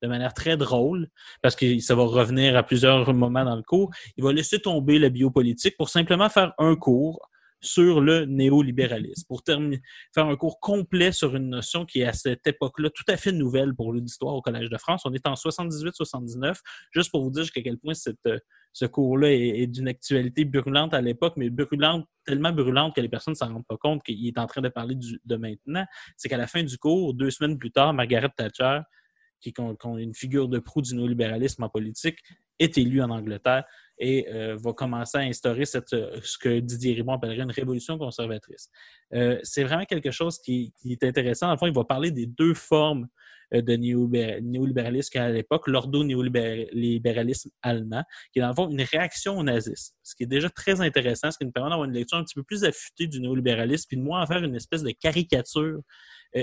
[0.02, 1.08] de manière très drôle,
[1.40, 3.90] parce que ça va revenir à plusieurs moments dans le cours.
[4.18, 7.30] Il va laisser tomber la biopolitique pour simplement faire un cours
[7.66, 12.46] sur le néolibéralisme, pour faire un cours complet sur une notion qui est à cette
[12.46, 15.02] époque-là tout à fait nouvelle pour l'histoire au Collège de France.
[15.04, 16.56] On est en 78-79,
[16.92, 21.34] juste pour vous dire jusqu'à quel point ce cours-là est, d'une actualité brûlante à l'époque,
[21.36, 24.46] mais brûlante, tellement brûlante que les personnes ne s'en rendent pas compte qu'il est en
[24.46, 25.84] train de parler de maintenant.
[26.16, 28.80] C'est qu'à la fin du cours, deux semaines plus tard, Margaret Thatcher,
[29.40, 32.18] qui est une figure de proue du néolibéralisme en politique,
[32.58, 33.64] est élue en Angleterre
[33.98, 38.70] et euh, va commencer à instaurer cette, ce que Didier Ribon appellerait une révolution conservatrice.
[39.14, 41.50] Euh, c'est vraiment quelque chose qui, est intéressant.
[41.50, 43.08] En fait, il va parler des deux formes
[43.54, 48.02] euh, de néolibéralisme qu'à l'époque, l'ordo-néolibéralisme allemand,
[48.32, 51.30] qui est dans le fond une réaction au nazisme, ce qui est déjà très intéressant,
[51.30, 53.96] ce qui nous permet d'avoir une lecture un petit peu plus affûtée du néolibéralisme, puis
[53.96, 55.80] de moins en faire une espèce de caricature euh,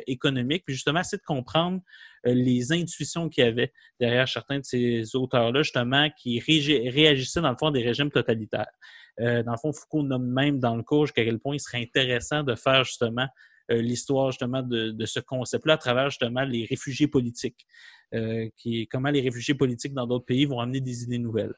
[0.07, 1.81] économique, puis justement essayer de comprendre
[2.25, 7.51] euh, les intuitions qu'il y avait derrière certains de ces auteurs-là, justement, qui réagissaient dans
[7.51, 8.71] le fond des régimes totalitaires.
[9.19, 12.43] dans le fond, Foucault nomme même dans le cours jusqu'à quel point il serait intéressant
[12.43, 13.27] de faire justement
[13.71, 17.65] euh, l'histoire justement de, ce concept-là à travers justement les réfugiés politiques,
[18.13, 21.53] euh, qui, comment les réfugiés politiques dans d'autres pays vont amener des idées nouvelles.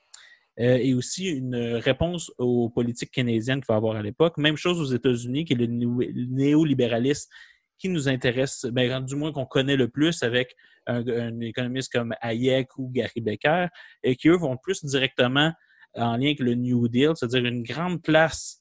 [0.59, 4.37] Euh, et aussi une réponse aux politiques keynésiennes qu'il va avoir à l'époque.
[4.37, 7.29] Même chose aux États-Unis, qui est le néolibéralisme
[7.77, 10.56] qui nous intéresse, ben, du moins qu'on connaît le plus avec
[10.88, 13.68] un, économiste comme Hayek ou Gary Becker,
[14.03, 15.52] et qui, eux, vont plus directement
[15.95, 18.60] en lien avec le New Deal, c'est-à-dire une grande place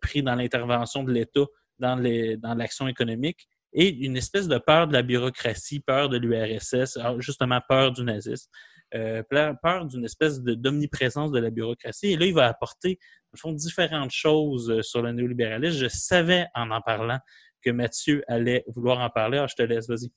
[0.00, 1.44] prise dans l'intervention de l'État
[1.78, 7.14] dans l'action économique et une espèce de peur de la bureaucratie, peur de l'URSS, ah,
[7.18, 8.50] justement peur du nazisme,
[8.94, 12.12] euh, peur d'une espèce d'omniprésence de la bureaucratie.
[12.12, 12.98] Et là, il va apporter,
[13.34, 15.78] au fond, différentes choses euh, sur le néolibéralisme.
[15.78, 17.18] Je savais en en parlant
[17.62, 19.38] que Mathieu allait vouloir en parler.
[19.38, 20.10] Alors, je te laisse, vas-y.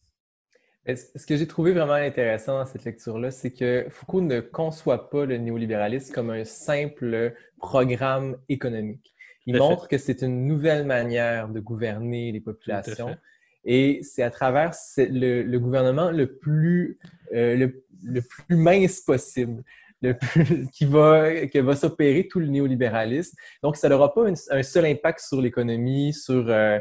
[0.88, 5.26] Ce que j'ai trouvé vraiment intéressant dans cette lecture-là, c'est que Foucault ne conçoit pas
[5.26, 9.14] le néolibéralisme comme un simple programme économique.
[9.46, 13.16] Il montre que c'est une nouvelle manière de gouverner les populations.
[13.64, 16.98] Et c'est à travers le, gouvernement le plus,
[17.34, 17.56] euh,
[18.04, 19.64] le, plus mince possible.
[20.02, 20.14] Le
[20.74, 23.36] qui va, que va s'opérer tout le néolibéralisme.
[23.62, 26.80] Donc, ça n'aura pas un seul impact sur l'économie, sur euh,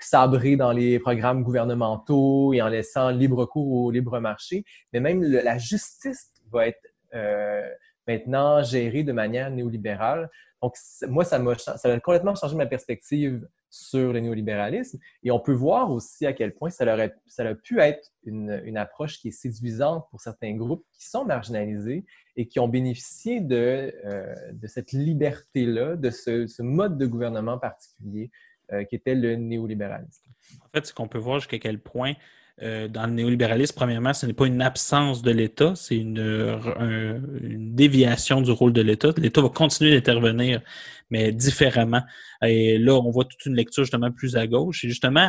[0.00, 5.22] sabrer dans les programmes gouvernementaux et en laissant libre cours au libre marché, mais même
[5.22, 6.82] la justice va être
[7.14, 7.68] euh,
[8.06, 10.30] maintenant gérée de manière néolibérale.
[10.62, 10.74] Donc,
[11.08, 13.46] moi, ça, m'a, ça a complètement changé ma perspective
[13.76, 14.98] sur le néolibéralisme.
[15.22, 16.84] Et on peut voir aussi à quel point ça,
[17.26, 21.24] ça a pu être une, une, approche qui est séduisante pour certains groupes qui sont
[21.24, 22.04] marginalisés
[22.36, 27.58] et qui ont bénéficié de, euh, de cette liberté-là, de ce, ce, mode de gouvernement
[27.58, 28.30] particulier
[28.72, 30.24] euh, qui était le néolibéralisme.
[30.62, 32.14] En fait, ce qu'on peut voir jusqu'à quel point
[32.62, 37.20] euh, dans le néolibéralisme, premièrement, ce n'est pas une absence de l'État, c'est une, un-
[37.42, 39.10] une déviation du rôle de l'État.
[39.18, 40.62] L'État va continuer d'intervenir,
[41.10, 42.02] mais différemment.
[42.42, 44.84] Et là, on voit toute une lecture justement plus à gauche.
[44.84, 45.28] Et justement,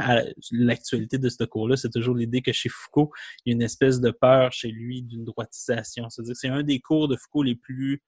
[0.52, 3.12] l'actualité de ce cours-là, c'est toujours l'idée que chez Foucault,
[3.46, 6.10] il y a une espèce de peur chez lui d'une droitisation.
[6.10, 8.02] C'est-à-dire que c'est un des cours de Foucault les plus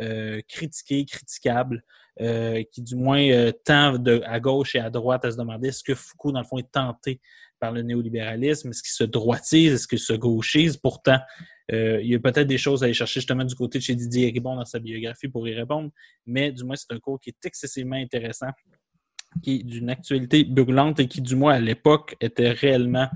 [0.00, 1.82] euh, critiqués, critiquables,
[2.20, 3.94] euh, qui du moins euh, tend
[4.24, 6.70] à gauche et à droite à se demander est-ce que Foucault, dans le fond, est
[6.70, 7.20] tenté
[7.58, 8.70] par le néolibéralisme?
[8.70, 9.72] Est-ce qu'il se droitise?
[9.72, 10.76] Est-ce qu'il se gauchise?
[10.76, 11.18] Pourtant,
[11.72, 13.94] euh, il y a peut-être des choses à aller chercher justement du côté de chez
[13.94, 15.90] Didier Ribon dans sa biographie pour y répondre,
[16.24, 18.50] mais du moins, c'est un cours qui est excessivement intéressant,
[19.42, 23.08] qui est d'une actualité brûlante et qui, du moins, à l'époque, était réellement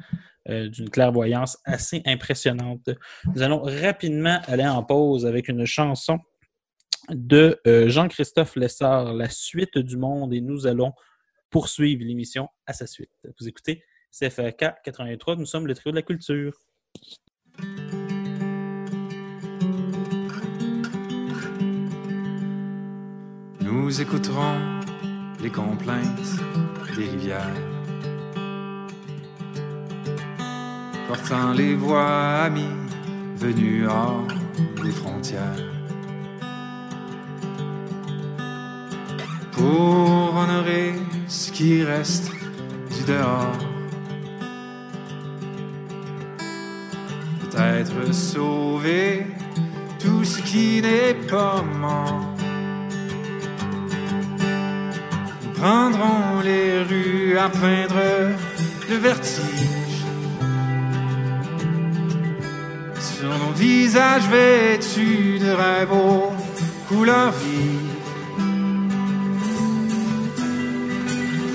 [0.49, 2.91] euh, d'une clairvoyance assez impressionnante.
[3.35, 6.19] Nous allons rapidement aller en pause avec une chanson
[7.09, 10.93] de euh, Jean-Christophe Lessard, La suite du monde, et nous allons
[11.51, 13.11] poursuivre l'émission à sa suite.
[13.39, 16.53] Vous écoutez CFK 83, nous sommes le trio de la culture.
[23.61, 24.81] Nous écouterons
[25.41, 26.05] les complaintes
[26.97, 27.55] des rivières,
[31.07, 32.77] portant les voix amies
[33.37, 34.27] venues hors
[34.83, 35.73] des frontières.
[39.53, 40.95] Pour honorer
[41.29, 43.70] ce qui reste du dehors,
[47.61, 49.27] peut-être sauver
[49.99, 52.35] tout ce qui n'est pas mort.
[55.43, 58.03] Nous prendrons les rues à peindre
[58.89, 60.05] le vertige.
[62.99, 66.33] Sur nos visages vêtus de rêves aux
[66.89, 67.91] couleurs vives.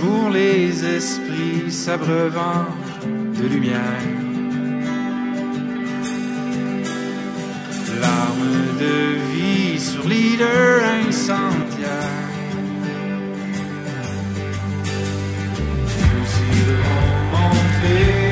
[0.02, 2.68] Pour les esprits s'abreuvant
[3.06, 4.15] de lumière.
[8.36, 12.10] Larmes de vie sur leader incendiaire.
[16.02, 16.30] Nous
[16.60, 18.24] irons montrer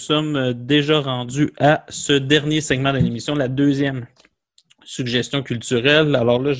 [0.00, 4.06] sommes euh, déjà rendus à ce dernier segment de l'émission, la deuxième
[4.84, 6.16] suggestion culturelle.
[6.16, 6.52] Alors là,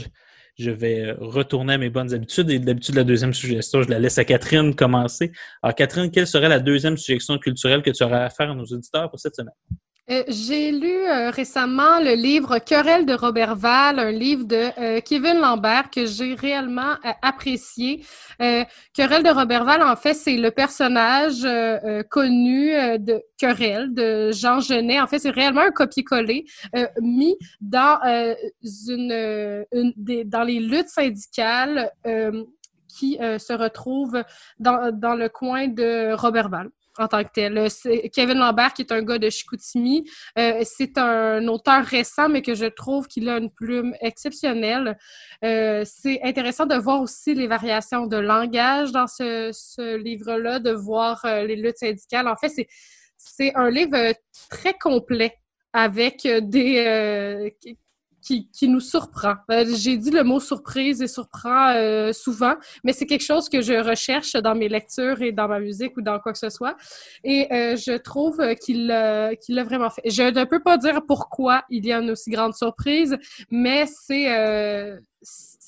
[0.58, 2.50] je, vais euh, retourner à mes bonnes habitudes.
[2.50, 5.32] Et d'habitude, la deuxième suggestion, je la laisse à Catherine commencer.
[5.62, 8.64] Alors, Catherine, quelle serait la deuxième suggestion culturelle que tu aurais à faire à nos
[8.64, 9.54] auditeurs pour cette semaine?
[10.10, 15.00] Euh, J'ai lu euh, récemment le livre Querelle de Robert Val, un livre de euh,
[15.00, 18.04] Kevin Lambert que j'ai réellement euh, apprécié.
[18.42, 21.46] Euh, Querelle de Robert Val, en fait, c'est le personnage
[22.08, 25.00] connu de Querelle de Jean Genet.
[25.00, 26.44] En fait, c'est réellement un copier-coller
[27.00, 27.98] mis dans
[28.62, 31.90] une, une des, dans les luttes syndicales
[32.88, 34.24] qui se retrouvent
[34.58, 36.70] dans, dans le coin de Robert Val
[37.00, 37.58] en tant que tel.
[37.58, 37.68] Euh,
[38.12, 40.08] Kevin Lambert, qui est un gars de Chicoutimi,
[40.38, 44.98] euh, c'est un auteur récent, mais que je trouve qu'il a une plume exceptionnelle.
[45.44, 51.24] Euh, c'est intéressant de voir aussi les variations de langage dans ce, livre-là, de voir
[51.24, 52.28] les luttes syndicales.
[52.28, 52.52] En fait,
[53.16, 54.12] c'est un livre
[54.50, 55.34] très complet
[55.72, 57.54] avec des
[58.22, 59.34] qui- nous surprend.
[59.50, 63.60] Euh, J'ai dit le mot surprise et surprend euh, souvent, mais c'est quelque chose que
[63.62, 66.76] je recherche dans mes lectures et dans ma musique ou dans quoi que ce soit.
[67.24, 68.80] Et euh, je trouve qu'il
[69.40, 70.02] qu'il l'a vraiment fait.
[70.06, 73.16] Je ne peux pas dire pourquoi il y a une aussi grande surprise,
[73.50, 74.28] mais c'est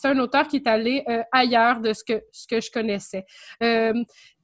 [0.05, 3.24] un auteur qui est allé ailleurs de ce que, je connaissais.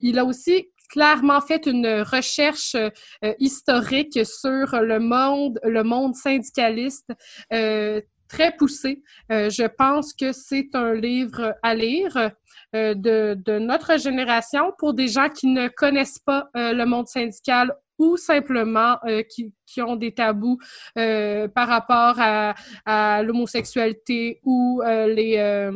[0.00, 7.10] Il a aussi clairement fait une recherche euh, historique sur le monde, le monde syndicaliste
[7.52, 9.02] euh, très poussé.
[9.32, 12.30] Euh, je pense que c'est un livre à lire
[12.74, 17.08] euh, de, de notre génération pour des gens qui ne connaissent pas euh, le monde
[17.08, 20.58] syndical ou simplement euh, qui, qui ont des tabous
[20.94, 22.54] par rapport à,
[22.84, 25.70] à l'homosexualité ou les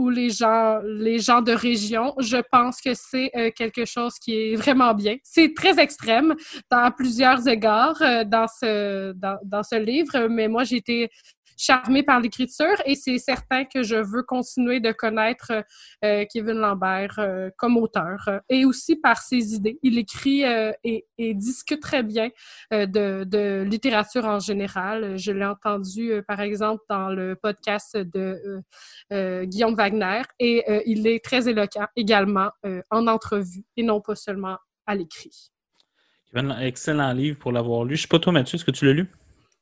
[0.00, 4.32] ou les gens les gens de région, je pense que c'est euh, quelque chose qui
[4.34, 5.16] est vraiment bien.
[5.22, 6.34] C'est très extrême
[6.70, 11.10] dans plusieurs égards euh, dans ce dans, dans ce livre, mais moi j'ai été
[11.60, 15.52] charmée par l'écriture et c'est certain que je veux continuer de connaître
[16.04, 19.78] euh, Kevin Lambert euh, comme auteur euh, et aussi par ses idées.
[19.82, 21.04] Il écrit euh, et,
[21.34, 22.30] discute très bien
[22.72, 25.18] euh, de, de littérature en général.
[25.18, 28.60] Je l'ai entendu, euh, par exemple, dans le podcast de euh,
[29.12, 34.00] euh, Guillaume Wagner et euh, il est très éloquent également euh, en entrevue et non
[34.00, 34.56] pas seulement
[34.86, 35.50] à l'écrit.
[36.32, 37.96] Kevin, excellent livre pour l'avoir lu.
[37.96, 39.10] Je sais pas toi, Mathieu, est-ce que tu l'as lu?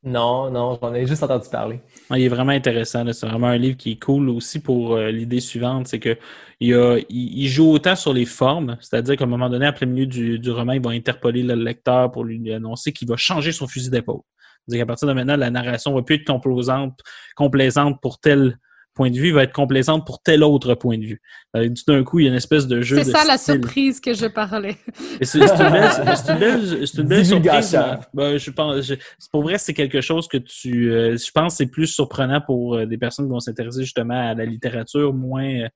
[0.01, 1.81] Non, non, j'en ai juste entendu parler.
[2.09, 3.05] Ah, il est vraiment intéressant.
[3.11, 6.17] C'est vraiment un livre qui est cool aussi pour euh, l'idée suivante, c'est que
[6.61, 10.51] il, joue autant sur les formes, c'est-à-dire qu'à un moment donné, à plein milieu du,
[10.51, 14.21] roman, il va interpeller le lecteur pour lui annoncer qu'il va changer son fusil d'épaule.
[14.65, 16.99] C'est-à-dire qu'à partir de maintenant, la narration va plus être composante,
[17.35, 18.57] complaisante pour tel
[18.99, 21.21] point de vue, va être complaisante pour tel autre point de vue.
[21.55, 24.01] Euh, tout d'un coup, il y a une espèce de jeu C'est ça la surprise
[24.01, 24.75] que je parlais.
[25.21, 27.79] C'est une belle, c'est une belle, c'est une belle surprise.
[28.13, 28.95] Ben, je pense, je-
[29.31, 32.75] pour vrai, c'est quelque chose que tu, euh, je pense, que c'est plus surprenant pour
[32.75, 35.69] euh, des personnes qui vont s'intéresser justement à la littérature, moins euh,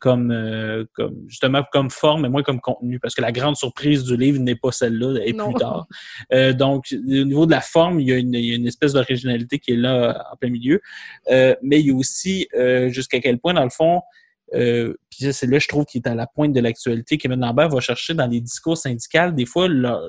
[0.00, 4.02] comme, euh, comme justement comme forme et moins comme contenu, parce que la grande surprise
[4.02, 5.86] du livre n'est pas celle-là, et plus tard.
[6.32, 8.66] Euh, donc, au niveau de la forme, il y a une, il y a une
[8.66, 10.80] espèce d'originalité qui est là en plein milieu,
[11.30, 14.00] Euh, mais il y a aussi euh, jusqu'à quel point, dans le fond,
[14.54, 17.18] euh, puis c'est là, je trouve, qu'il est à la pointe de l'actualité.
[17.18, 19.68] Kevin Lambert va chercher dans les discours syndicaux, des fois,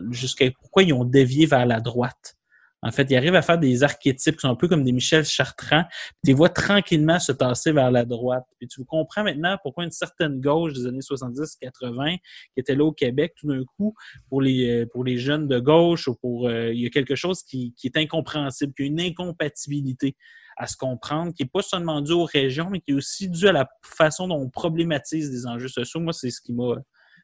[0.09, 2.35] jusqu'à pourquoi ils ont dévié vers la droite.
[2.83, 5.23] En fait, il arrive à faire des archétypes qui sont un peu comme des Michel
[5.23, 5.83] Chartrand.
[6.23, 8.45] Tu les vois tranquillement se tasser vers la droite.
[8.57, 12.23] Puis tu comprends maintenant pourquoi une certaine gauche des années 70-80, qui
[12.57, 13.93] était là au Québec, tout d'un coup,
[14.29, 17.15] pour les, euh, pour les jeunes de gauche, ou pour euh, il y a quelque
[17.15, 20.15] chose qui, qui est incompréhensible, qui a une incompatibilité
[20.57, 23.47] à se comprendre, qui n'est pas seulement dû aux régions, mais qui est aussi dû
[23.47, 25.99] à la façon dont on problématise des enjeux sociaux.
[25.99, 26.75] Moi, c'est ce qui m'a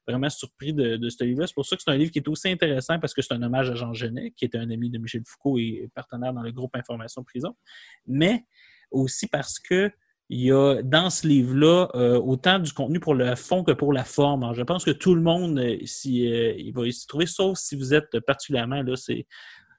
[0.08, 1.48] vraiment surpris de, ce livre-là.
[1.48, 3.42] C'est pour ça que c'est un livre qui est aussi intéressant parce que c'est un
[3.44, 6.52] hommage à Jean Genet, qui était un ami de Michel Foucault et partenaire dans le
[6.52, 7.56] groupe Information Prison,
[8.06, 8.46] mais
[8.92, 9.92] aussi parce que
[10.30, 13.94] il y a dans ce livre-là euh, autant du contenu pour le fond que pour
[13.94, 14.44] la forme.
[14.44, 17.78] Alors, je pense que tout le monde euh, euh, il va s'y trouver, sauf si
[17.78, 19.26] vous êtes particulièrement là, c'est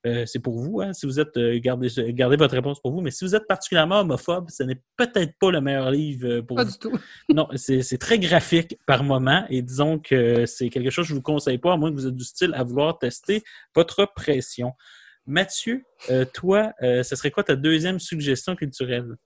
[0.07, 0.81] euh, c'est pour vous.
[0.81, 3.47] Hein, si vous êtes euh, gardez, gardez votre réponse pour vous, mais si vous êtes
[3.47, 6.71] particulièrement homophobe, ce n'est peut-être pas le meilleur livre euh, pour Pas vous.
[6.73, 6.93] du tout.
[7.35, 11.23] Non, c'est très graphique par moment et disons que c'est quelque chose que je vous
[11.23, 13.43] conseille pas, à moins que vous êtes du style à vouloir tester
[13.75, 14.73] votre pression.
[15.27, 19.17] Mathieu, euh, toi, euh, ce serait quoi ta deuxième suggestion culturelle?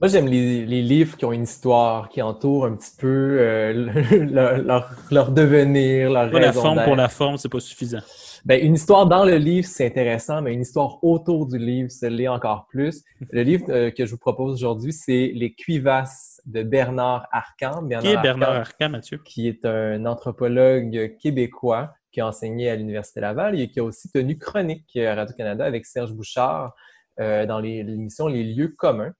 [0.00, 3.72] Moi, j'aime les, les livres qui ont une histoire, qui entourent un petit peu euh,
[4.12, 7.98] le- leur, leur, leur devenir, leur Pas la forme pour la forme, c'est pas suffisant.
[8.44, 12.10] Ben, une histoire dans le livre, c'est intéressant, mais une histoire autour du livre, c'est
[12.10, 13.02] l'est encore plus.
[13.30, 17.86] Le livre euh, que je vous propose aujourd'hui, c'est Les Cuivasses de Bernard Arcan.
[18.00, 19.18] Qui est Bernard Arcan, Arcan, Mathieu?
[19.24, 24.10] qui est un anthropologue québécois qui a enseigné à l'Université Laval et qui a aussi
[24.10, 26.74] tenu chronique à Radio-Canada avec Serge Bouchard
[27.20, 29.12] euh, dans l'émission Les lieux communs.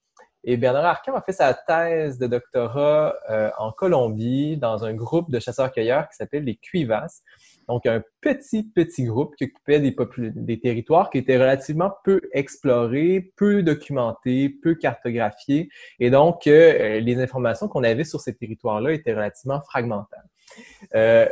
[0.45, 5.31] Et Bernard Arcan a fait sa thèse de doctorat euh, en Colombie dans un groupe
[5.31, 7.23] de chasseurs-cueilleurs qui s'appelle les Cuivas.
[7.69, 13.63] Donc, un petit, petit groupe qui occupait des, territoires qui étaient relativement peu explorés, peu
[13.63, 15.69] documentés, peu cartographiés.
[16.01, 20.25] Et donc, euh, les informations qu'on avait sur ces territoires-là étaient relativement fragmentaires.
[20.95, 21.27] Euh,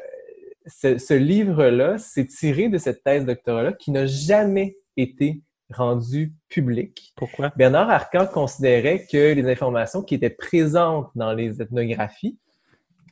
[0.67, 5.41] ce, ce livre-là s'est tiré de cette thèse doctorat-là qui n'a jamais été
[5.71, 7.13] rendue publique.
[7.17, 7.53] Pourquoi?
[7.57, 12.39] Bernard Arcan considérait que les informations qui étaient présentes dans les ethnographies,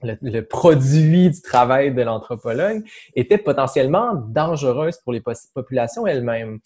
[0.05, 2.83] le, produit du travail de l'anthropologue,
[3.15, 5.23] étaient potentiellement dangereuses pour les
[5.55, 6.61] populations elles-mêmes.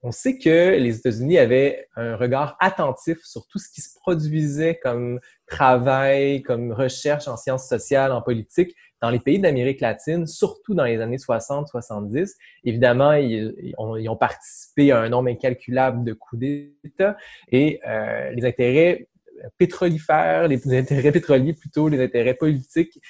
[0.00, 4.78] On, sait que les États-Unis avaient un regard attentif sur tout ce qui se produisait
[4.80, 5.18] comme
[5.48, 10.84] travail, comme recherche en sciences sociales, en politique, dans les pays d'Amérique latine, surtout dans
[10.84, 12.32] les années 60-70.
[12.62, 17.16] Évidemment, ils, ils ont, ils ont participé à un nombre incalculable de coups d'État
[17.50, 19.08] et euh, les intérêts
[19.56, 23.00] pétrolifères, les intérêts pétroliers plutôt, les intérêts politiques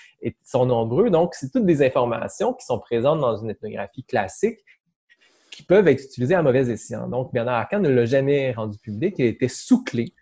[0.45, 1.11] sont nombreux.
[1.11, 4.59] Donc, c'est toutes des informations qui sont présentes dans une ethnographie classique
[5.51, 7.09] qui peuvent être utilisées à mauvais escient.
[7.09, 9.17] Donc, Bernard Arcan ne l'a jamais rendu public.
[9.19, 10.13] Il était sous-clé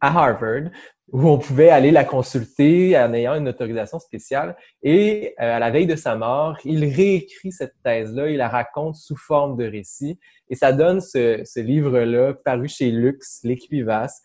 [0.00, 0.70] à Harvard
[1.12, 4.56] où on pouvait aller la consulter en ayant une autorisation spéciale.
[4.82, 8.96] Et euh, à la veille de sa mort, il réécrit cette thèse-là, il la raconte
[8.96, 10.18] sous forme de récit.
[10.48, 14.22] Et ça donne ce, livre-là, paru chez Lux, L'Équivasse,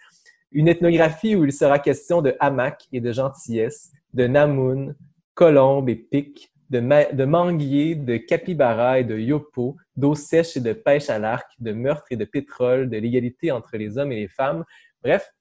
[0.51, 4.95] une ethnographie où il sera question de hamac et de gentillesse, de namoun,
[5.33, 10.61] colombe et pic, de, ma- de manguier, de capybara et de yopo, d'eau sèche et
[10.61, 14.17] de pêche à l'arc, de meurtre et de pétrole, de l'égalité entre les hommes et
[14.17, 14.63] les femmes.
[15.03, 15.31] Bref,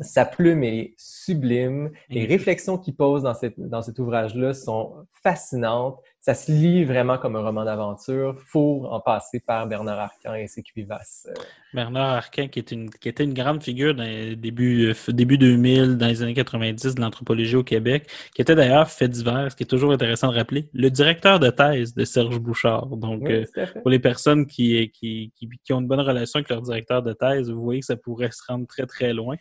[0.00, 1.90] sa plume est sublime.
[2.08, 5.98] Les réflexions qu'il pose dans, cette, dans cet ouvrage-là sont fascinantes.
[6.20, 8.34] Ça se lit vraiment comme un roman d'aventure.
[8.46, 11.28] Faut en passer par Bernard Arcan et ses cuivasses.
[11.30, 11.34] Euh,
[11.74, 15.38] Bernard Arcan, qui, est une, qui était une grande figure dans les début, euh, début
[15.38, 19.56] 2000, dans les années 90 de l'anthropologie au Québec, qui était d'ailleurs fait divers, ce
[19.56, 22.86] qui est toujours intéressant de rappeler, le directeur de thèse de Serge Bouchard.
[22.86, 26.48] Donc, oui, euh, pour les personnes qui, qui, qui, qui ont une bonne relation avec
[26.48, 29.36] leur directeur de thèse, vous voyez que ça pourrait se rendre très, très loin.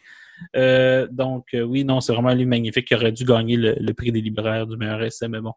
[0.56, 3.76] Euh, donc, euh, oui, non, c'est vraiment un livre magnifique qui aurait dû gagner le,
[3.80, 5.54] le prix des libraires du meilleur essai, mais bon,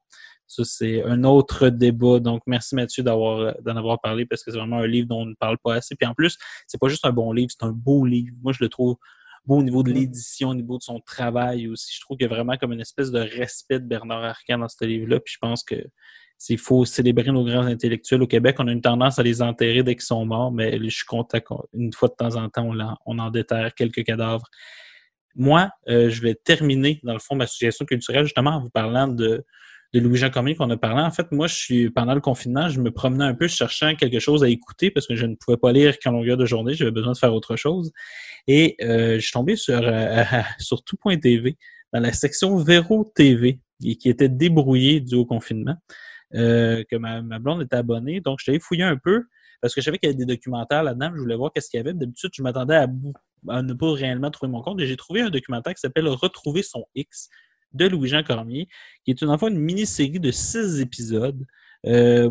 [0.46, 2.20] ça, c'est un autre débat.
[2.20, 5.26] Donc, merci Mathieu d'avoir d'en avoir parlé parce que c'est vraiment un livre dont on
[5.26, 5.94] ne parle pas assez.
[5.96, 8.34] Puis en plus, c'est pas juste un bon livre, c'est un beau livre.
[8.42, 8.96] Moi, je le trouve
[9.44, 11.94] beau au niveau de l'édition, au niveau de son travail aussi.
[11.94, 14.68] Je trouve qu'il y a vraiment comme une espèce de respect de Bernard Arcan dans
[14.68, 15.20] ce livre-là.
[15.20, 15.76] Puis je pense que
[16.38, 19.82] s'il faut célébrer nos grands intellectuels au Québec, on a une tendance à les enterrer
[19.82, 22.70] dès qu'ils sont morts, mais je suis content qu'une fois de temps en temps,
[23.06, 24.46] on en, déterre quelques cadavres.
[25.34, 29.08] Moi, euh, je vais terminer, dans le fond, ma suggestion culturelle, justement, en vous parlant
[29.08, 29.44] de,
[29.94, 31.00] Louis-Jean Cormier qu'on a parlé.
[31.00, 34.18] En fait, moi, je suis pendant le confinement, je me promenais un peu cherchant quelque
[34.18, 36.90] chose à écouter parce que je ne pouvais pas lire qu'en longueur de journée, j'avais
[36.90, 37.92] besoin de faire autre chose.
[38.46, 40.22] Et euh, je suis tombé sur, euh,
[40.84, 41.56] tout.tv,
[41.94, 45.76] dans la section Véro TV, qui était débrouillée du haut confinement,
[46.36, 48.20] euh, que ma, blonde était abonnée.
[48.20, 49.24] Donc, je allé fouiller un peu
[49.60, 51.10] parce que je savais qu'il y avait des documentaires là-dedans.
[51.14, 51.94] Je voulais voir qu'est-ce qu'il y avait.
[51.94, 52.86] D'habitude, je m'attendais à,
[53.62, 54.80] ne pas réellement trouver mon compte.
[54.80, 57.28] Et j'ai trouvé un documentaire qui s'appelle Retrouver son X
[57.72, 58.68] de Louis-Jean Cormier,
[59.04, 61.44] qui est une, en fait, une mini-série de six épisodes.
[61.86, 62.30] Euh,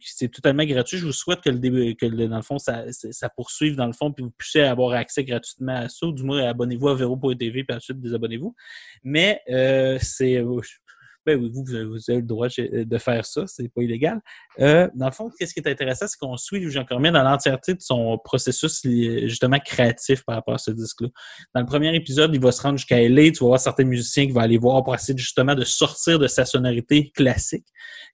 [0.00, 0.98] c'est totalement gratuit.
[0.98, 2.84] Je vous souhaite que, dans le fond, ça,
[3.36, 6.06] poursuive dans le fond, puis vous puissiez avoir accès gratuitement à ça.
[6.12, 8.54] Du moins, abonnez-vous à Vero.tv, puis ensuite désabonnez-vous.
[9.02, 10.42] Mais euh, c'est.
[11.28, 14.20] Euh, ben oui, vous, vous avez le droit de de faire ça, c'est pas illégal.
[14.60, 17.74] Euh, dans le fond, qu'est-ce qui est intéressant, c'est qu'on suit Louis-Jean Cormier dans l'entièreté
[17.74, 21.08] de son processus justement créatif par rapport à ce disque-là.
[21.54, 24.26] Dans le premier épisode, il va se rendre jusqu'à LA, tu vas voir certains musiciens
[24.26, 27.66] qui vont aller voir pour essayer justement de sortir de sa sonorité classique.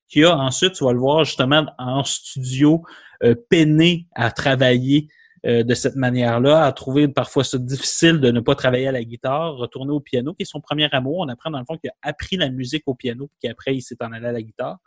[0.09, 2.83] Qui a ensuite, tu vas le voir justement en studio,
[3.23, 5.09] euh, peiner à travailler
[5.47, 9.03] euh, de cette manière-là, à trouver parfois ça difficile de ne pas travailler à la
[9.03, 11.19] guitare, retourner au piano, qui est son premier amour.
[11.21, 13.81] On apprend dans le fond qu'il a appris la musique au piano, puis qu'après, il
[13.81, 14.79] s'est en allé à la guitare.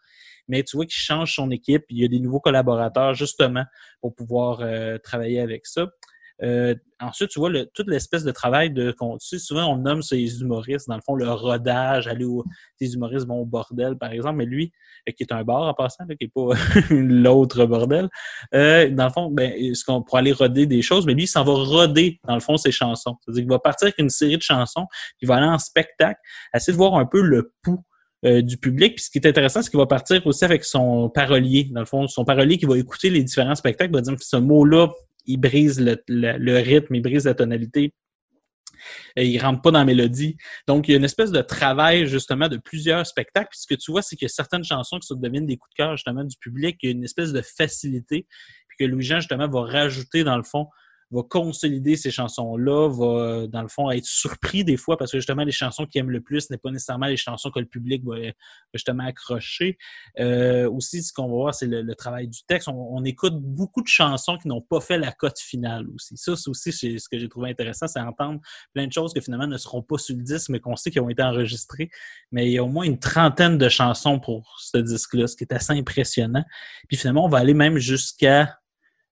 [0.48, 3.64] Mais tu vois qu'il change son équipe, il y a des nouveaux collaborateurs justement
[4.02, 5.88] pour pouvoir euh, travailler avec ça.
[6.42, 8.92] Euh, ensuite, tu vois, le, toute l'espèce de travail de.
[8.92, 12.44] qu'on- Tu sais, souvent, on nomme ces humoristes, dans le fond, le rodage, aller où
[12.82, 14.72] les humoristes vont au bordel, par exemple, mais lui,
[15.08, 16.50] euh, qui est un bar en passant, qui n'est pas
[16.90, 18.10] l'autre bordel,
[18.56, 21.28] euh, dans le fond, ben, ce qu'on pour aller roder des choses, mais lui, il
[21.28, 23.16] s'en va roder, dans le fond, ses chansons.
[23.22, 24.88] C'est-à-dire qu'il va partir avec une série de chansons,
[25.22, 26.20] il va aller en spectacle,
[26.56, 27.84] essayer de voir un peu le pouls
[28.26, 28.96] euh, du public.
[28.96, 31.70] Puis ce qui est intéressant, c'est qu'il va partir aussi avec son parolier.
[31.72, 34.88] Dans le fond, son parolier qui va écouter les différents spectacles, va dire ce mot-là,
[35.26, 37.94] il brise le, rythme, il brise la tonalité.
[39.18, 40.38] euh, ils rentrent pas dans la mélodie.
[40.68, 43.50] Donc, il y a une espèce de travail, justement, de plusieurs spectacles.
[43.52, 45.84] Puis ce que tu vois, c'est que certaines chansons qui se deviennent des coups de
[45.84, 48.28] cœur, justement, du public, il y a une espèce de facilité.
[48.68, 50.68] Puis que Louis-Jean, justement, va rajouter, dans le fond,
[51.12, 55.44] va consolider ces chansons-là, va, dans le fond, être surpris des fois parce que justement,
[55.44, 58.20] les chansons qu'il aime le plus n'est pas nécessairement les chansons que le public va,
[58.20, 58.32] va
[58.74, 59.78] justement accrocher.
[60.20, 62.68] Euh, aussi, ce qu'on va voir, c'est le, le travail du texte.
[62.68, 66.18] On, on écoute beaucoup de chansons qui n'ont pas fait la cote finale aussi.
[66.18, 68.40] Ça, c'est aussi ce que j'ai trouvé intéressant, c'est entendre
[68.74, 71.00] plein de choses que finalement ne seront pas sur le disque, mais qu'on sait qui
[71.00, 71.90] ont été enregistrées.
[72.32, 75.44] Mais il y a au moins une trentaine de chansons pour ce disque-là, ce qui
[75.44, 76.44] est assez impressionnant.
[76.88, 78.60] Puis finalement, on va aller même jusqu'à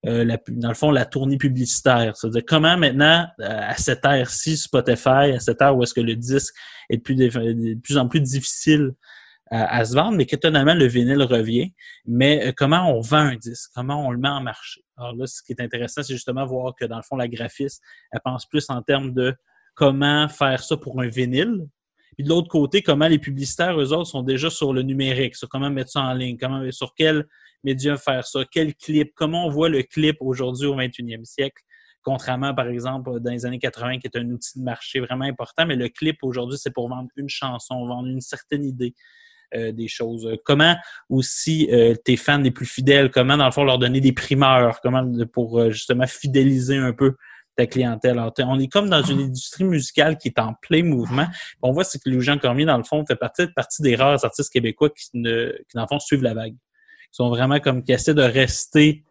[0.08, 2.18] euh, la, dans le fond, la tournée publicitaire.
[2.18, 6.16] C'est-à-dire comment maintenant, euh, à cette ère-ci, Spotify, à cette ère où est-ce que le
[6.16, 6.56] disque
[6.90, 8.94] est de plus, en plus difficile
[9.52, 11.74] à, à, se vendre, mais qu'étonnamment, le vinyle revient.
[12.06, 13.70] Mais euh, comment on vend un disque?
[13.76, 14.82] Comment on le met en marché?
[14.98, 17.84] Alors là, ce qui est intéressant, c'est justement voir que, dans le fond, la graphiste,
[18.12, 19.36] elle pense plus en termes de
[19.76, 21.68] comment faire ça pour un vinyle,
[22.22, 25.50] puis de l'autre côté, comment les publicitaires, eux autres, sont déjà sur le numérique, sur
[25.50, 27.26] comment mettre ça en ligne, comment, sur quel
[27.64, 31.64] médium faire ça, quel clip, comment on voit le clip aujourd'hui au 21e siècle,
[32.04, 35.66] contrairement, par exemple, dans les années 80, qui est un outil de marché vraiment important,
[35.66, 38.94] mais le clip aujourd'hui, c'est pour vendre une chanson, vendre une certaine idée.
[39.54, 40.30] Euh, des choses.
[40.46, 40.78] Comment
[41.10, 44.80] aussi euh, tes fans les plus fidèles, comment dans le fond leur donner des primeurs,
[44.80, 47.18] comment pour euh, justement fidéliser un peu
[47.66, 48.22] clientèle.
[48.40, 51.28] On est comme dans une industrie musicale qui est en plein mouvement.
[51.62, 53.48] On voit que Louis-Jean Cormier, dans le fond, fait partie,
[53.82, 55.30] des rares artistes québécois qui, dans
[55.82, 56.54] le fond, suivent la vague.
[56.54, 59.04] Ils sont vraiment comme qui essaient de rester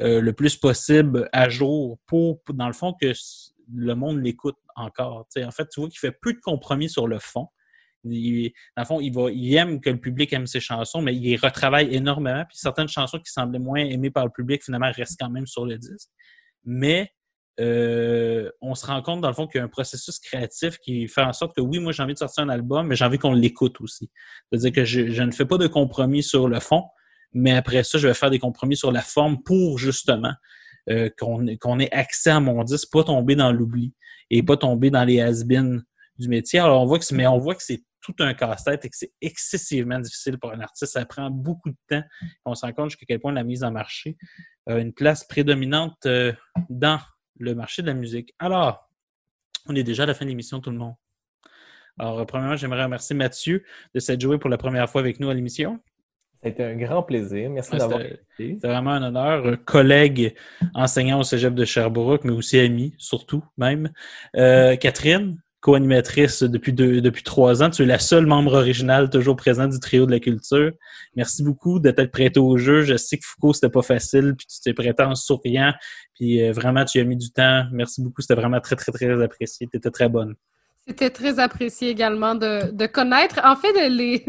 [0.00, 3.12] euh, le plus possible à jour pour, dans le fond, que
[3.72, 5.26] le monde l'écoute encore.
[5.36, 7.48] en fait, tu vois qu'il fait peu de compromis sur le fond.
[8.04, 11.94] Dans le fond, il, il aime que le public aime ses chansons, mais il retravaille
[11.94, 12.44] énormément.
[12.48, 15.64] Puis certaines chansons qui semblaient moins aimées par le public, finalement, restent quand même sur
[15.64, 16.10] le disque.
[16.64, 17.12] Mais
[17.60, 21.06] euh, on se rend compte, dans le fond, qu'il y a un processus créatif qui
[21.08, 23.18] fait en sorte que oui, moi, j'ai envie de sortir un album, mais j'ai envie
[23.18, 24.10] qu'on l'écoute aussi.
[24.50, 26.84] C'est-à-dire que je, je, ne fais pas de compromis sur le fond,
[27.32, 30.32] mais après ça, je vais faire des compromis sur la forme pour justement
[30.90, 33.94] euh, qu'on ait accès à mon disque, pas tomber dans l'oubli
[34.30, 36.58] et pas tomber dans les has du métier.
[36.58, 39.14] Alors, on voit que mais on voit que c'est tout un casse-tête et que c'est
[39.22, 40.92] excessivement difficile pour un artiste.
[40.92, 42.02] Ça prend beaucoup de temps.
[42.44, 44.18] On se rend compte jusqu'à quel point la mise en marché
[44.66, 46.34] a une place prédominante euh,
[46.68, 47.00] dans
[47.38, 48.34] le marché de la musique.
[48.38, 48.88] Alors,
[49.66, 50.94] on est déjà à la fin de l'émission, tout le monde.
[51.98, 55.34] Alors, premièrement, j'aimerais remercier Mathieu de s'être joué pour la première fois avec nous à
[55.34, 55.80] l'émission.
[56.42, 57.48] Ça a été un grand plaisir.
[57.48, 58.18] Merci ouais, d'avoir été.
[58.36, 59.56] C'est vraiment un honneur.
[59.64, 60.34] Collègue
[60.74, 63.90] enseignant au cégep de Sherbrooke, mais aussi ami, surtout même.
[64.36, 67.70] Euh, Catherine, co-animatrice depuis, deux, depuis trois ans.
[67.70, 70.72] Tu es la seule membre originale toujours présente du trio de la culture.
[71.16, 72.82] Merci beaucoup de t'être au jeu.
[72.82, 75.72] Je sais que Foucault, c'était pas facile, puis tu t'es prêté en souriant,
[76.12, 77.64] puis euh, vraiment, tu as mis du temps.
[77.72, 78.20] Merci beaucoup.
[78.20, 79.66] C'était vraiment très, très, très apprécié.
[79.66, 80.34] Tu étais très bonne.
[80.86, 83.40] C'était très apprécié également de, de, connaître.
[83.42, 84.26] En fait, les,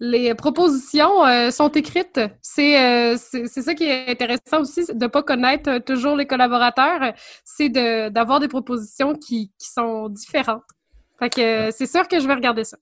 [0.00, 2.18] les propositions euh, sont écrites.
[2.40, 7.12] C'est euh, ça qui est intéressant aussi, de ne pas connaître toujours les collaborateurs.
[7.44, 10.62] C'est d'avoir des propositions qui, qui, sont différentes.
[11.18, 12.78] Fait que c'est sûr que je vais regarder ça.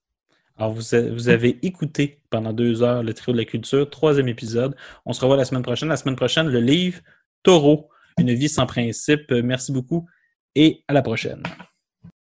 [0.57, 0.83] Alors, vous,
[1.13, 4.77] vous avez écouté pendant deux heures le trio de la culture, troisième épisode.
[5.05, 5.89] On se revoit la semaine prochaine.
[5.89, 7.01] La semaine prochaine, le livre
[7.43, 7.89] Taureau,
[8.19, 9.33] une vie sans principe.
[9.33, 10.07] Merci beaucoup
[10.55, 11.43] et à la prochaine.